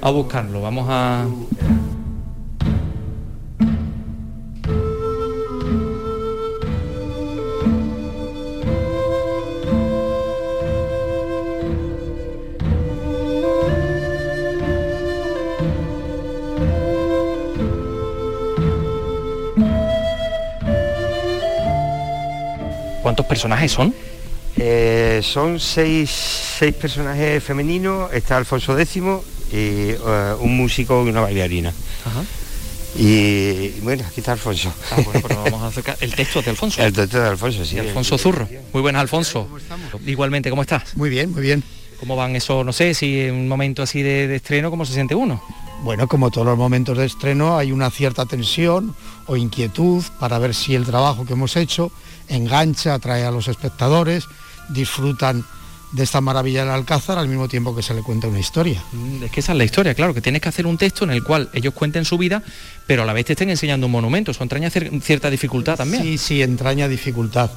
a 0.01 0.09
buscarlo? 0.09 0.61
Vamos 0.61 0.88
a... 0.89 1.25
personajes 23.39 23.71
son? 23.71 23.95
Eh, 24.57 25.21
son 25.23 25.61
seis, 25.61 26.57
personajes 26.81 27.41
femeninos, 27.41 28.11
está 28.11 28.35
Alfonso 28.35 28.77
X 28.77 28.97
y 28.97 29.01
eh, 29.53 29.97
un 30.41 30.57
músico 30.57 31.05
y 31.05 31.09
una 31.09 31.21
bailarina. 31.21 31.73
Y 32.97 33.69
bueno, 33.79 34.03
aquí 34.05 34.19
está 34.19 34.33
Alfonso. 34.33 34.73
Ah, 34.91 34.97
bueno, 35.05 35.21
pero 35.25 35.41
vamos 35.43 35.63
a 35.63 35.67
acercar 35.67 35.95
el 36.01 36.13
texto 36.13 36.41
de 36.41 36.49
Alfonso. 36.49 36.83
El 36.83 36.91
texto 36.91 37.17
de 37.17 37.29
Alfonso, 37.29 37.63
sí. 37.63 37.75
De 37.75 37.81
Alfonso 37.81 38.17
Zurro. 38.17 38.45
Muy 38.73 38.81
buenas, 38.81 38.99
Alfonso. 39.03 39.47
Igualmente, 40.05 40.49
¿cómo 40.49 40.63
estás? 40.63 40.97
Muy 40.97 41.09
bien, 41.09 41.31
muy 41.31 41.41
bien. 41.41 41.63
¿Cómo 42.01 42.17
van 42.17 42.35
eso? 42.35 42.65
No 42.65 42.73
sé, 42.73 42.93
si 42.93 43.21
en 43.21 43.35
un 43.35 43.47
momento 43.47 43.83
así 43.83 44.01
de, 44.01 44.27
de 44.27 44.35
estreno, 44.35 44.69
¿cómo 44.69 44.85
se 44.85 44.93
siente 44.93 45.15
uno? 45.15 45.41
Bueno, 45.81 46.09
como 46.09 46.29
todos 46.29 46.45
los 46.45 46.57
momentos 46.57 46.97
de 46.97 47.05
estreno, 47.05 47.57
hay 47.57 47.71
una 47.71 47.89
cierta 47.89 48.25
tensión 48.25 48.93
o 49.30 49.38
inquietud 49.38 50.03
para 50.19 50.39
ver 50.39 50.53
si 50.55 50.73
el 50.75 50.86
trabajo 50.86 51.25
que 51.25 51.34
hemos 51.34 51.55
hecho 51.55 51.91
engancha, 52.27 52.95
atrae 52.95 53.23
a 53.25 53.32
los 53.32 53.47
espectadores, 53.47 54.25
disfrutan 54.69 55.45
de 55.91 56.03
esta 56.03 56.21
maravilla 56.21 56.61
del 56.61 56.69
Alcázar 56.73 57.17
al 57.17 57.27
mismo 57.27 57.47
tiempo 57.47 57.75
que 57.75 57.82
se 57.82 57.93
le 57.95 58.01
cuenta 58.03 58.27
una 58.27 58.39
historia. 58.39 58.84
Mm, 58.91 59.23
Es 59.23 59.32
que 59.32 59.39
esa 59.39 59.53
es 59.53 59.57
la 59.57 59.63
historia, 59.63 59.93
claro, 59.95 60.13
que 60.13 60.21
tienes 60.21 60.41
que 60.41 60.49
hacer 60.49 60.67
un 60.67 60.77
texto 60.77 61.03
en 61.03 61.11
el 61.11 61.23
cual 61.23 61.49
ellos 61.53 61.73
cuenten 61.73 62.05
su 62.05 62.17
vida, 62.17 62.43
pero 62.86 63.03
a 63.03 63.05
la 63.05 63.13
vez 63.13 63.25
te 63.25 63.34
estén 63.34 63.49
enseñando 63.49 63.86
un 63.88 63.91
monumento. 63.93 64.30
Eso 64.32 64.43
entraña 64.43 64.69
cier- 64.69 65.01
cierta 65.01 65.30
dificultad 65.32 65.77
también. 65.77 66.03
Sí, 66.03 66.17
sí, 66.17 66.41
entraña 66.43 66.88
dificultad. 66.88 67.49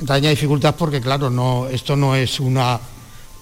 Entraña 0.00 0.30
dificultad 0.30 0.74
porque, 0.76 1.00
claro, 1.00 1.30
no, 1.30 1.66
esto 1.68 1.96
no 1.96 2.14
es 2.14 2.38
una, 2.40 2.78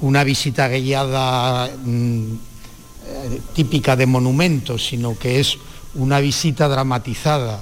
una 0.01 0.25
visita 0.25 0.69
guiada 0.69 1.71
mm, 1.85 2.33
eh, 3.07 3.41
típica 3.55 3.95
de 3.97 4.07
monumentos, 4.07 4.87
sino 4.87 5.19
que 5.19 5.41
es 5.41 5.59
una 5.95 6.21
visita 6.21 6.69
dramatizada, 6.69 7.61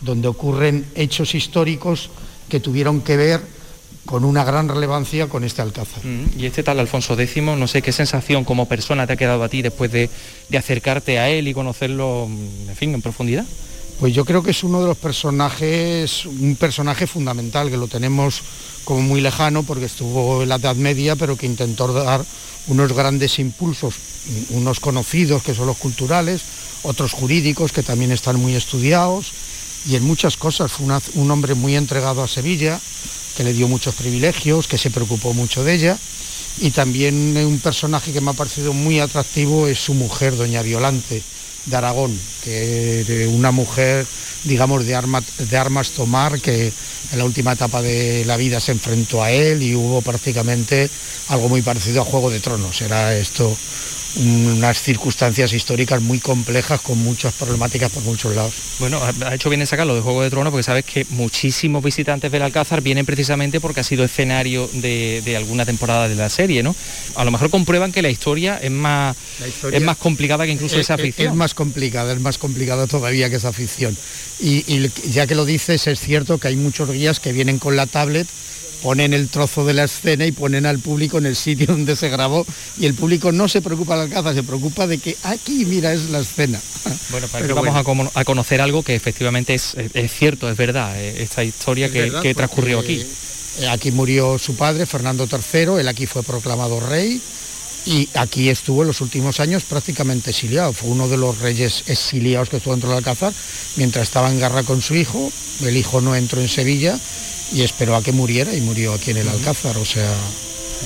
donde 0.00 0.28
ocurren 0.28 0.86
hechos 0.94 1.34
históricos 1.34 2.10
que 2.48 2.60
tuvieron 2.60 3.00
que 3.00 3.16
ver 3.16 3.40
con 4.04 4.24
una 4.24 4.42
gran 4.42 4.68
relevancia 4.68 5.26
con 5.28 5.44
este 5.44 5.60
alcázar. 5.60 6.02
Mm, 6.04 6.38
Y 6.38 6.46
este 6.46 6.62
tal 6.62 6.80
Alfonso 6.80 7.18
X, 7.18 7.42
no 7.42 7.68
sé 7.68 7.82
qué 7.82 7.92
sensación 7.92 8.44
como 8.44 8.66
persona 8.66 9.06
te 9.06 9.12
ha 9.12 9.16
quedado 9.16 9.44
a 9.44 9.50
ti 9.50 9.60
después 9.60 9.92
de, 9.92 10.08
de 10.48 10.58
acercarte 10.58 11.18
a 11.18 11.28
él 11.28 11.46
y 11.46 11.52
conocerlo, 11.52 12.26
mm, 12.26 12.70
en 12.70 12.76
fin, 12.76 12.94
en 12.94 13.02
profundidad. 13.02 13.44
Pues 13.98 14.14
yo 14.14 14.24
creo 14.24 14.44
que 14.44 14.52
es 14.52 14.62
uno 14.62 14.80
de 14.80 14.86
los 14.86 14.96
personajes, 14.96 16.24
un 16.24 16.54
personaje 16.54 17.08
fundamental, 17.08 17.68
que 17.68 17.76
lo 17.76 17.88
tenemos 17.88 18.42
como 18.84 19.02
muy 19.02 19.20
lejano 19.20 19.64
porque 19.64 19.86
estuvo 19.86 20.44
en 20.44 20.50
la 20.50 20.54
Edad 20.54 20.76
Media, 20.76 21.16
pero 21.16 21.36
que 21.36 21.46
intentó 21.46 21.92
dar 21.92 22.24
unos 22.68 22.92
grandes 22.92 23.40
impulsos, 23.40 23.94
unos 24.50 24.78
conocidos 24.78 25.42
que 25.42 25.52
son 25.52 25.66
los 25.66 25.78
culturales, 25.78 26.42
otros 26.84 27.12
jurídicos 27.12 27.72
que 27.72 27.82
también 27.82 28.12
están 28.12 28.36
muy 28.36 28.54
estudiados 28.54 29.32
y 29.88 29.96
en 29.96 30.04
muchas 30.04 30.36
cosas. 30.36 30.70
Fue 30.70 30.86
un 31.14 31.30
hombre 31.32 31.54
muy 31.54 31.74
entregado 31.74 32.22
a 32.22 32.28
Sevilla, 32.28 32.78
que 33.36 33.42
le 33.42 33.52
dio 33.52 33.66
muchos 33.66 33.96
privilegios, 33.96 34.68
que 34.68 34.78
se 34.78 34.92
preocupó 34.92 35.34
mucho 35.34 35.64
de 35.64 35.74
ella. 35.74 35.98
Y 36.60 36.70
también 36.70 37.36
un 37.36 37.58
personaje 37.58 38.12
que 38.12 38.20
me 38.20 38.30
ha 38.30 38.34
parecido 38.34 38.72
muy 38.72 39.00
atractivo 39.00 39.66
es 39.66 39.80
su 39.80 39.94
mujer, 39.94 40.36
doña 40.36 40.62
Violante, 40.62 41.20
de 41.66 41.76
Aragón, 41.76 42.18
que 42.42 43.28
una 43.32 43.50
mujer, 43.50 44.06
digamos, 44.44 44.84
de, 44.86 44.94
arma- 44.94 45.22
de 45.38 45.56
armas 45.56 45.90
tomar, 45.90 46.40
que 46.40 46.72
en 47.12 47.18
la 47.18 47.24
última 47.24 47.52
etapa 47.52 47.82
de 47.82 48.24
la 48.26 48.36
vida 48.36 48.60
se 48.60 48.72
enfrentó 48.72 49.22
a 49.22 49.30
él 49.30 49.62
y 49.62 49.74
hubo 49.74 50.02
prácticamente 50.02 50.90
algo 51.28 51.48
muy 51.48 51.62
parecido 51.62 52.02
a 52.02 52.04
Juego 52.04 52.30
de 52.30 52.40
Tronos. 52.40 52.80
Era 52.80 53.16
esto 53.16 53.56
unas 54.18 54.82
circunstancias 54.82 55.52
históricas 55.52 56.02
muy 56.02 56.18
complejas 56.18 56.80
con 56.80 56.98
muchas 56.98 57.34
problemáticas 57.34 57.90
por 57.90 58.02
muchos 58.02 58.34
lados. 58.34 58.52
Bueno, 58.80 59.00
ha 59.24 59.34
hecho 59.34 59.48
bien 59.48 59.60
en 59.60 59.66
sacarlo 59.66 59.94
de 59.94 60.00
Juego 60.00 60.22
de 60.22 60.30
Tronos 60.30 60.50
porque 60.50 60.62
sabes 60.64 60.84
que 60.84 61.06
muchísimos 61.10 61.82
visitantes 61.84 62.30
del 62.32 62.42
Alcázar 62.42 62.80
vienen 62.82 63.06
precisamente 63.06 63.60
porque 63.60 63.80
ha 63.80 63.84
sido 63.84 64.04
escenario 64.04 64.68
de, 64.72 65.22
de 65.24 65.36
alguna 65.36 65.64
temporada 65.64 66.08
de 66.08 66.16
la 66.16 66.28
serie, 66.30 66.62
¿no? 66.62 66.74
A 67.14 67.24
lo 67.24 67.30
mejor 67.30 67.50
comprueban 67.50 67.92
que 67.92 68.02
la 68.02 68.10
historia 68.10 68.58
es 68.62 68.70
más, 68.70 69.16
es 69.72 69.82
más 69.82 69.96
complicada 69.96 70.46
que 70.46 70.52
incluso 70.52 70.76
Es- 70.76 70.82
esa 70.82 70.94
es- 70.96 71.02
ficción. 71.02 71.28
Es 71.28 71.34
más 71.36 71.54
complicada, 71.54 72.12
es 72.12 72.20
más 72.20 72.38
complicada 72.38 72.86
todavía 72.86 73.30
que 73.30 73.36
esa 73.36 73.52
ficción. 73.52 73.96
Y, 74.40 74.64
y 74.72 74.90
ya 75.10 75.26
que 75.26 75.34
lo 75.34 75.44
dices, 75.44 75.86
es 75.86 76.00
cierto 76.00 76.38
que 76.38 76.48
hay 76.48 76.56
muchos 76.56 76.90
guías 76.90 77.20
que 77.20 77.32
vienen 77.32 77.58
con 77.58 77.76
la 77.76 77.86
tablet, 77.86 78.26
ponen 78.82 79.12
el 79.14 79.28
trozo 79.28 79.64
de 79.64 79.74
la 79.74 79.84
escena 79.84 80.24
y 80.26 80.32
ponen 80.32 80.66
al 80.66 80.78
público 80.78 81.18
en 81.18 81.26
el 81.26 81.36
sitio 81.36 81.66
donde 81.68 81.96
se 81.96 82.08
grabó 82.08 82.46
y 82.78 82.86
el 82.86 82.94
público 82.94 83.32
no 83.32 83.48
se 83.48 83.60
preocupa 83.62 83.94
de 83.94 83.98
la 83.98 84.04
alcázar, 84.04 84.34
se 84.34 84.42
preocupa 84.42 84.86
de 84.86 84.98
que 84.98 85.16
aquí, 85.24 85.64
mira, 85.64 85.92
es 85.92 86.10
la 86.10 86.20
escena. 86.20 86.60
Bueno, 87.10 87.26
para 87.28 87.42
Pero 87.42 87.54
vamos 87.54 87.84
bueno. 87.84 88.10
a, 88.14 88.24
conocer 88.24 88.60
algo 88.60 88.82
que 88.82 88.94
efectivamente 88.94 89.54
es, 89.54 89.74
es- 89.74 89.90
es 89.94 90.12
cierto, 90.12 90.50
es 90.50 90.56
verdad, 90.56 90.94
eh, 91.00 91.22
esta 91.22 91.42
historia 91.42 91.86
Es 91.86 91.92
que, 91.92 92.00
verdad, 92.02 92.22
que 92.22 92.34
transcurrió 92.34 92.80
aquí. 92.80 93.02
eh, 93.60 93.68
Aquí 93.68 93.90
murió 93.92 94.38
su 94.38 94.54
padre, 94.56 94.84
Fernando 94.86 95.26
III, 95.30 95.80
él 95.80 95.88
aquí 95.88 96.06
fue 96.06 96.22
proclamado 96.22 96.78
rey 96.80 97.20
y 97.86 98.08
aquí 98.14 98.50
estuvo 98.50 98.82
en 98.82 98.88
los 98.88 99.00
últimos 99.00 99.40
años 99.40 99.62
prácticamente 99.64 100.30
exiliado. 100.30 100.72
Fue 100.74 100.90
uno 100.90 101.08
de 101.08 101.16
los 101.16 101.38
reyes 101.38 101.84
exiliados 101.86 102.50
que 102.50 102.58
estuvo 102.58 102.74
dentro 102.74 102.90
del 102.90 102.98
Alcázar 102.98 103.32
mientras 103.76 104.06
estaba 104.06 104.30
en 104.30 104.38
guerra 104.38 104.62
con 104.64 104.82
su 104.82 104.94
hijo. 104.94 105.32
El 105.64 105.76
hijo 105.76 106.00
no 106.02 106.14
entró 106.14 106.40
en 106.42 106.48
Sevilla 106.48 106.98
y 107.52 107.62
esperó 107.62 107.96
a 107.96 108.02
que 108.02 108.12
muriera 108.12 108.54
y 108.54 108.60
murió 108.60 108.92
aquí 108.92 109.10
en 109.10 109.18
el 109.18 109.28
Alcázar. 109.28 109.76
O 109.78 109.84
sea, 109.84 110.12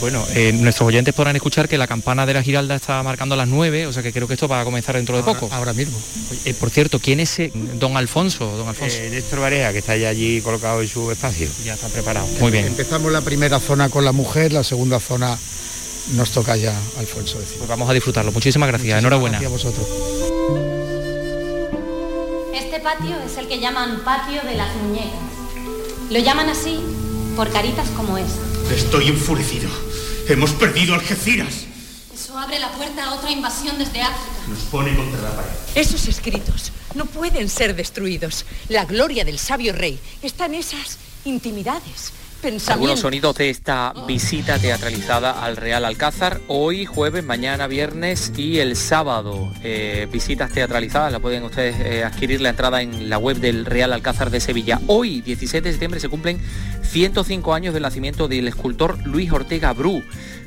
Bueno, 0.01 0.25
eh, 0.35 0.53
nuestros 0.53 0.89
oyentes 0.89 1.13
podrán 1.15 1.37
escuchar 1.37 1.69
que 1.69 1.77
la 1.77 1.87
campana 1.87 2.25
de 2.25 2.35
la 2.35 2.43
Giralda 2.43 2.75
está 2.75 3.03
marcando 3.03 3.37
las 3.37 3.47
9, 3.49 3.87
o 3.87 3.93
sea 3.93 4.03
que 4.03 4.13
creo 4.13 4.27
que 4.27 4.35
esto 4.35 4.49
va 4.49 4.61
a 4.61 4.65
comenzar 4.65 4.97
dentro 4.97 5.17
de 5.17 5.23
poco. 5.23 5.49
Ahora 5.53 5.75
mismo. 5.75 5.99
Eh, 6.45 6.55
por 6.55 6.71
cierto, 6.71 6.99
¿quién 6.99 7.21
es 7.21 7.39
eh, 7.39 7.53
don 7.79 7.97
Alfonso? 7.97 8.47
Don 8.57 8.69
Alfonso. 8.69 8.97
Eh, 8.99 9.11
Néstor 9.11 9.41
Barea, 9.41 9.71
que 9.73 9.79
está 9.79 9.97
ya 9.97 10.09
allí 10.09 10.41
colocado 10.41 10.81
en 10.81 10.89
su 10.89 11.11
espacio. 11.11 11.49
Ya 11.65 11.75
está 11.75 11.89
preparado. 11.89 12.27
Muy 12.41 12.51
bien. 12.51 12.67
empezamos 12.67 13.13
la 13.13 13.21
primera 13.21 13.61
zona 13.61 13.91
con 13.91 14.05
la 14.05 14.13
mujer, 14.13 14.53
la 14.53 14.65
segunda 14.65 14.99
zona 14.99 15.37
nos 16.15 16.31
toca 16.31 16.57
ya 16.57 16.77
Alfonso 16.99 17.39
decir. 17.39 17.59
Pues 17.59 17.69
vamos 17.69 17.89
a 17.89 17.93
disfrutarlo. 17.93 18.33
Muchísimas 18.33 18.69
gracias. 18.69 18.99
Enhorabuena. 18.99 19.39
Gracias 19.41 19.65
a 19.65 19.69
vosotros. 19.69 19.89
Este 22.55 22.81
patio 22.81 23.17
es 23.25 23.37
el 23.37 23.47
que 23.47 23.61
llaman 23.61 24.03
patio 24.05 24.43
de 24.43 24.57
las 24.57 24.75
muñecas. 24.77 25.32
Lo 26.13 26.19
llaman 26.19 26.51
así 26.51 26.79
por 27.35 27.51
caritas 27.51 27.89
como 27.97 28.19
esa. 28.19 28.37
Estoy 28.71 29.09
enfurecido. 29.09 29.71
Hemos 30.29 30.51
perdido 30.51 30.95
Algeciras. 30.95 31.65
Eso 32.13 32.37
abre 32.37 32.59
la 32.59 32.71
puerta 32.73 33.03
a 33.03 33.15
otra 33.15 33.31
invasión 33.31 33.79
desde 33.79 34.03
África. 34.03 34.37
Nos 34.47 34.59
pone 34.65 34.95
contra 34.95 35.23
la 35.23 35.35
pared. 35.35 35.49
Esos 35.75 36.09
escritos 36.09 36.71
no 36.95 37.07
pueden 37.07 37.49
ser 37.49 37.75
destruidos. 37.75 38.45
La 38.69 38.85
gloria 38.85 39.25
del 39.25 39.39
sabio 39.39 39.73
rey 39.73 39.99
está 40.21 40.45
en 40.45 40.57
esas 40.57 40.99
intimidades, 41.25 42.13
Algunos 42.66 42.99
sonidos 42.99 43.36
de 43.36 43.51
esta 43.51 43.95
visita 44.09 44.59
teatralizada 44.59 45.45
al 45.45 45.57
Real 45.57 45.84
Alcázar, 45.84 46.40
hoy 46.49 46.84
jueves, 46.86 47.22
mañana 47.22 47.68
viernes 47.68 48.32
y 48.36 48.59
el 48.59 48.74
sábado. 48.74 49.53
Eh, 49.62 50.09
visitas 50.11 50.51
teatralizadas, 50.51 51.12
la 51.12 51.20
pueden 51.20 51.45
ustedes 51.45 51.76
eh, 51.78 52.03
adquirir 52.03 52.40
la 52.40 52.49
entrada 52.49 52.82
en 52.82 53.09
la 53.09 53.18
web 53.18 53.36
del 53.36 53.64
Real 53.64 53.93
Alcázar 53.93 54.30
de 54.30 54.40
Sevilla. 54.40 54.80
Hoy, 54.88 55.20
16 55.20 55.62
de 55.62 55.70
septiembre, 55.70 56.01
se 56.01 56.09
cumplen 56.09 56.40
105 56.82 57.55
años 57.55 57.74
del 57.74 57.84
nacimiento 57.84 58.26
del 58.26 58.49
escultor 58.49 58.99
Luis 59.07 59.30
Ortega 59.30 59.72
Bru, 59.72 60.03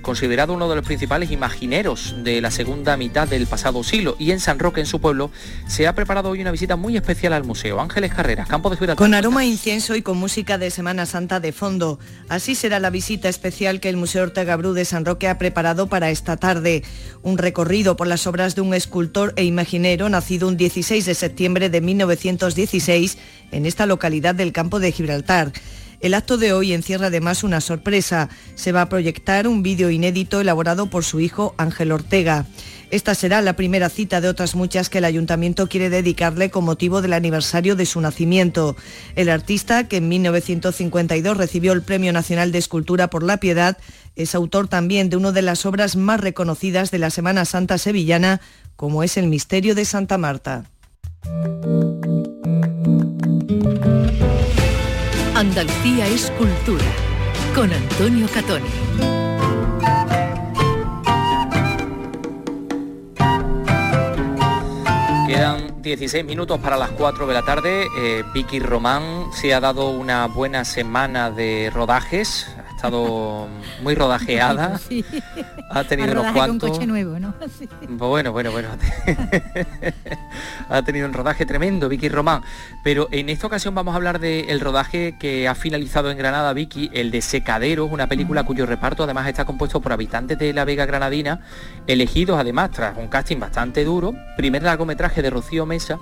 considerado 0.05 0.53
uno 0.53 0.69
de 0.69 0.75
los 0.75 0.85
principales 0.85 1.31
imagineros 1.31 2.15
de 2.23 2.39
la 2.39 2.51
segunda 2.51 2.95
mitad 2.95 3.27
del 3.27 3.47
pasado 3.47 3.83
siglo. 3.83 4.15
Y 4.19 4.29
en 4.29 4.39
San 4.39 4.59
Roque, 4.59 4.79
en 4.79 4.85
su 4.85 5.01
pueblo, 5.01 5.31
se 5.67 5.87
ha 5.87 5.95
preparado 5.95 6.29
hoy 6.29 6.41
una 6.41 6.51
visita 6.51 6.75
muy 6.75 6.95
especial 6.95 7.33
al 7.33 7.43
museo. 7.43 7.81
Ángeles 7.81 8.13
Carreras, 8.13 8.47
Campo 8.47 8.69
de 8.69 8.77
Gibraltar. 8.77 9.03
Con 9.03 9.15
aroma 9.15 9.39
a 9.39 9.45
incienso 9.45 9.95
y 9.95 10.03
con 10.03 10.17
música 10.17 10.59
de 10.59 10.69
Semana 10.69 11.07
Santa 11.07 11.39
de 11.39 11.51
fondo. 11.51 11.97
Así 12.29 12.53
será 12.53 12.79
la 12.79 12.91
visita 12.91 13.29
especial 13.29 13.79
que 13.79 13.89
el 13.89 13.97
Museo 13.97 14.21
Ortega 14.21 14.55
Bru 14.55 14.73
de 14.73 14.85
San 14.85 15.05
Roque 15.05 15.27
ha 15.27 15.39
preparado 15.39 15.87
para 15.87 16.11
esta 16.11 16.37
tarde. 16.37 16.83
Un 17.23 17.39
recorrido 17.39 17.97
por 17.97 18.05
las 18.05 18.27
obras 18.27 18.53
de 18.53 18.61
un 18.61 18.75
escultor 18.75 19.33
e 19.37 19.43
imaginero 19.43 20.07
nacido 20.07 20.47
un 20.47 20.55
16 20.55 21.03
de 21.03 21.15
septiembre 21.15 21.69
de 21.71 21.81
1916 21.81 23.17
en 23.51 23.65
esta 23.65 23.87
localidad 23.87 24.35
del 24.35 24.51
campo 24.51 24.79
de 24.79 24.91
Gibraltar. 24.91 25.51
El 25.99 26.13
acto 26.13 26.37
de 26.37 26.53
hoy 26.53 26.73
encierra 26.73 27.07
además 27.07 27.43
una 27.43 27.61
sorpresa. 27.61 28.29
Se 28.55 28.71
va 28.71 28.81
a 28.81 28.89
proyectar 28.89 29.47
un 29.47 29.63
vídeo 29.63 29.89
inédito 29.89 30.41
elaborado 30.41 30.87
por 30.87 31.03
su 31.03 31.19
hijo 31.19 31.55
Ángel 31.57 31.91
Ortega. 31.91 32.45
Esta 32.91 33.15
será 33.15 33.41
la 33.41 33.55
primera 33.55 33.89
cita 33.89 34.21
de 34.21 34.29
otras 34.29 34.55
muchas 34.55 34.89
que 34.89 34.99
el 34.99 35.05
ayuntamiento 35.05 35.67
quiere 35.67 35.89
dedicarle 35.89 36.51
con 36.51 36.63
motivo 36.63 37.01
del 37.01 37.13
aniversario 37.13 37.75
de 37.75 37.85
su 37.85 37.99
nacimiento. 37.99 38.75
El 39.15 39.29
artista, 39.29 39.87
que 39.87 39.97
en 39.97 40.07
1952 40.07 41.35
recibió 41.35 41.73
el 41.73 41.81
Premio 41.81 42.13
Nacional 42.13 42.51
de 42.51 42.59
Escultura 42.59 43.09
por 43.09 43.23
la 43.23 43.37
Piedad, 43.37 43.77
es 44.15 44.35
autor 44.35 44.67
también 44.67 45.09
de 45.09 45.17
una 45.17 45.31
de 45.31 45.41
las 45.41 45.65
obras 45.65 45.95
más 45.95 46.21
reconocidas 46.21 46.91
de 46.91 46.99
la 46.99 47.09
Semana 47.09 47.45
Santa 47.45 47.77
sevillana, 47.77 48.39
como 48.75 49.03
es 49.03 49.17
El 49.17 49.27
Misterio 49.27 49.75
de 49.75 49.85
Santa 49.85 50.17
Marta. 50.17 50.69
Andalucía 55.45 56.07
es 56.07 56.31
cultura. 56.31 56.83
Con 57.53 57.71
Antonio 57.71 58.27
Catoni. 58.33 58.65
Quedan 65.27 65.83
16 65.83 66.25
minutos 66.25 66.59
para 66.59 66.77
las 66.77 66.89
4 66.89 67.27
de 67.27 67.33
la 67.35 67.43
tarde. 67.43 67.85
Eh, 67.95 68.23
Vicky 68.33 68.57
Román 68.59 69.27
se 69.33 69.53
ha 69.53 69.59
dado 69.59 69.91
una 69.91 70.25
buena 70.25 70.65
semana 70.65 71.29
de 71.29 71.69
rodajes. 71.71 72.47
Estado 72.85 73.47
muy 73.81 73.95
rodajeada. 73.95 74.79
Ha 75.67 75.83
tenido 75.83 76.11
unos 76.11 76.31
cuantos. 76.31 76.69
Un 76.69 76.75
coche 76.75 76.87
nuevo, 76.87 77.19
¿no? 77.19 77.33
Bueno, 77.89 78.31
bueno, 78.31 78.51
bueno. 78.51 78.69
ha 80.69 80.81
tenido 80.83 81.07
un 81.07 81.13
rodaje 81.13 81.45
tremendo, 81.45 81.89
Vicky 81.89 82.07
Román. 82.07 82.43
Pero 82.83 83.09
en 83.11 83.29
esta 83.29 83.47
ocasión 83.47 83.73
vamos 83.75 83.93
a 83.93 83.97
hablar 83.97 84.19
del 84.19 84.59
rodaje 84.59 85.17
que 85.19 85.47
ha 85.47 85.55
finalizado 85.55 86.11
en 86.11 86.17
Granada, 86.17 86.53
Vicky, 86.53 86.89
el 86.93 87.11
de 87.11 87.21
Secaderos, 87.21 87.91
una 87.91 88.07
película 88.07 88.43
cuyo 88.43 88.65
reparto 88.65 89.03
además 89.03 89.27
está 89.27 89.43
compuesto 89.45 89.81
por 89.81 89.91
habitantes 89.91 90.37
de 90.37 90.53
la 90.53 90.65
Vega 90.65 90.85
Granadina, 90.85 91.41
elegidos 91.87 92.39
además 92.39 92.71
tras 92.71 92.97
un 92.97 93.07
casting 93.07 93.39
bastante 93.39 93.83
duro. 93.83 94.13
Primer 94.37 94.63
largometraje 94.63 95.21
de 95.21 95.29
Rocío 95.29 95.65
Mesa 95.65 95.99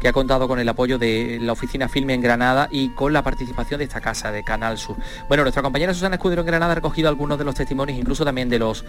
que 0.00 0.08
ha 0.08 0.12
contado 0.12 0.48
con 0.48 0.58
el 0.58 0.68
apoyo 0.68 0.98
de 0.98 1.38
la 1.40 1.52
oficina 1.52 1.88
Filme 1.88 2.14
en 2.14 2.20
Granada 2.20 2.68
y 2.70 2.90
con 2.90 3.12
la 3.12 3.22
participación 3.22 3.78
de 3.78 3.84
esta 3.84 4.00
casa 4.00 4.32
de 4.32 4.42
Canal 4.44 4.78
Sur. 4.78 4.96
Bueno, 5.28 5.42
nuestra 5.42 5.62
compañera 5.62 5.92
Susana 5.92 6.16
Escudero 6.16 6.42
en 6.42 6.46
Granada 6.46 6.72
ha 6.72 6.74
recogido 6.76 7.08
algunos 7.08 7.38
de 7.38 7.44
los 7.44 7.54
testimonios, 7.54 7.98
incluso 7.98 8.24
también 8.24 8.48
de 8.48 8.58
los 8.58 8.84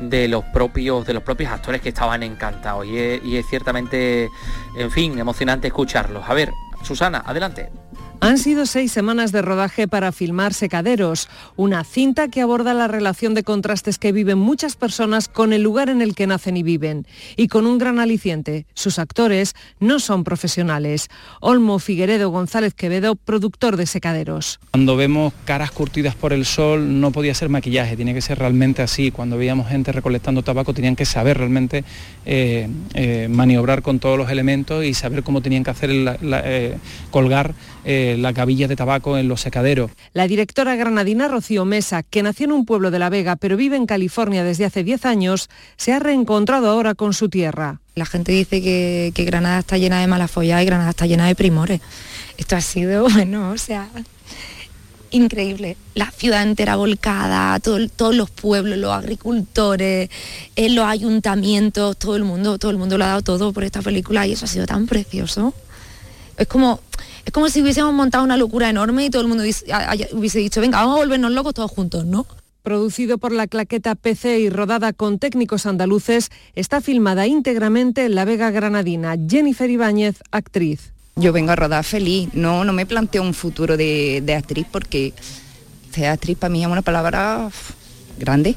de 0.00 0.28
los 0.28 0.44
propios 0.46 1.06
de 1.06 1.14
los 1.14 1.22
propios 1.22 1.52
actores 1.52 1.80
que 1.80 1.90
estaban 1.90 2.22
encantados 2.22 2.86
y 2.86 2.94
y 3.24 3.36
es 3.36 3.46
ciertamente, 3.46 4.30
en 4.76 4.90
fin, 4.90 5.18
emocionante 5.18 5.68
escucharlos. 5.68 6.24
A 6.28 6.34
ver, 6.34 6.52
Susana, 6.82 7.22
adelante. 7.24 7.70
Han 8.20 8.38
sido 8.38 8.64
seis 8.64 8.90
semanas 8.90 9.32
de 9.32 9.42
rodaje 9.42 9.86
para 9.86 10.10
filmar 10.10 10.54
Secaderos, 10.54 11.28
una 11.56 11.84
cinta 11.84 12.28
que 12.28 12.40
aborda 12.40 12.72
la 12.72 12.88
relación 12.88 13.34
de 13.34 13.42
contrastes 13.42 13.98
que 13.98 14.12
viven 14.12 14.38
muchas 14.38 14.76
personas 14.76 15.28
con 15.28 15.52
el 15.52 15.62
lugar 15.62 15.90
en 15.90 16.00
el 16.00 16.14
que 16.14 16.26
nacen 16.26 16.56
y 16.56 16.62
viven. 16.62 17.06
Y 17.36 17.48
con 17.48 17.66
un 17.66 17.78
gran 17.78 17.98
aliciente, 17.98 18.66
sus 18.74 18.98
actores 18.98 19.54
no 19.78 20.00
son 20.00 20.24
profesionales. 20.24 21.08
Olmo 21.40 21.78
Figueredo 21.78 22.30
González 22.30 22.72
Quevedo, 22.72 23.14
productor 23.14 23.76
de 23.76 23.86
Secaderos. 23.86 24.58
Cuando 24.70 24.96
vemos 24.96 25.34
caras 25.44 25.70
curtidas 25.70 26.14
por 26.14 26.32
el 26.32 26.46
sol 26.46 27.00
no 27.00 27.12
podía 27.12 27.34
ser 27.34 27.50
maquillaje, 27.50 27.96
tiene 27.96 28.14
que 28.14 28.22
ser 28.22 28.38
realmente 28.38 28.82
así. 28.82 29.10
Cuando 29.10 29.36
veíamos 29.36 29.68
gente 29.68 29.92
recolectando 29.92 30.42
tabaco 30.42 30.72
tenían 30.72 30.96
que 30.96 31.04
saber 31.04 31.38
realmente 31.38 31.84
eh, 32.24 32.68
eh, 32.94 33.28
maniobrar 33.30 33.82
con 33.82 33.98
todos 33.98 34.16
los 34.16 34.30
elementos 34.30 34.84
y 34.84 34.94
saber 34.94 35.22
cómo 35.22 35.42
tenían 35.42 35.62
que 35.62 35.70
hacer 35.70 35.90
eh, 35.92 36.78
colgar 37.10 37.54
la 38.18 38.32
cabilla 38.32 38.68
de 38.68 38.76
tabaco 38.76 39.18
en 39.18 39.28
los 39.28 39.40
secaderos. 39.40 39.90
La 40.12 40.26
directora 40.26 40.76
granadina 40.76 41.28
Rocío 41.28 41.64
Mesa, 41.64 42.02
que 42.02 42.22
nació 42.22 42.44
en 42.46 42.52
un 42.52 42.64
pueblo 42.64 42.90
de 42.90 42.98
La 42.98 43.10
Vega 43.10 43.36
pero 43.36 43.56
vive 43.56 43.76
en 43.76 43.86
California 43.86 44.44
desde 44.44 44.64
hace 44.64 44.84
10 44.84 45.04
años, 45.06 45.48
se 45.76 45.92
ha 45.92 45.98
reencontrado 45.98 46.68
ahora 46.68 46.94
con 46.94 47.14
su 47.14 47.28
tierra. 47.28 47.80
La 47.94 48.06
gente 48.06 48.32
dice 48.32 48.60
que, 48.60 49.24
Granada 49.24 49.60
está 49.60 49.78
llena 49.78 50.00
de 50.00 50.06
malafollada 50.06 50.62
y 50.62 50.66
Granada 50.66 50.90
está 50.90 51.06
llena 51.06 51.26
de 51.26 51.34
primores. 51.34 51.80
Esto 52.36 52.56
ha 52.56 52.60
sido, 52.60 53.08
bueno, 53.08 53.50
o 53.50 53.58
sea, 53.58 53.88
increíble. 55.10 55.76
La 55.94 56.10
ciudad 56.10 56.42
entera 56.42 56.76
volcada, 56.76 57.58
todos 57.60 58.14
los 58.14 58.30
pueblos, 58.30 58.78
los 58.78 58.92
agricultores, 58.92 60.10
en 60.56 60.64
eh, 60.64 60.74
los 60.74 60.84
ayuntamientos, 60.86 61.96
todo 61.96 62.16
el 62.16 62.24
mundo, 62.24 62.58
todo 62.58 62.70
el 62.70 62.78
mundo 62.78 62.98
lo 62.98 63.04
ha 63.04 63.08
dado 63.08 63.22
todo 63.22 63.52
por 63.52 63.64
esta 63.64 63.80
película 63.80 64.26
y 64.26 64.32
eso 64.32 64.44
ha 64.44 64.48
sido 64.48 64.66
tan 64.66 64.86
precioso. 64.86 65.54
Es 66.36 66.48
como, 66.48 66.80
es 67.24 67.32
como 67.32 67.48
si 67.48 67.62
hubiésemos 67.62 67.92
montado 67.94 68.24
una 68.24 68.36
locura 68.36 68.68
enorme 68.68 69.06
y 69.06 69.10
todo 69.10 69.22
el 69.22 69.28
mundo 69.28 69.44
hubiese 69.44 70.38
dicho, 70.38 70.60
venga, 70.60 70.78
vamos 70.78 70.96
a 70.96 70.98
volvernos 70.98 71.32
locos 71.32 71.54
todos 71.54 71.70
juntos, 71.70 72.04
¿no? 72.04 72.26
Producido 72.62 73.18
por 73.18 73.32
la 73.32 73.46
claqueta 73.46 73.94
PC 73.94 74.40
y 74.40 74.50
rodada 74.50 74.92
con 74.92 75.18
técnicos 75.18 75.66
andaluces, 75.66 76.30
está 76.54 76.80
filmada 76.80 77.26
íntegramente 77.26 78.06
en 78.06 78.14
La 78.14 78.24
Vega 78.24 78.50
Granadina. 78.50 79.16
Jennifer 79.28 79.68
Ibáñez, 79.68 80.16
actriz. 80.30 80.92
Yo 81.16 81.32
vengo 81.32 81.52
a 81.52 81.56
rodar 81.56 81.84
feliz, 81.84 82.30
no, 82.32 82.64
no 82.64 82.72
me 82.72 82.86
planteo 82.86 83.22
un 83.22 83.34
futuro 83.34 83.76
de, 83.76 84.22
de 84.24 84.34
actriz 84.34 84.66
porque 84.70 85.12
ser 85.92 86.06
actriz 86.06 86.36
para 86.36 86.50
mí 86.50 86.62
es 86.62 86.70
una 86.70 86.82
palabra 86.82 87.50
grande. 88.18 88.56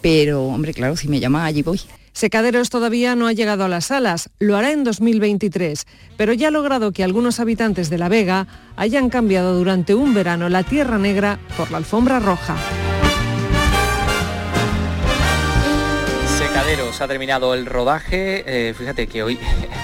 Pero, 0.00 0.44
hombre, 0.44 0.72
claro, 0.72 0.96
si 0.96 1.08
me 1.08 1.20
llama 1.20 1.44
allí 1.44 1.62
voy. 1.62 1.80
Secaderos 2.20 2.68
todavía 2.68 3.16
no 3.16 3.28
ha 3.28 3.32
llegado 3.32 3.64
a 3.64 3.68
las 3.68 3.86
salas, 3.86 4.28
lo 4.38 4.54
hará 4.54 4.72
en 4.72 4.84
2023, 4.84 5.86
pero 6.18 6.34
ya 6.34 6.48
ha 6.48 6.50
logrado 6.50 6.92
que 6.92 7.02
algunos 7.02 7.40
habitantes 7.40 7.88
de 7.88 7.96
La 7.96 8.10
Vega 8.10 8.46
hayan 8.76 9.08
cambiado 9.08 9.56
durante 9.56 9.94
un 9.94 10.12
verano 10.12 10.50
la 10.50 10.62
Tierra 10.62 10.98
Negra 10.98 11.38
por 11.56 11.70
la 11.70 11.78
alfombra 11.78 12.20
roja. 12.20 12.56
Secaderos 16.36 17.00
ha 17.00 17.08
terminado 17.08 17.54
el 17.54 17.64
rodaje, 17.64 18.44
eh, 18.46 18.74
fíjate 18.74 19.06
que 19.06 19.22
hoy 19.22 19.38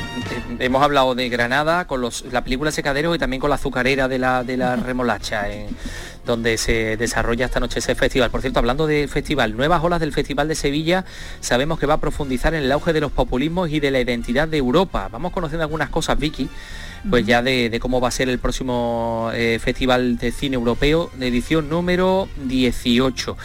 hemos 0.58 0.82
hablado 0.82 1.14
de 1.14 1.30
Granada 1.30 1.86
con 1.86 2.06
la 2.30 2.44
película 2.44 2.70
Secaderos 2.70 3.16
y 3.16 3.18
también 3.18 3.40
con 3.40 3.48
la 3.48 3.56
azucarera 3.56 4.08
de 4.08 4.18
la, 4.18 4.44
de 4.44 4.58
la 4.58 4.76
remolacha 4.76 5.48
donde 6.26 6.58
se 6.58 6.96
desarrolla 6.98 7.46
esta 7.46 7.60
noche 7.60 7.78
ese 7.78 7.94
festival. 7.94 8.30
Por 8.30 8.42
cierto, 8.42 8.58
hablando 8.58 8.86
de 8.86 9.08
festival, 9.08 9.56
nuevas 9.56 9.82
olas 9.82 10.00
del 10.00 10.12
Festival 10.12 10.48
de 10.48 10.54
Sevilla, 10.54 11.04
sabemos 11.40 11.78
que 11.78 11.86
va 11.86 11.94
a 11.94 12.00
profundizar 12.00 12.54
en 12.54 12.64
el 12.64 12.72
auge 12.72 12.92
de 12.92 13.00
los 13.00 13.12
populismos 13.12 13.70
y 13.70 13.80
de 13.80 13.90
la 13.90 14.00
identidad 14.00 14.48
de 14.48 14.58
Europa. 14.58 15.08
Vamos 15.10 15.32
conociendo 15.32 15.62
algunas 15.62 15.88
cosas, 15.88 16.18
Vicky, 16.18 16.50
pues 17.08 17.24
ya 17.24 17.42
de, 17.42 17.78
cómo 17.80 18.00
va 18.00 18.08
a 18.08 18.10
ser 18.10 18.28
el 18.28 18.38
próximo 18.38 19.30
eh, 19.32 19.58
Festival 19.62 20.18
de 20.18 20.32
Cine 20.32 20.56
Europeo 20.56 21.10
de 21.16 21.28
edición 21.28 21.68
número 21.68 22.28
18. 22.44 23.36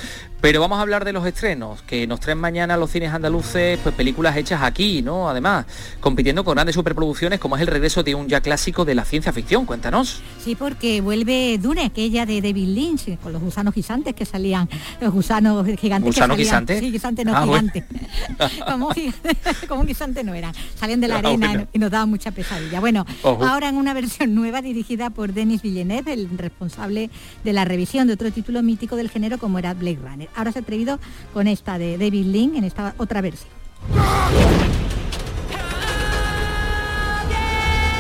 Pero 0.42 0.60
vamos 0.60 0.80
a 0.80 0.82
hablar 0.82 1.06
de 1.06 1.14
los 1.14 1.24
estrenos, 1.24 1.84
que 1.84 2.08
nos 2.08 2.20
traen 2.20 2.40
mañana 2.40 2.76
los 2.76 2.90
cines 2.90 3.14
andaluces, 3.14 3.78
pues 3.84 3.94
películas 3.94 4.36
hechas 4.36 4.64
aquí, 4.64 5.04
¿no? 5.04 5.30
Además, 5.30 5.68
compitiendo 6.00 6.44
con 6.44 6.56
grandes 6.56 6.74
superproducciones 6.74 7.40
como 7.40 7.58
es 7.58 7.62
el 7.62 7.68
regreso 7.68 8.02
de 8.02 8.16
un 8.16 8.28
ya 8.28 8.42
clásico 8.42 8.84
de 8.84 8.96
la 8.96 9.06
ciencia 9.06 9.32
ficción. 9.32 9.68
Cuéntanos. 9.68 10.20
Sí, 10.44 10.56
porque 10.56 11.00
vuelve 11.00 11.60
Dune, 11.60 11.86
aquella 11.86 12.26
de 12.26 12.42
David 12.42 12.70
Lynch, 12.70 13.20
con 13.20 13.34
los 13.34 13.42
gusanos 13.42 13.76
gigantes 13.76 14.16
que 14.16 14.26
salían, 14.26 14.68
los 15.00 15.14
gusanos 15.14 15.64
gigantes 15.80 16.08
¿Gusanos 16.08 16.38
gigantes? 16.38 16.80
Sí, 16.80 16.92
gigantes 16.92 17.24
no 17.24 17.38
ah, 17.38 17.44
gigantes. 17.44 17.84
como, 18.68 18.90
como 19.68 19.86
gigantes 19.86 20.26
no 20.26 20.34
eran. 20.34 20.56
Salían 20.76 21.02
de 21.02 21.08
la 21.08 21.18
ah, 21.18 21.20
arena 21.20 21.68
y 21.72 21.78
nos 21.78 21.92
daban 21.92 22.10
mucha 22.10 22.32
pesadilla. 22.32 22.80
Bueno, 22.80 23.06
ahora 23.24 23.70
en 23.70 23.78
una 23.78 23.94
versión 23.94 24.34
nueva 24.34 24.64
dirigida 24.64 25.12
por 25.12 25.34
Denis 25.34 25.62
Villeneuve, 25.62 26.14
el 26.14 26.36
responsable 26.36 27.12
de 27.44 27.54
la 27.54 27.64
revisión 27.64 28.08
de 28.08 28.14
otro 28.14 28.32
título 28.32 28.64
mítico 28.64 28.96
del 28.96 29.12
género 29.12 29.38
como 29.38 29.60
era 29.60 29.76
Blade 29.76 30.00
Runner 30.02 30.31
ahora 30.36 30.52
se 30.52 30.60
ha 30.60 30.62
atrevido 30.62 31.00
con 31.34 31.48
esta 31.48 31.78
de 31.78 31.98
David 31.98 32.26
Lynn 32.26 32.56
en 32.56 32.64
esta 32.64 32.94
otra 32.98 33.22
versión. 33.22 33.52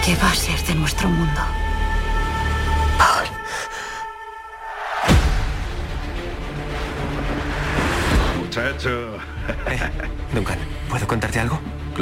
¿Qué 0.05 0.15
va 0.15 0.32
a 0.32 0.36
ser 0.36 0.59
de 0.65 0.75
nuestro 0.75 1.09
mundo? 1.09 1.41
Muchacho. 8.39 9.15
Eh, 9.67 9.79
Duncan, 10.34 10.57
¿puedo 10.89 11.07
contarte 11.07 11.39
algo? 11.39 11.57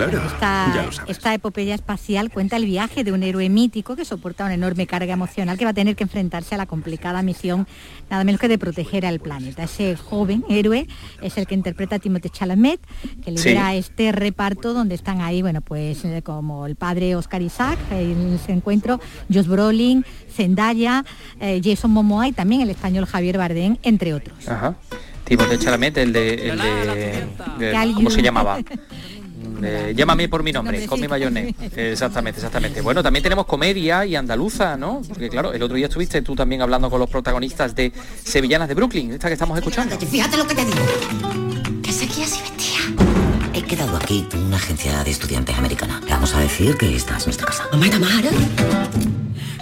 Claro, 0.07 0.89
esta, 1.07 1.33
epopeya 1.33 1.75
espacial 1.75 2.31
cuenta 2.31 2.55
el 2.55 2.65
viaje 2.65 3.03
de 3.03 3.11
un 3.11 3.23
héroe 3.23 3.49
mítico 3.49 3.95
que 3.95 4.05
soporta 4.05 4.45
una 4.45 4.53
enorme 4.53 4.87
carga 4.87 5.13
emocional 5.13 5.57
que 5.57 5.65
va 5.65 5.71
a 5.71 5.73
tener 5.73 5.95
que 5.95 6.03
enfrentarse 6.03 6.55
a 6.55 6.57
la 6.57 6.65
complicada 6.65 7.21
misión 7.21 7.67
nada 8.09 8.23
menos 8.23 8.41
que 8.41 8.47
de 8.47 8.57
proteger 8.57 9.05
al 9.05 9.19
planeta. 9.19 9.63
Ese 9.63 9.95
joven 9.95 10.43
héroe 10.49 10.87
es 11.21 11.37
el 11.37 11.47
que 11.47 11.55
interpreta 11.55 11.97
a 11.97 11.99
Timothée 11.99 12.29
Chalamet, 12.29 12.79
que 13.23 13.31
lidera 13.31 13.75
este 13.75 14.11
reparto 14.11 14.73
donde 14.73 14.95
están 14.95 15.21
ahí, 15.21 15.41
bueno, 15.41 15.61
pues 15.61 16.03
eh, 16.05 16.21
como 16.23 16.65
el 16.65 16.75
padre 16.75 17.15
Oscar 17.15 17.41
Isaac, 17.41 17.77
en 17.91 18.35
ese 18.35 18.51
encuentro, 18.51 18.99
Josh 19.31 19.47
Brolin, 19.47 20.05
Zendaya, 20.31 21.05
eh, 21.39 21.61
Jason 21.63 21.91
Momoa 21.91 22.27
y 22.27 22.31
también 22.31 22.61
el 22.61 22.69
español 22.69 23.05
Javier 23.05 23.37
Bardem, 23.37 23.77
entre 23.83 24.13
otros. 24.13 24.47
Ajá. 24.47 24.75
Timothée 25.25 25.59
Chalamet, 25.59 25.97
el 25.97 26.11
de, 26.11 27.23
¿cómo 27.93 28.09
se 28.09 28.21
llamaba? 28.21 28.59
Eh, 29.63 29.93
llámame 29.95 30.29
por 30.29 30.43
mi 30.43 30.51
nombre, 30.51 30.85
con 30.85 30.99
mi 30.99 31.07
mayonés. 31.07 31.53
Exactamente, 31.75 32.39
exactamente. 32.39 32.81
Bueno, 32.81 33.03
también 33.03 33.23
tenemos 33.23 33.45
comedia 33.45 34.05
y 34.05 34.15
andaluza, 34.15 34.77
¿no? 34.77 35.01
Porque 35.07 35.29
claro, 35.29 35.53
el 35.53 35.61
otro 35.61 35.75
día 35.75 35.87
estuviste 35.87 36.21
tú 36.21 36.35
también 36.35 36.61
hablando 36.61 36.89
con 36.89 36.99
los 36.99 37.09
protagonistas 37.09 37.75
de 37.75 37.91
Sevillanas 38.23 38.67
de 38.67 38.75
Brooklyn, 38.75 39.11
esta 39.11 39.27
que 39.27 39.33
estamos 39.33 39.57
escuchando. 39.57 39.97
Fíjate 39.99 40.37
lo 40.37 40.47
que 40.47 40.55
te 40.55 40.65
digo. 40.65 41.81
Que 41.81 41.91
seguías 41.91 42.37
y 42.37 42.41
vestía. 42.41 42.79
He 43.53 43.63
quedado 43.63 43.97
aquí 43.97 44.27
en 44.31 44.43
una 44.45 44.57
agencia 44.57 45.03
de 45.03 45.11
estudiantes 45.11 45.57
americana. 45.57 46.01
vamos 46.09 46.33
a 46.33 46.39
decir 46.39 46.77
que 46.77 46.95
esta 46.95 47.17
es 47.17 47.25
nuestra 47.25 47.47
casa. 47.47 47.67
Mamá 47.71 47.89
Tamara. 47.89 48.29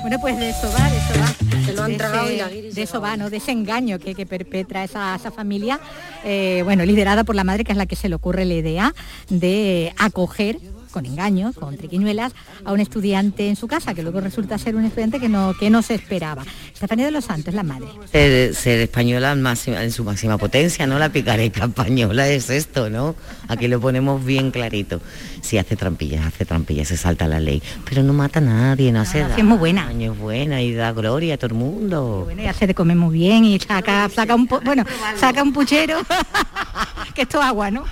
Bueno, 0.02 0.18
pues 0.22 0.38
de 0.38 0.50
eso 0.50 0.72
va, 0.72 0.90
de 0.90 0.98
eso 0.98 1.20
va. 1.20 1.47
Se 1.78 1.82
lo 1.82 1.94
han 1.94 1.98
tragado 1.98 2.32
y 2.32 2.38
la 2.38 2.48
De 2.50 2.82
eso 2.82 3.00
va, 3.02 3.18
¿no? 3.18 3.30
De 3.30 3.38
ese 3.38 3.52
engaño 3.52 4.00
que, 4.00 4.26
perpetra 4.26 4.84
esa, 4.84 5.18
familia, 5.32 5.80
eh, 6.24 6.62
bueno, 6.64 6.86
liderada 6.86 7.24
por 7.24 7.36
la 7.36 7.44
madre, 7.44 7.64
que 7.64 7.72
es 7.72 7.78
la 7.78 7.86
que 7.86 7.96
se 7.96 8.10
le 8.10 8.16
ocurre 8.16 8.46
la 8.46 8.56
idea 8.56 8.94
de 9.30 9.94
acoger 9.98 10.60
con 10.98 11.06
engaños, 11.06 11.56
con 11.56 11.78
triquiñuelas, 11.78 12.34
a 12.66 12.74
un 12.74 12.80
estudiante 12.80 13.50
en 13.50 13.56
su 13.56 13.68
casa, 13.68 13.94
que 13.94 14.02
luego 14.02 14.20
resulta 14.20 14.58
ser 14.58 14.76
un 14.76 14.84
estudiante 14.84 15.20
que 15.20 15.30
no, 15.30 15.54
que 15.60 15.70
no 15.70 15.84
se 15.84 15.94
esperaba. 15.94 16.44
Estefanía 16.74 17.06
de 17.06 17.12
los 17.12 17.26
Santos, 17.26 17.54
la 17.54 17.62
madre. 17.62 17.88
Ser, 18.12 18.80
española 18.80 19.34
en, 19.34 19.92
su 19.92 20.04
máxima 20.04 20.40
potencia, 20.40 20.88
¿no? 20.88 20.98
La 20.98 21.10
picareca 21.10 21.66
española 21.66 22.28
es 22.30 22.50
esto, 22.50 22.90
¿no? 22.90 23.16
Aquí 23.48 23.68
lo 23.68 23.80
ponemos 23.80 24.26
bien 24.26 24.50
clarito. 24.50 25.00
Si 25.42 25.60
hace 25.60 25.76
trampillas, 25.76 26.26
hace 26.26 26.46
trampillas, 26.46 26.88
se 26.88 26.98
salta 26.98 27.28
la 27.28 27.40
ley, 27.40 27.62
pero 27.88 28.02
no 28.02 28.14
mata 28.14 28.40
a 28.40 28.42
nadie, 28.42 28.92
no 28.92 29.02
hace 29.02 29.24
Es 29.38 29.44
muy 29.44 29.60
buena. 29.60 29.92
Es 30.00 30.18
buena 30.18 30.64
y 30.64 30.74
da 30.74 30.94
gloria 30.94 31.36
a 31.36 31.38
todo 31.38 31.50
el 31.50 31.54
mundo. 31.54 32.24
Bueno, 32.26 32.42
y 32.42 32.48
hace 32.48 32.66
de 32.66 32.74
comer 32.74 32.98
muy 32.98 33.20
bien 33.20 33.46
y 33.46 33.60
saca, 33.60 34.10
saca 34.10 34.34
un 34.34 34.48
bueno, 34.48 34.84
saca 35.16 35.44
un 35.44 35.54
puchero, 35.54 36.00
que 37.14 37.22
esto 37.22 37.40
agua, 37.40 37.70
¿no? 37.70 37.84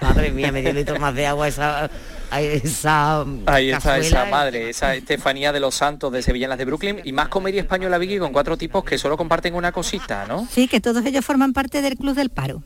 Madre 0.00 0.32
mía, 0.32 0.52
medio 0.52 0.72
litro 0.72 0.98
más 0.98 1.14
de 1.14 1.26
agua 1.26 1.48
esa 1.48 1.88
esa 2.32 3.24
ahí 3.46 3.70
está 3.70 3.98
esa 3.98 4.24
madre 4.26 4.70
esa 4.70 4.94
Estefanía 4.94 5.52
de 5.52 5.60
los 5.60 5.74
Santos 5.74 6.12
de 6.12 6.22
Sevillanas 6.22 6.58
de 6.58 6.64
Brooklyn 6.64 7.00
y 7.04 7.12
más 7.12 7.28
comedia 7.28 7.60
española 7.60 7.98
Vicky 7.98 8.18
con 8.18 8.32
cuatro 8.32 8.56
tipos 8.56 8.84
que 8.84 8.98
solo 8.98 9.16
comparten 9.16 9.54
una 9.54 9.72
cosita 9.72 10.26
¿no? 10.26 10.46
sí 10.50 10.68
que 10.68 10.80
todos 10.80 11.04
ellos 11.04 11.24
forman 11.24 11.52
parte 11.52 11.82
del 11.82 11.96
club 11.96 12.14
del 12.14 12.30
paro 12.30 12.62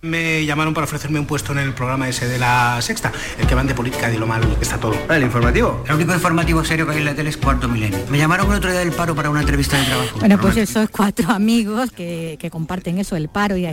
me 0.00 0.46
llamaron 0.46 0.74
para 0.74 0.84
ofrecerme 0.84 1.18
un 1.18 1.26
puesto 1.26 1.52
en 1.52 1.58
el 1.58 1.74
programa 1.74 2.08
ese 2.08 2.28
de 2.28 2.38
la 2.38 2.80
sexta, 2.80 3.12
el 3.38 3.46
que 3.46 3.54
van 3.54 3.66
de 3.66 3.74
política, 3.74 4.08
de 4.08 4.18
lo 4.18 4.26
mal 4.26 4.42
que 4.56 4.62
está 4.62 4.78
todo. 4.78 4.94
¿El 5.10 5.22
informativo? 5.22 5.82
El 5.88 5.96
único 5.96 6.14
informativo 6.14 6.64
serio 6.64 6.86
que 6.86 6.92
hay 6.92 6.98
en 6.98 7.04
la 7.04 7.14
tele 7.14 7.30
es 7.30 7.36
Cuarto 7.36 7.68
Milenio. 7.68 7.98
Me 8.08 8.18
llamaron 8.18 8.48
el 8.50 8.58
otro 8.58 8.70
día 8.70 8.80
del 8.80 8.92
paro 8.92 9.14
para 9.16 9.28
una 9.28 9.40
entrevista 9.40 9.76
de 9.76 9.84
trabajo. 9.86 10.18
Bueno, 10.20 10.38
pues 10.38 10.56
esos 10.56 10.88
cuatro 10.90 11.30
amigos 11.32 11.90
que, 11.90 12.38
comparten 12.50 12.98
eso, 12.98 13.16
el 13.16 13.28
paro 13.28 13.56
y, 13.56 13.66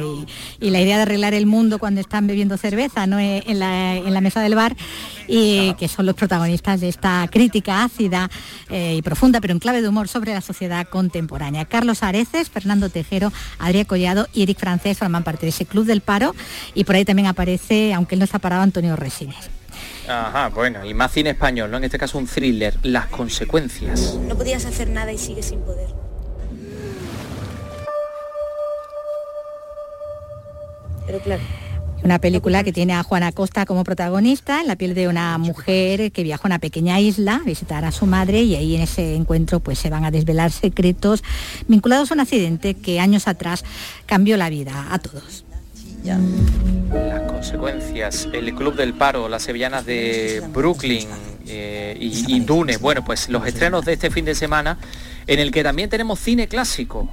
y, 0.59 0.69
la 0.71 0.81
idea 0.81 0.97
de 0.97 1.03
arreglar 1.03 1.33
el 1.33 1.45
mundo 1.45 1.79
cuando 1.79 2.01
están 2.01 2.27
bebiendo 2.27 2.57
cerveza 2.57 3.07
¿no? 3.07 3.19
Eh, 3.19 3.43
en, 3.47 3.59
la, 3.59 4.21
mesa 4.21 4.41
del 4.41 4.55
bar 4.55 4.75
y 5.27 5.73
que 5.75 5.87
son 5.87 6.07
los 6.07 6.15
protagonistas 6.15 6.81
de 6.81 6.89
esta 6.89 7.27
crítica 7.31 7.83
ácida 7.83 8.29
eh, 8.69 8.95
y 8.97 9.01
profunda, 9.03 9.39
pero 9.39 9.53
en 9.53 9.59
clave 9.59 9.81
de 9.81 9.87
humor 9.87 10.07
sobre 10.07 10.33
la 10.33 10.41
sociedad 10.41 10.87
contemporánea. 10.87 11.65
Carlos 11.65 12.01
Areces, 12.01 12.49
Fernando 12.49 12.89
Tejero, 12.89 13.31
Adrián 13.59 13.85
Collado 13.85 14.27
y 14.33 14.43
Eric 14.43 14.59
Francés 14.59 14.97
forman 14.97 15.23
parte 15.23 15.45
de 15.45 15.49
ese 15.49 15.65
club 15.65 15.85
del 15.85 16.01
paro 16.01 16.14
y 16.73 16.83
por 16.83 16.95
ahí 16.95 17.05
también 17.05 17.27
aparece, 17.27 17.93
aunque 17.93 18.15
él 18.15 18.19
no 18.19 18.25
está 18.25 18.39
parado, 18.39 18.61
Antonio 18.61 18.95
Resines. 18.95 19.49
Ajá, 20.07 20.49
bueno, 20.49 20.85
y 20.85 20.93
más 20.93 21.11
cine 21.11 21.31
español, 21.31 21.71
¿no? 21.71 21.77
En 21.77 21.83
este 21.83 21.97
caso 21.97 22.17
un 22.17 22.27
thriller, 22.27 22.77
Las 22.83 23.07
consecuencias. 23.07 24.15
No 24.27 24.35
podías 24.35 24.65
hacer 24.65 24.89
nada 24.89 25.11
y 25.11 25.17
sigues 25.17 25.47
sin 25.47 25.59
poder. 25.61 25.89
Pero 31.07 31.19
claro, 31.19 31.43
una 32.03 32.19
película 32.19 32.63
que 32.63 32.71
tiene 32.71 32.93
a 32.93 33.03
Juana 33.03 33.31
Costa 33.31 33.65
como 33.65 33.83
protagonista, 33.83 34.61
en 34.61 34.67
la 34.67 34.75
piel 34.75 34.93
de 34.93 35.07
una 35.07 35.37
mujer 35.37 36.11
que 36.11 36.23
viaja 36.23 36.43
a 36.43 36.47
una 36.47 36.59
pequeña 36.59 36.99
isla 36.99 37.37
a 37.37 37.45
visitar 37.45 37.83
a 37.85 37.91
su 37.91 38.05
madre 38.05 38.41
y 38.41 38.55
ahí 38.55 38.75
en 38.75 38.81
ese 38.81 39.15
encuentro 39.15 39.59
pues 39.59 39.79
se 39.79 39.89
van 39.89 40.05
a 40.05 40.11
desvelar 40.11 40.51
secretos 40.51 41.23
vinculados 41.67 42.11
a 42.11 42.13
un 42.13 42.19
accidente 42.19 42.75
que 42.75 42.99
años 42.99 43.27
atrás 43.27 43.63
cambió 44.05 44.37
la 44.37 44.49
vida 44.49 44.87
a 44.91 44.99
todos. 44.99 45.45
Las 46.05 47.21
consecuencias, 47.23 48.29
el 48.31 48.53
Club 48.53 48.75
del 48.75 48.93
Paro, 48.93 49.27
las 49.27 49.41
sevillanas 49.41 49.85
de 49.87 50.43
Brooklyn 50.53 51.07
eh, 51.47 51.97
y, 51.99 52.39
Dune, 52.41 52.77
bueno, 52.77 53.03
pues 53.03 53.27
los 53.27 53.45
estrenos 53.47 53.85
de 53.85 53.93
este 53.93 54.11
fin 54.11 54.23
de 54.23 54.35
semana, 54.35 54.77
en 55.25 55.39
el 55.39 55.51
que 55.51 55.63
también 55.63 55.89
tenemos 55.89 56.19
cine 56.19 56.47
clásico. 56.47 57.09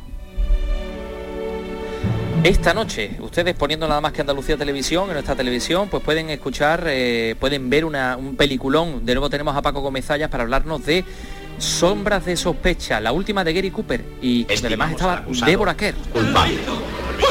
Esta 2.45 2.75
noche, 2.75 3.17
ustedes 3.21 3.55
poniendo 3.55 3.89
nada 3.89 4.01
más 4.03 4.13
que 4.13 4.21
Andalucía 4.21 4.59
Televisión, 4.59 5.07
en 5.09 5.15
nuestra 5.15 5.37
televisión, 5.37 5.89
pues 5.89 6.03
pueden 6.03 6.29
escuchar, 6.29 6.85
eh, 6.89 7.35
pueden 7.41 7.71
ver 7.71 7.87
un 7.87 8.37
peliculón. 8.37 9.07
De 9.07 9.15
nuevo 9.15 9.31
tenemos 9.31 9.57
a 9.57 9.63
Paco 9.63 9.81
Gomezallas 9.81 10.29
para 10.29 10.43
hablarnos 10.43 10.85
de 10.85 11.05
Sombras 11.57 12.27
de 12.27 12.37
sospecha, 12.37 13.01
la 13.01 13.13
última 13.13 13.45
de 13.45 13.55
Gary 13.55 13.71
Cooper 13.71 14.05
y 14.21 14.47
además 14.53 14.91
estaba 14.91 15.25
Deborah 15.47 15.77
Kerr. 15.77 15.95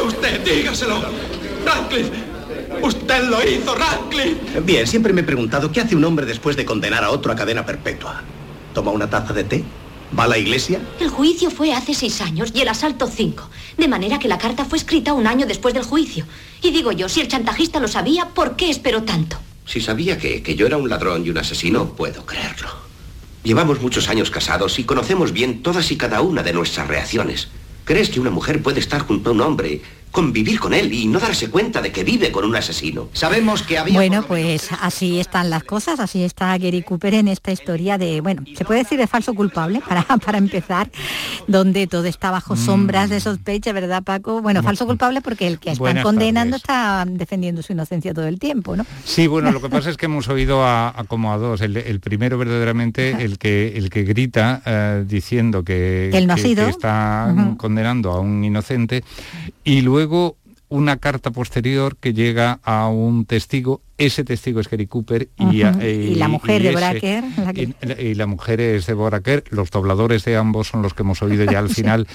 Usted 0.08 0.42
dígaselo. 0.44 1.41
¡Radcliffe! 1.66 2.12
¡Usted 2.82 3.24
lo 3.30 3.48
hizo, 3.48 3.76
Radcliffe! 3.76 4.60
Bien, 4.62 4.88
siempre 4.88 5.14
me 5.14 5.22
he 5.22 5.24
preguntado 5.24 5.72
qué 5.72 5.82
hace 5.82 5.96
un 5.96 6.04
hombre 6.04 6.26
después 6.26 6.56
de 6.56 6.66
condenar 6.66 7.04
a 7.04 7.12
otro 7.12 7.32
a 7.32 7.36
cadena 7.36 7.66
perpetua. 7.66 8.24
¿Toma 8.74 8.92
una 8.92 9.10
taza 9.10 9.34
de 9.34 9.44
té? 9.44 9.64
¿Va 10.18 10.26
a 10.26 10.28
la 10.28 10.38
iglesia? 10.38 10.82
El 11.00 11.10
juicio 11.10 11.50
fue 11.50 11.74
hace 11.74 11.94
seis 11.94 12.20
años 12.22 12.52
y 12.54 12.62
el 12.62 12.68
asalto 12.68 13.08
cinco. 13.08 13.50
De 13.78 13.88
manera 13.88 14.20
que 14.20 14.28
la 14.28 14.38
carta 14.38 14.66
fue 14.66 14.78
escrita 14.78 15.14
un 15.14 15.28
año 15.28 15.46
después 15.46 15.74
del 15.74 15.84
juicio. 15.84 16.26
Y 16.62 16.72
digo 16.72 16.92
yo, 16.92 17.08
si 17.08 17.22
el 17.22 17.28
chantajista 17.28 17.80
lo 17.80 17.88
sabía, 17.88 18.30
¿por 18.30 18.56
qué 18.56 18.70
esperó 18.70 19.04
tanto? 19.04 19.38
Si 19.66 19.80
sabía 19.80 20.18
que, 20.18 20.44
que 20.44 20.56
yo 20.56 20.66
era 20.66 20.78
un 20.78 20.90
ladrón 20.90 21.26
y 21.26 21.30
un 21.30 21.38
asesino, 21.38 21.94
puedo 21.94 22.26
creerlo. 22.26 22.70
Llevamos 23.44 23.82
muchos 23.82 24.10
años 24.10 24.30
casados 24.30 24.80
y 24.80 24.84
conocemos 24.84 25.32
bien 25.32 25.64
todas 25.64 25.92
y 25.92 25.98
cada 25.98 26.22
una 26.22 26.44
de 26.44 26.54
nuestras 26.54 26.88
reacciones. 26.88 27.48
¿Crees 27.86 28.10
que 28.10 28.20
una 28.20 28.30
mujer 28.30 28.62
puede 28.62 28.80
estar 28.80 29.02
junto 29.02 29.30
a 29.30 29.34
un 29.34 29.42
hombre 29.42 29.82
convivir 30.12 30.60
con 30.60 30.74
él 30.74 30.94
y 30.94 31.08
no 31.08 31.20
darse 31.20 31.50
cuenta 31.50 31.82
de 31.82 31.92
que 31.92 32.04
vive 32.04 32.32
con 32.32 32.46
un 32.46 32.56
asesino. 32.56 33.10
Sabemos 33.14 33.64
que 33.64 33.78
había... 33.78 33.96
Bueno, 33.96 34.24
pues 34.28 34.70
así 34.82 35.20
están 35.20 35.50
las 35.50 35.64
cosas, 35.64 36.00
así 36.00 36.24
está 36.24 36.58
Gary 36.58 36.84
Cooper 36.84 37.14
en 37.16 37.28
esta 37.28 37.52
historia 37.52 37.98
de, 37.98 38.22
bueno, 38.22 38.44
se 38.56 38.66
puede 38.66 38.82
decir 38.82 39.00
de 39.00 39.08
falso 39.08 39.34
culpable 39.34 39.82
para, 39.88 40.04
para 40.04 40.38
empezar, 40.38 40.92
donde 41.48 41.88
todo 41.88 42.06
está 42.06 42.32
bajo 42.32 42.56
sombras 42.56 43.10
de 43.10 43.18
mm. 43.18 43.22
sospecha, 43.22 43.72
¿verdad 43.74 44.04
Paco? 44.04 44.42
Bueno, 44.42 44.62
falso 44.64 44.86
culpable 44.86 45.22
porque 45.22 45.48
el 45.48 45.60
que 45.60 45.72
están 45.72 46.02
condenando 46.02 46.58
está 46.58 47.06
defendiendo 47.08 47.62
su 47.62 47.74
inocencia 47.74 48.14
todo 48.14 48.28
el 48.28 48.40
tiempo, 48.40 48.76
¿no? 48.76 48.86
Sí, 49.06 49.28
bueno, 49.28 49.52
lo 49.52 49.62
que 49.62 49.70
pasa 49.70 49.90
es 49.90 49.98
que 49.98 50.06
hemos 50.08 50.28
oído 50.28 50.66
a, 50.66 50.94
como 51.08 51.32
a 51.32 51.38
dos. 51.38 51.62
El, 51.62 52.00
primero 52.02 52.38
verdaderamente, 52.38 53.24
el 53.24 53.38
que, 53.38 53.78
el 53.78 53.90
que 53.90 54.04
grita 54.04 54.62
eh, 54.66 55.04
diciendo 55.08 55.64
que, 55.64 56.10
él 56.10 56.28
no 56.28 56.34
ha 56.34 56.38
sido. 56.38 56.68
está 56.68 57.34
condenando 57.58 58.12
a 58.12 58.20
un 58.20 58.44
inocente 58.44 59.04
y 59.64 59.82
luego 59.82 60.38
una 60.70 60.98
carta 60.98 61.32
posterior 61.32 61.98
que 61.98 62.14
llega 62.14 62.60
a 62.64 62.88
un 62.88 63.26
testigo 63.26 63.82
ese 64.06 64.24
testigo 64.24 64.60
es 64.60 64.68
Gary 64.68 64.88
Cooper 64.88 65.30
y, 65.38 65.62
y, 65.62 66.16
la 66.16 66.28
mujer 66.28 66.64
de 66.64 66.72
Bracker. 66.72 67.24
Y, 68.00 68.16
la 68.16 68.26
mujer 68.26 68.60
es 68.60 68.88
de 68.88 68.96
Bracker. 68.96 69.44
Los 69.52 69.70
dobladores 69.70 70.26
de 70.26 70.36
ambos 70.36 70.70
son 70.70 70.82
los 70.82 70.96
que 70.96 71.04
hemos 71.04 71.22
oído 71.22 71.46
ya 71.46 71.60
al 71.60 71.70
final. 71.76 72.08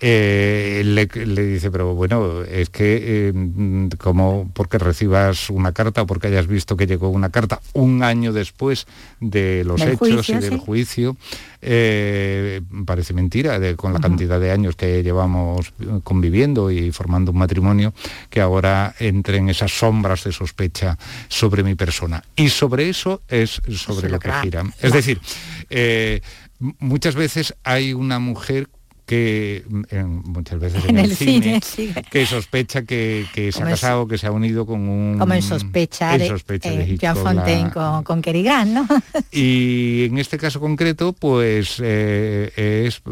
Eh, 0.00 0.82
le, 0.84 1.06
dice, 1.46 1.70
pero 1.70 1.94
bueno, 1.94 2.42
es 2.42 2.70
que 2.70 3.28
eh, 3.28 3.88
como 3.98 4.50
porque 4.54 4.78
recibas 4.78 5.50
una 5.50 5.72
carta 5.72 6.02
o 6.02 6.06
porque 6.06 6.28
hayas 6.28 6.46
visto 6.46 6.76
que 6.76 6.86
llegó 6.86 7.10
una 7.10 7.28
carta 7.28 7.60
un 7.74 8.02
año 8.02 8.32
después 8.32 8.86
de 9.20 9.64
los 9.64 9.82
hechos 9.82 10.28
y 10.30 10.34
del 10.34 10.58
juicio, 10.58 11.16
eh, 11.60 12.62
parece 12.86 13.14
mentira 13.14 13.58
con 13.76 13.92
la 13.92 14.00
cantidad 14.00 14.40
de 14.40 14.50
años 14.50 14.76
que 14.76 15.02
llevamos 15.02 15.72
conviviendo 16.04 16.70
y 16.70 16.90
formando 16.92 17.32
un 17.32 17.38
matrimonio, 17.38 17.92
que 18.30 18.40
ahora 18.40 18.94
entren 18.98 19.48
esas 19.48 19.72
sombras 19.72 20.24
de 20.24 20.32
sospecha 20.32 20.98
sobre 21.34 21.64
mi 21.64 21.74
persona. 21.74 22.22
Y 22.36 22.48
sobre 22.48 22.88
eso 22.88 23.22
es 23.28 23.60
sobre 23.76 24.08
lo 24.08 24.20
que 24.20 24.32
gira. 24.42 24.62
Es 24.80 24.92
decir, 24.92 25.20
eh, 25.68 26.20
muchas 26.78 27.16
veces 27.16 27.54
hay 27.64 27.92
una 27.92 28.20
mujer 28.20 28.68
que 29.06 29.64
muchas 29.68 30.58
veces 30.58 30.82
en, 30.86 30.98
el, 30.98 31.14
cine, 31.14 31.60
que 32.10 32.24
sospecha 32.24 32.82
que, 32.82 33.26
se 33.52 33.62
ha 33.62 33.66
casado, 33.66 34.08
que 34.08 34.16
se 34.16 34.26
ha 34.26 34.30
unido 34.30 34.64
con 34.64 34.88
un... 34.88 35.18
Como 35.18 35.34
en 35.34 35.42
sospecha 35.42 36.16
de, 36.16 36.28
sospecha 36.28 36.70
eh, 36.72 36.98
Fontaine 37.14 37.70
con, 37.70 38.02
con 38.02 38.22
Grant, 38.22 38.70
¿no? 38.70 38.86
y 39.32 40.04
en 40.04 40.18
este 40.18 40.38
caso 40.38 40.58
concreto, 40.58 41.12
pues 41.12 41.76
eh, 41.82 42.86
es 42.86 43.02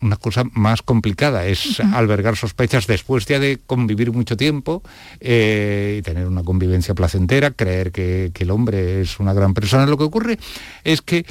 una 0.00 0.16
cosa 0.16 0.44
más 0.52 0.82
complicada, 0.82 1.46
es 1.46 1.80
albergar 1.80 2.36
sospechas 2.36 2.86
después 2.86 3.26
ya 3.26 3.40
de 3.40 3.58
convivir 3.66 4.12
mucho 4.12 4.36
tiempo 4.36 4.82
eh, 5.20 5.96
y 5.98 6.02
tener 6.02 6.26
una 6.28 6.44
convivencia 6.44 6.94
placentera, 6.94 7.50
creer 7.50 7.90
que, 7.90 8.30
el 8.40 8.50
hombre 8.50 9.02
es 9.02 9.20
una 9.20 9.34
gran 9.34 9.52
persona. 9.52 9.84
Lo 9.84 9.98
que 9.98 10.04
ocurre 10.04 10.38
es 10.82 11.02
que 11.02 11.26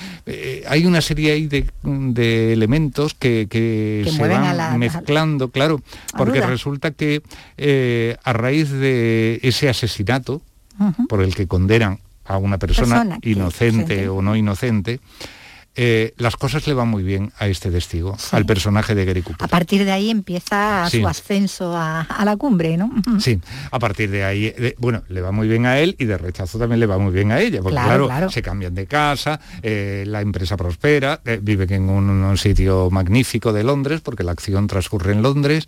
hay 0.68 0.86
una 0.86 1.02
serie 1.02 1.32
ahí 1.32 1.48
de, 1.48 2.54
elementos 2.54 3.16
que 3.16 3.48
se 4.12 4.28
van 4.28 4.80
mezclando, 4.80 5.50
claro, 5.50 5.82
porque 6.18 6.42
resulta 6.42 6.92
que 6.92 7.22
eh, 7.58 8.18
a 8.24 8.34
raíz 8.34 8.70
de 8.70 9.40
ese 9.44 9.70
asesinato 9.70 10.42
por 11.08 11.22
el 11.22 11.36
que 11.36 11.48
condenan 11.48 12.00
a 12.26 12.38
una 12.38 12.58
persona, 12.58 13.18
inocente. 13.24 14.08
o 14.08 14.22
no 14.22 14.36
inocente, 14.36 15.00
eh, 15.82 16.14
las 16.18 16.36
cosas 16.36 16.68
le 16.68 16.74
van 16.74 16.90
muy 16.90 17.04
bien 17.04 17.32
a 17.40 17.48
este 17.48 17.72
testigo, 17.72 18.18
al 18.34 18.46
personaje 18.46 18.96
de 18.96 19.06
Gary 19.06 19.22
Cooper. 19.22 19.46
A 19.46 19.48
partir 19.48 19.86
de 19.86 19.92
ahí 19.94 20.10
empieza 20.10 20.86
Sí. 20.90 21.00
su 21.00 21.08
ascenso 21.08 21.74
a, 21.74 22.02
a 22.02 22.26
la 22.26 22.36
cumbre, 22.36 22.76
¿no? 22.76 22.92
Sí, 23.20 23.40
a 23.72 23.80
partir 23.80 24.12
de 24.12 24.26
ahí, 24.26 24.52
de- 24.52 24.76
bueno, 24.78 25.04
le 25.08 25.22
va 25.22 25.32
muy 25.32 25.48
bien 25.48 25.66
a 25.66 25.80
él 25.80 25.96
y 25.98 26.04
de 26.04 26.18
rechazo 26.18 26.60
también 26.60 26.82
le 26.82 26.86
va 26.86 26.98
muy 26.98 27.14
bien 27.14 27.32
a 27.32 27.40
ella, 27.40 27.62
porque 27.62 27.76
Claro, 27.76 27.88
claro, 27.88 28.08
claro. 28.08 28.30
se 28.30 28.42
cambian 28.42 28.76
de 28.76 28.88
casa, 28.88 29.40
eh, 29.64 30.04
la 30.06 30.20
empresa 30.20 30.58
prospera, 30.58 31.22
eh, 31.24 31.40
viven 31.42 31.72
en 31.72 31.90
un, 31.90 32.10
un 32.10 32.38
sitio 32.38 32.90
magnífico 32.92 33.54
de 33.54 33.64
Londres, 33.64 34.02
porque 34.02 34.24
la 34.26 34.34
acción 34.34 34.68
transcurre 34.68 35.14
en 35.14 35.22
Londres, 35.22 35.64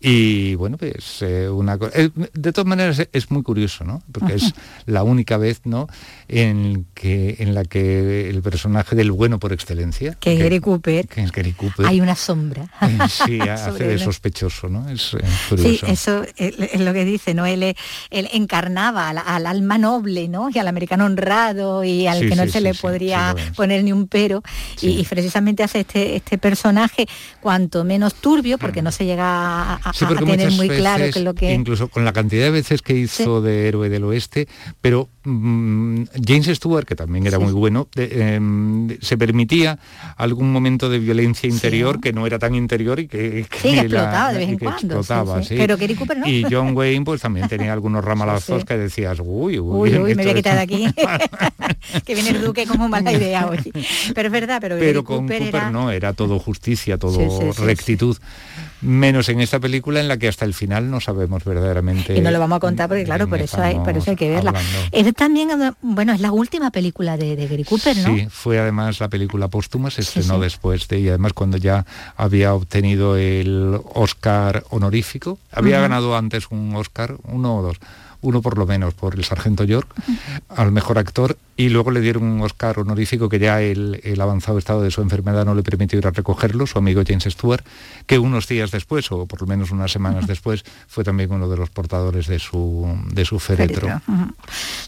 y 0.00 0.54
bueno, 0.54 0.76
pues 0.76 1.18
eh, 1.22 1.48
una 1.48 1.78
co- 1.78 1.90
eh, 1.92 2.10
de 2.32 2.52
todas 2.52 2.68
maneras 2.68 2.98
es, 3.00 3.08
es 3.12 3.30
muy 3.32 3.42
curioso, 3.42 3.82
¿no? 3.84 4.02
Porque 4.12 4.34
es 4.34 4.54
la 4.86 5.02
única 5.02 5.36
vez, 5.36 5.62
¿no? 5.64 5.88
En, 6.28 6.86
que, 6.94 7.36
en 7.40 7.54
la 7.54 7.64
que 7.64 8.28
el 8.30 8.40
personaje 8.42 8.94
del 8.94 9.10
bueno 9.10 9.38
por 9.48 9.54
excelencia, 9.54 10.14
Que 10.20 10.36
Gary 10.36 10.60
Cooper, 10.60 11.08
que 11.08 11.22
es 11.22 11.32
Gary 11.32 11.52
Cooper, 11.52 11.86
hay 11.86 12.02
una 12.02 12.14
sombra. 12.14 12.68
sí, 13.08 13.40
hace 13.48 13.84
de 13.84 13.98
sospechoso, 13.98 14.68
¿no? 14.68 14.88
Es 14.90 15.00
Sí, 15.10 15.16
curioso. 15.48 15.86
eso 15.86 16.22
es 16.36 16.54
es 16.58 16.80
lo 16.80 16.92
que 16.92 17.04
dice, 17.06 17.32
¿no? 17.32 17.46
Él, 17.46 17.62
él 18.10 18.28
encarnaba 18.32 19.08
al, 19.08 19.18
al 19.18 19.46
alma 19.46 19.78
noble, 19.78 20.28
¿no? 20.28 20.50
Y 20.52 20.58
al 20.58 20.68
americano 20.68 21.06
honrado 21.06 21.82
y 21.82 22.06
al 22.06 22.18
Sí, 22.20 22.28
que 22.28 22.36
no 22.36 22.42
sí, 22.44 22.50
se 22.50 22.58
sí, 22.58 22.64
le 22.64 22.74
podría 22.74 23.34
es. 23.38 23.50
poner 23.56 23.84
ni 23.84 23.92
un 23.92 24.06
pero. 24.06 24.42
Y, 24.82 25.00
y 25.00 25.04
precisamente 25.04 25.62
hace 25.62 25.80
este, 25.80 26.16
este 26.16 26.36
personaje 26.36 27.06
cuanto 27.40 27.84
menos 27.84 28.14
turbio, 28.16 28.58
porque 28.58 28.82
no 28.82 28.92
se 28.92 29.06
llega 29.06 29.74
a, 29.74 29.92
tener 30.26 30.52
muy 30.52 30.68
claro 30.68 31.06
que 31.10 31.20
lo 31.20 31.34
que... 31.34 31.52
incluso 31.52 31.88
con 31.88 32.04
la 32.04 32.12
cantidad 32.12 32.44
de 32.44 32.50
veces 32.50 32.82
que 32.82 32.94
hizo 32.94 33.40
de 33.40 33.68
héroe 33.68 33.88
del 33.88 34.04
oeste, 34.04 34.46
pero 34.82 35.08
mm, 35.28 36.06
James 36.26 36.46
Stewart, 36.56 36.84
que 36.86 36.94
también 36.96 37.26
era 37.26 37.38
muy 37.38 37.52
bueno, 37.52 37.88
de- 37.94 38.34
em, 38.34 38.96
se 39.00 39.16
permitía 39.18 39.78
algún 40.16 40.50
momento 40.52 40.88
de 40.88 40.98
violencia 40.98 41.48
interior 41.48 42.00
que 42.00 42.12
no 42.12 42.26
era 42.26 42.38
tan 42.38 42.54
interior 42.54 42.98
y 43.00 43.08
que, 43.08 43.46
que 43.50 43.58
Sí, 43.58 43.68
que 43.70 43.74
la- 43.76 43.82
explotaba 43.82 44.32
de 44.32 44.38
vez 44.38 44.48
en 44.48 44.58
cuando, 44.58 44.78
explotaba. 44.98 45.40
Pero 45.48 45.76
Gary 45.76 45.94
Cooper 45.94 46.18
no. 46.18 46.26
Y 46.28 46.44
John 46.50 46.76
Wayne 46.76 47.04
pues 47.04 47.20
también 47.20 47.48
tenía 47.48 47.72
algunos 47.72 48.04
ramalazos 48.04 48.64
que 48.64 48.76
decías, 48.76 49.18
uy, 49.20 49.58
uy, 49.58 49.90
Uy, 49.90 49.98
uy, 49.98 50.14
me 50.14 50.22
voy 50.22 50.32
a 50.32 50.34
quitar 50.34 50.54
de 50.56 50.60
aquí. 50.62 50.86
que 52.04 52.14
viene 52.14 52.30
el 52.30 52.42
duque 52.42 52.66
como 52.66 52.88
mala 52.88 53.12
idea 53.12 53.46
hoy. 53.46 53.58
Pero 54.14 54.26
es 54.28 54.32
verdad, 54.32 54.58
pero, 54.60 54.76
Gary 54.76 54.86
pero 54.86 55.04
con 55.04 55.18
Cooper, 55.20 55.38
Cooper, 55.38 55.54
era... 55.54 55.70
no, 55.70 55.90
era 55.90 56.12
todo 56.12 56.38
justicia, 56.38 56.98
todo 56.98 57.18
rectitud. 57.58 58.16
Menos 58.80 59.28
en 59.28 59.40
esta 59.40 59.58
película 59.58 60.00
en 60.00 60.08
la 60.08 60.16
que 60.16 60.28
hasta 60.28 60.44
el 60.44 60.54
final 60.54 60.90
no 60.90 61.00
sabemos 61.00 61.44
verdaderamente. 61.44 62.16
Y 62.16 62.20
no 62.20 62.30
lo 62.30 62.38
vamos 62.38 62.56
a 62.56 62.60
contar 62.60 62.88
porque 62.88 63.04
claro, 63.04 63.28
por 63.28 63.40
eso 63.40 63.60
hay, 63.60 63.76
por 63.76 63.96
eso 63.96 64.10
hay 64.10 64.16
que 64.16 64.30
verla. 64.30 64.54
Es 64.92 65.12
también, 65.14 65.48
bueno, 65.82 66.12
es 66.12 66.20
la 66.20 66.32
última 66.32 66.70
película 66.70 67.16
de, 67.16 67.34
de 67.34 67.46
Gary 67.48 67.64
Cooper, 67.64 67.96
¿no? 67.96 68.14
Sí, 68.14 68.28
fue 68.30 68.58
además 68.58 69.00
la 69.00 69.08
película 69.08 69.48
póstuma, 69.48 69.90
se 69.90 70.02
estrenó 70.02 70.36
sí. 70.36 70.40
después 70.42 70.86
de, 70.88 71.00
y 71.00 71.08
además 71.08 71.32
cuando 71.32 71.56
ya 71.56 71.84
había 72.16 72.54
obtenido 72.54 73.16
el 73.16 73.80
Oscar 73.94 74.64
honorífico, 74.70 75.38
había 75.50 75.80
ganado 75.80 76.16
antes 76.16 76.46
un 76.50 76.74
Oscar, 76.76 77.16
uno 77.24 77.56
o 77.56 77.62
dos, 77.62 77.78
uno 78.20 78.42
por 78.42 78.58
lo 78.58 78.66
menos 78.66 78.94
por 78.94 79.14
el 79.14 79.24
Sargento 79.24 79.64
York, 79.64 79.88
al 80.48 80.72
mejor 80.72 80.98
actor, 80.98 81.36
y 81.56 81.68
luego 81.70 81.90
le 81.90 82.00
dieron 82.00 82.24
un 82.24 82.40
Oscar 82.42 82.78
honorífico 82.78 83.28
que 83.28 83.38
ya 83.38 83.60
el, 83.62 84.00
el 84.04 84.20
avanzado 84.20 84.58
estado 84.58 84.82
de 84.82 84.90
su 84.90 85.02
enfermedad 85.02 85.44
no 85.44 85.54
le 85.54 85.62
permitió 85.62 85.98
ir 85.98 86.06
a 86.06 86.10
recogerlo, 86.10 86.66
su 86.66 86.78
amigo 86.78 87.02
James 87.06 87.24
Stewart, 87.24 87.64
que 88.06 88.18
unos 88.18 88.46
días 88.48 88.70
después, 88.70 89.10
o 89.12 89.26
por 89.26 89.40
lo 89.40 89.46
menos 89.46 89.70
unas 89.70 89.90
semanas 89.92 90.26
después, 90.26 90.64
fue 90.88 91.04
también 91.04 91.32
uno 91.32 91.48
de 91.48 91.56
los 91.56 91.70
portadores 91.70 92.26
de 92.26 92.38
su, 92.38 92.86
de 93.12 93.24
su 93.24 93.38
féretro. 93.38 94.00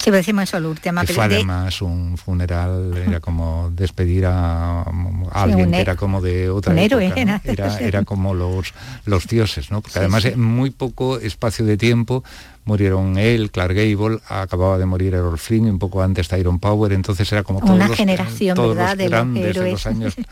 Siempre 0.01 0.19
decimos 0.19 0.45
eso, 0.45 0.59
la 0.61 0.69
última 0.69 1.05
Que 1.05 1.13
fue 1.15 1.29
de- 1.29 1.37
además 1.37 1.83
un 1.83 2.17
funeral, 2.19 2.97
era 2.97 3.21
como 3.21 3.71
despedir 3.75 4.27
a, 4.27 4.83
a 4.83 5.43
alguien 5.43 5.71
que 5.71 5.81
era 5.81 5.97
como 5.97 6.21
de 6.21 6.51
otra 6.51 6.73
época, 6.73 6.85
héroe, 6.85 7.09
¿no? 7.09 7.17
era. 7.17 7.41
era, 7.45 7.79
era 7.81 8.05
como 8.05 8.35
los, 8.35 8.73
los 9.07 9.27
dioses, 9.27 9.71
¿no? 9.71 9.81
Porque 9.81 9.95
Sí, 9.95 9.99
además 10.01 10.23
sí. 10.23 10.29
en 10.31 10.41
muy 10.43 10.71
poco 10.71 11.19
espacio 11.19 11.65
de 11.65 11.77
tiempo 11.77 12.25
murieron 12.71 13.19
él, 13.19 13.51
Clark 13.51 13.75
Gable, 13.75 14.19
acababa 14.29 14.79
de 14.79 14.87
morir 14.87 15.15
Errol 15.15 15.39
Flynn, 15.39 15.67
y 15.67 15.71
un 15.71 15.79
poco 15.79 16.03
antes 16.03 16.29
Tyrone 16.29 16.59
Power, 16.61 16.93
entonces 16.93 17.31
era 17.33 17.43
como 17.43 17.59
todos 17.61 17.75
Una 17.75 17.89
los, 17.89 17.97
generación, 17.97 18.55
todos 18.55 18.77
¿verdad? 18.77 18.91
los 18.91 18.99
de 18.99 19.05
los 19.05 19.11
grandes 19.11 19.43
de 19.45 19.51
héroes. 19.51 19.73
los 19.73 19.87
años 19.87 20.15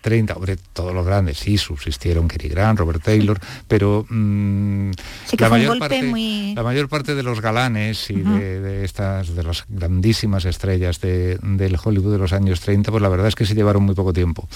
30, 0.00 0.34
hombre, 0.34 0.56
todos 0.74 0.92
los 0.92 1.06
grandes, 1.06 1.38
sí, 1.38 1.56
subsistieron 1.56 2.28
Cary 2.28 2.48
Grant, 2.50 2.78
Robert 2.78 3.02
Taylor, 3.02 3.38
pero 3.66 4.04
mm, 4.10 4.90
Sí, 5.24 5.36
la, 5.38 5.48
mayor 5.48 5.78
parte, 5.78 6.02
muy- 6.02 6.52
la 6.54 6.62
mayor 6.62 6.90
parte 6.90 7.14
de 7.14 7.22
los 7.22 7.40
galanes 7.40 8.10
y 8.10 8.16
de, 8.20 8.60
de 8.60 8.84
estas, 8.84 9.34
de 9.34 9.42
las 9.42 9.64
grandísimas 9.66 10.44
estrellas 10.44 11.00
de- 11.00 11.38
del 11.40 11.78
Hollywood 11.82 12.12
de 12.12 12.18
los 12.18 12.34
años 12.34 12.60
30, 12.60 12.90
pues 12.90 13.02
la 13.02 13.08
verdad 13.08 13.28
es 13.28 13.34
que 13.34 13.46
se 13.46 13.54
llevaron 13.54 13.82
muy 13.84 13.94
poco 13.94 14.12
tiempo. 14.12 14.46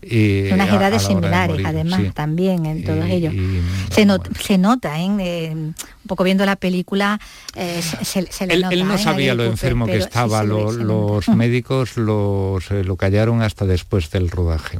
Y, 0.00 0.50
unas 0.52 0.68
edades 0.72 1.02
similares, 1.02 1.60
además, 1.64 2.00
sí. 2.00 2.10
también 2.14 2.66
en 2.66 2.84
todos 2.84 3.08
Y- 3.08 3.12
ellos. 3.12 3.34
y- 3.34 3.60
se, 3.92 4.06
se 4.40 4.56
nota, 4.58 5.00
¿eh? 5.00 5.08
Eh, 5.18 5.50
un 5.54 5.74
poco 6.06 6.22
viendo 6.24 6.46
la 6.46 6.54
película, 6.56 7.20
eh, 7.56 7.82
se, 7.82 8.30
se- 8.30 8.46
le 8.46 8.54
Él, 8.54 8.62
nota. 8.62 8.74
él 8.74 8.80
¿eh? 8.80 8.84
no 8.84 8.96
sabía 8.98 9.34
lo 9.34 9.44
enfermo 9.44 9.86
que 9.86 9.94
sí 9.94 9.98
estaba, 9.98 10.44
lo- 10.44 10.70
los 10.72 11.28
médicos 11.28 11.96
los, 11.96 12.70
eh, 12.70 12.84
lo 12.84 12.96
callaron 12.96 13.42
hasta 13.42 13.66
después 13.66 14.10
del 14.10 14.30
rodaje. 14.30 14.78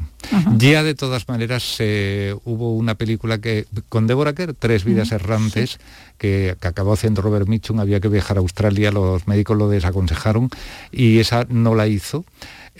Ya 0.57 0.83
de 0.83 0.95
todas 0.95 1.27
maneras 1.29 1.77
eh, 1.81 2.35
hubo 2.45 2.75
una 2.77 2.95
película 2.95 3.39
que 3.39 3.67
con 3.89 4.07
Deborah 4.07 4.35
Kerr, 4.35 4.55
Tres 4.55 4.85
vidas 4.85 5.11
errantes, 5.13 5.79
que, 6.19 6.57
que 6.61 6.69
acabó 6.69 6.93
haciendo 6.93 7.23
Robert 7.23 7.49
Mitchum, 7.49 7.81
había 7.81 8.01
que 8.01 8.09
viajar 8.09 8.37
a 8.37 8.41
Australia, 8.41 8.91
los 8.93 9.27
médicos 9.27 9.57
lo 9.57 9.69
desaconsejaron 9.69 10.51
y 10.93 11.19
esa 11.19 11.45
no 11.49 11.75
la 11.75 11.87
hizo. 11.89 12.25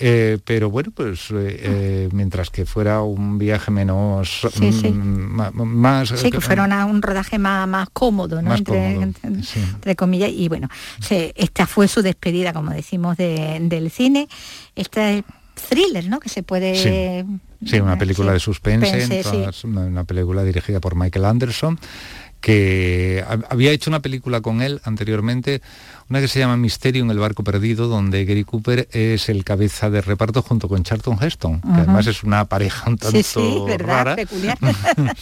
Eh, 0.01 0.39
pero 0.45 0.71
bueno, 0.71 0.93
pues 0.95 1.31
eh, 1.33 1.35
eh, 1.61 2.09
mientras 2.13 2.51
que 2.51 2.65
fuera 2.65 3.03
un 3.03 3.37
viaje 3.37 3.71
menos 3.73 4.47
Sí, 4.57 4.73
sí. 4.73 4.91
mm, 4.91 5.53
más 5.65 6.11
Sí, 6.11 6.31
que 6.31 6.41
fuera 6.41 6.63
una- 6.65 6.87
un 6.87 7.03
rodaje 7.03 7.37
más, 7.39 7.67
más 7.67 7.89
cómodo, 7.93 8.41
¿no? 8.41 8.51
Más 8.51 8.61
entre, 8.61 8.77
cómodo, 8.95 9.03
entre- 9.03 9.43
sí. 9.43 9.59
entre 9.61 9.97
comillas. 9.97 10.31
Y 10.33 10.49
bueno, 10.49 10.69
se- 11.01 11.33
esta 11.37 11.67
fue 11.67 11.89
su 11.89 12.03
despedida, 12.03 12.53
como 12.53 12.71
decimos, 12.71 13.17
de- 13.17 13.59
del 13.63 13.91
cine. 13.91 14.29
Esta 14.77 15.11
es 15.11 15.25
thriller, 15.69 16.09
¿no? 16.09 16.21
Que 16.21 16.29
se 16.29 16.43
puede... 16.45 16.77
Sí. 16.77 17.41
Sí, 17.67 17.81
una 17.81 17.99
película 17.99 18.33
de 18.33 18.39
suspense, 18.39 19.03
entonces, 19.03 19.65
una, 19.65 20.05
película 20.05 20.45
dirigida 20.45 20.79
por 20.79 20.95
Michael 20.95 21.25
Anderson, 21.25 21.77
que 22.41 23.25
ha- 23.27 23.53
había 23.53 23.73
hecho 23.73 23.91
una 23.91 24.01
película 24.01 24.41
con 24.41 24.63
él 24.63 24.81
anteriormente, 24.85 25.61
una 26.11 26.21
que 26.21 26.29
se 26.29 26.39
llama 26.39 26.57
Misterio 26.57 27.03
en 27.05 27.11
el 27.11 27.19
barco 27.19 27.45
perdido, 27.45 27.89
donde 27.89 28.25
Gary 28.25 28.45
Cooper 28.45 28.89
es 28.93 29.29
el 29.29 29.45
cabeza 29.45 29.91
de 29.91 30.01
reparto 30.01 30.43
junto 30.43 30.69
con 30.69 30.83
Charlton 30.83 31.19
Heston, 31.21 31.61
que 31.61 31.69
además 31.69 32.07
es 32.07 32.23
una 32.25 32.45
pareja 32.47 32.89
un 32.89 32.97
tanto 32.99 33.17
Sí, 33.17 33.23
sí, 33.23 33.65
rara. 33.79 34.17
peculiar. 34.17 34.59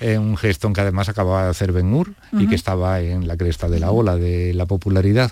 Eh, 0.00 0.16
un 0.18 0.36
Heston 0.40 0.72
que 0.72 0.80
además 0.80 1.08
acababa 1.08 1.44
de 1.44 1.50
hacer 1.50 1.70
Ben 1.70 1.92
Hur 1.92 2.14
y 2.32 2.46
que 2.48 2.54
estaba 2.54 3.00
en 3.00 3.28
la 3.28 3.36
cresta 3.36 3.68
de 3.68 3.78
la 3.78 3.90
ola 3.90 4.16
de 4.16 4.52
la 4.54 4.64
popularidad. 4.66 5.30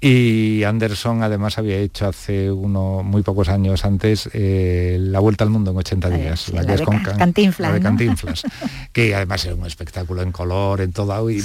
Y 0.00 0.62
Anderson 0.64 1.22
además 1.22 1.58
había 1.58 1.78
hecho 1.78 2.06
hace 2.06 2.50
uno, 2.52 3.02
muy 3.02 3.22
pocos 3.22 3.48
años 3.48 3.84
antes 3.84 4.28
eh, 4.34 4.98
La 5.00 5.20
Vuelta 5.20 5.42
al 5.44 5.50
Mundo 5.50 5.70
en 5.70 5.78
80 5.78 6.10
días. 6.10 6.40
sí, 6.40 6.52
la 6.52 6.62
de 6.64 6.84
con 6.84 6.98
Ca- 6.98 7.10
Can- 7.10 7.18
Cantinflas, 7.18 7.68
la 7.70 7.74
de 7.74 7.80
¿no? 7.80 7.84
Cantinflas, 7.84 8.42
que 8.92 9.14
además 9.14 9.44
era 9.46 9.54
un 9.54 9.66
espectáculo 9.66 10.22
en 10.22 10.32
color, 10.32 10.80
en 10.82 10.92
todo. 10.92 11.30
Y, 11.30 11.42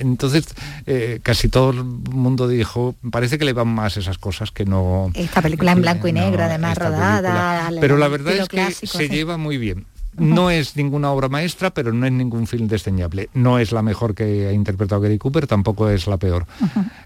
Entonces 0.00 0.46
eh, 0.86 1.20
casi 1.22 1.48
todo 1.48 1.70
el 1.70 1.84
mundo 1.84 2.31
dijo, 2.48 2.94
parece 3.10 3.38
que 3.38 3.44
le 3.44 3.52
van 3.52 3.68
más 3.68 3.96
esas 3.96 4.18
cosas 4.18 4.50
que 4.50 4.64
no... 4.64 5.10
Esta 5.14 5.40
película 5.42 5.72
en 5.72 5.82
blanco 5.82 6.08
y 6.08 6.12
negro, 6.12 6.38
No, 6.38 6.44
además 6.44 6.76
rodada. 6.78 7.66
película. 7.68 7.80
Pero 7.80 7.96
la 7.96 8.08
verdad 8.08 8.34
es 8.34 8.48
que 8.48 8.56
clásico, 8.56 8.98
se 8.98 9.08
sí. 9.08 9.14
lleva 9.14 9.36
muy 9.36 9.58
bien. 9.58 9.86
No 10.16 10.50
es 10.50 10.76
ninguna 10.76 11.10
obra 11.10 11.28
maestra, 11.28 11.70
pero 11.72 11.92
no 11.92 12.04
es 12.06 12.12
ningún 12.12 12.46
film 12.46 12.68
desdeñable. 12.68 13.30
No 13.34 13.58
es 13.58 13.72
la 13.72 13.82
mejor 13.82 14.14
que 14.14 14.46
ha 14.46 14.52
interpretado 14.52 15.00
Gary 15.00 15.18
Cooper, 15.18 15.46
tampoco 15.46 15.88
es 15.88 16.06
la 16.06 16.16
peor. 16.18 16.46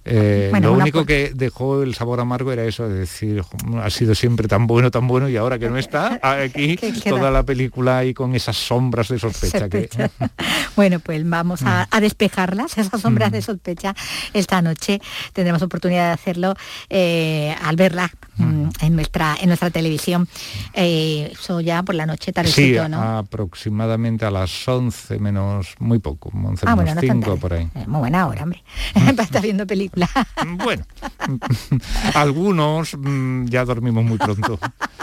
Eh, 0.05 0.49
Bueno, 0.51 0.69
lo 0.75 0.75
único 0.83 1.05
que 1.07 1.33
dejó 1.35 1.83
el 1.83 1.95
sabor 1.95 2.21
amargo 2.21 2.53
era 2.53 2.65
eso 2.65 2.89
de 2.89 2.99
decir, 3.01 3.41
"Jo, 3.43 3.57
ha 3.81 3.91
sido 3.91 4.15
siempre 4.15 4.49
tan 4.49 4.67
bueno, 4.67 4.91
tan 4.91 5.07
bueno, 5.07 5.29
y 5.29 5.37
ahora 5.37 5.59
que 5.59 5.71
no 5.71 5.79
está, 5.79 6.19
aquí 6.23 6.77
toda 7.05 7.31
la 7.31 7.43
película 7.45 7.99
ahí 7.99 8.13
con 8.15 8.35
esas 8.35 8.57
sombras 8.57 9.09
de 9.09 9.19
sospecha. 9.19 9.69
que-. 9.69 9.89
Bueno, 10.77 10.99
pues 11.01 11.27
vamos 11.29 11.63
Mm. 11.63 11.67
a, 11.69 11.89
a 11.91 12.01
despejarlas, 12.01 12.77
esas 12.77 13.01
sombras 13.01 13.33
de 13.33 13.41
sospecha, 13.41 13.95
esta 14.35 14.61
noche. 14.61 15.01
Tendremos 15.33 15.63
oportunidad 15.63 16.09
de 16.09 16.13
hacerlo 16.13 16.55
eh, 16.91 17.55
al 17.63 17.77
verla 17.77 18.11
mm, 18.37 18.69
en, 18.81 18.95
nuestra, 18.97 19.37
en 19.41 19.49
nuestra 19.49 19.71
televisión. 19.71 20.29
Eh, 20.75 21.31
eso 21.33 21.61
ya 21.63 21.83
por 21.83 21.95
la 21.95 22.05
noche, 22.05 22.33
Sí, 22.45 22.77
¿no? 22.91 22.96
Aproximadamente 23.19 24.25
a 24.25 24.31
las 24.31 24.67
11 24.69 25.19
menos, 25.19 25.75
muy 25.79 25.99
poco, 25.99 26.31
11 26.35 26.65
Ah, 26.67 26.75
bueno, 26.75 26.91
menos 26.91 26.95
no 26.95 27.01
es 27.01 27.07
tan 27.09 27.17
5 27.19 27.27
tarde. 27.27 27.41
por 27.41 27.53
ahí. 27.55 27.69
Eh, 27.75 27.85
muy 27.87 28.01
buena 28.01 28.27
hora, 28.27 28.43
hombre, 28.43 28.63
para 28.95 29.23
estar 29.23 29.43
viendo 29.43 29.67
películas. 29.67 30.11
Bueno, 30.65 30.85
algunos 32.15 32.97
mm, 32.97 33.47
ya 33.47 33.65
dormimos 33.65 34.05
muy 34.05 34.19
pronto. 34.19 34.59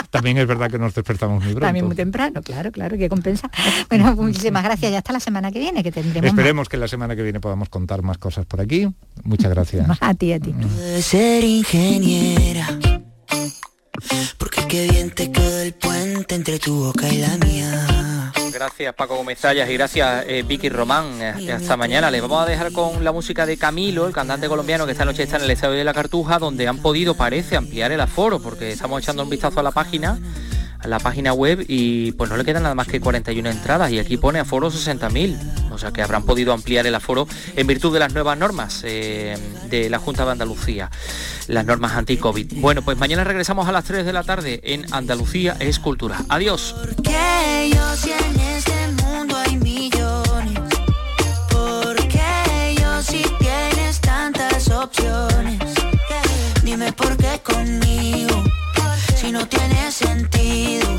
También 0.09 0.37
es 0.37 0.47
verdad 0.47 0.69
que 0.69 0.77
nos 0.77 0.93
despertamos 0.93 1.43
muy 1.43 1.53
pronto. 1.53 1.65
También 1.65 1.85
muy 1.85 1.95
temprano, 1.95 2.41
claro, 2.41 2.71
claro, 2.71 2.97
que 2.97 3.09
compensa. 3.09 3.49
Bueno, 3.89 4.15
muchísimas 4.15 4.63
gracias. 4.63 4.91
Ya 4.91 4.99
hasta 4.99 5.13
la 5.13 5.19
semana 5.19 5.51
que 5.51 5.59
viene, 5.59 5.83
que 5.83 5.91
tendremos 5.91 6.31
más. 6.31 6.39
Esperemos 6.39 6.69
que 6.69 6.77
la 6.77 6.87
semana 6.87 7.15
que 7.15 7.23
viene 7.23 7.39
podamos 7.39 7.69
contar 7.69 8.01
más 8.03 8.17
cosas 8.17 8.45
por 8.45 8.61
aquí. 8.61 8.87
Muchas 9.23 9.51
gracias. 9.51 9.87
A 10.01 10.13
ti, 10.13 10.33
a 10.33 10.39
ti. 10.39 10.53
de 10.53 11.01
ser 11.01 11.43
ingeniera. 11.43 12.67
Porque 14.37 14.67
qué 14.67 14.87
bien 14.89 15.11
te 15.11 15.31
quedó 15.31 15.59
el 15.59 15.73
puente 15.73 16.35
entre 16.35 16.59
tu 16.59 16.85
boca 16.85 17.07
y 17.09 17.17
la 17.17 17.37
mía. 17.37 18.31
Gracias 18.53 18.93
Paco 18.93 19.15
Gómez 19.15 19.39
y 19.43 19.73
gracias 19.73 20.25
eh, 20.27 20.43
Vicky 20.47 20.69
Román. 20.69 21.21
Eh, 21.21 21.51
hasta 21.51 21.75
mañana. 21.75 22.11
Les 22.11 22.21
vamos 22.21 22.43
a 22.43 22.45
dejar 22.45 22.71
con 22.71 23.03
la 23.03 23.11
música 23.11 23.45
de 23.45 23.57
Camilo, 23.57 24.07
el 24.07 24.13
cantante 24.13 24.47
colombiano 24.47 24.85
que 24.85 24.91
esta 24.91 25.05
noche 25.05 25.23
está 25.23 25.37
en 25.37 25.43
el 25.43 25.51
Estadio 25.51 25.75
de 25.75 25.83
la 25.83 25.93
Cartuja, 25.93 26.39
donde 26.39 26.67
han 26.67 26.77
podido, 26.77 27.15
parece, 27.15 27.55
ampliar 27.55 27.91
el 27.91 28.01
aforo, 28.01 28.39
porque 28.39 28.71
estamos 28.71 29.01
echando 29.01 29.23
un 29.23 29.29
vistazo 29.29 29.59
a 29.59 29.63
la 29.63 29.71
página 29.71 30.19
la 30.85 30.99
página 30.99 31.33
web 31.33 31.65
y 31.67 32.11
pues 32.13 32.29
no 32.29 32.37
le 32.37 32.45
quedan 32.45 32.63
nada 32.63 32.75
más 32.75 32.87
que 32.87 32.99
41 32.99 33.49
entradas 33.49 33.91
y 33.91 33.99
aquí 33.99 34.17
pone 34.17 34.39
aforo 34.39 34.71
60.000, 34.71 35.71
o 35.71 35.77
sea 35.77 35.91
que 35.91 36.01
habrán 36.01 36.23
podido 36.23 36.53
ampliar 36.53 36.85
el 36.87 36.95
aforo 36.95 37.27
en 37.55 37.67
virtud 37.67 37.93
de 37.93 37.99
las 37.99 38.13
nuevas 38.13 38.37
normas 38.37 38.81
eh, 38.85 39.37
de 39.69 39.89
la 39.89 39.99
Junta 39.99 40.25
de 40.25 40.31
Andalucía, 40.31 40.89
las 41.47 41.65
normas 41.65 41.93
anti-COVID. 41.93 42.53
Bueno, 42.55 42.81
pues 42.81 42.97
mañana 42.97 43.23
regresamos 43.23 43.67
a 43.67 43.71
las 43.71 43.85
3 43.85 44.05
de 44.05 44.13
la 44.13 44.23
tarde 44.23 44.61
en 44.63 44.85
Andalucía 44.93 45.55
es 45.59 45.79
Cultura. 45.79 46.23
Adiós. 46.29 46.75
Dime 56.63 56.91
por 56.93 57.15
qué 57.17 57.39
conmigo 57.43 58.43
si 59.23 59.31
no 59.31 59.47
tiene 59.47 59.89
sentido. 59.89 60.97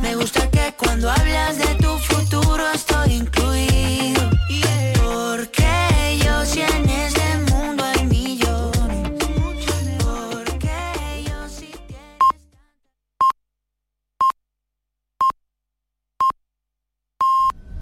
Me 0.00 0.14
gusta 0.16 0.50
que 0.50 0.74
cuando 0.78 1.10
hablas 1.10 1.58
de 1.58 1.74
tu 1.74 1.91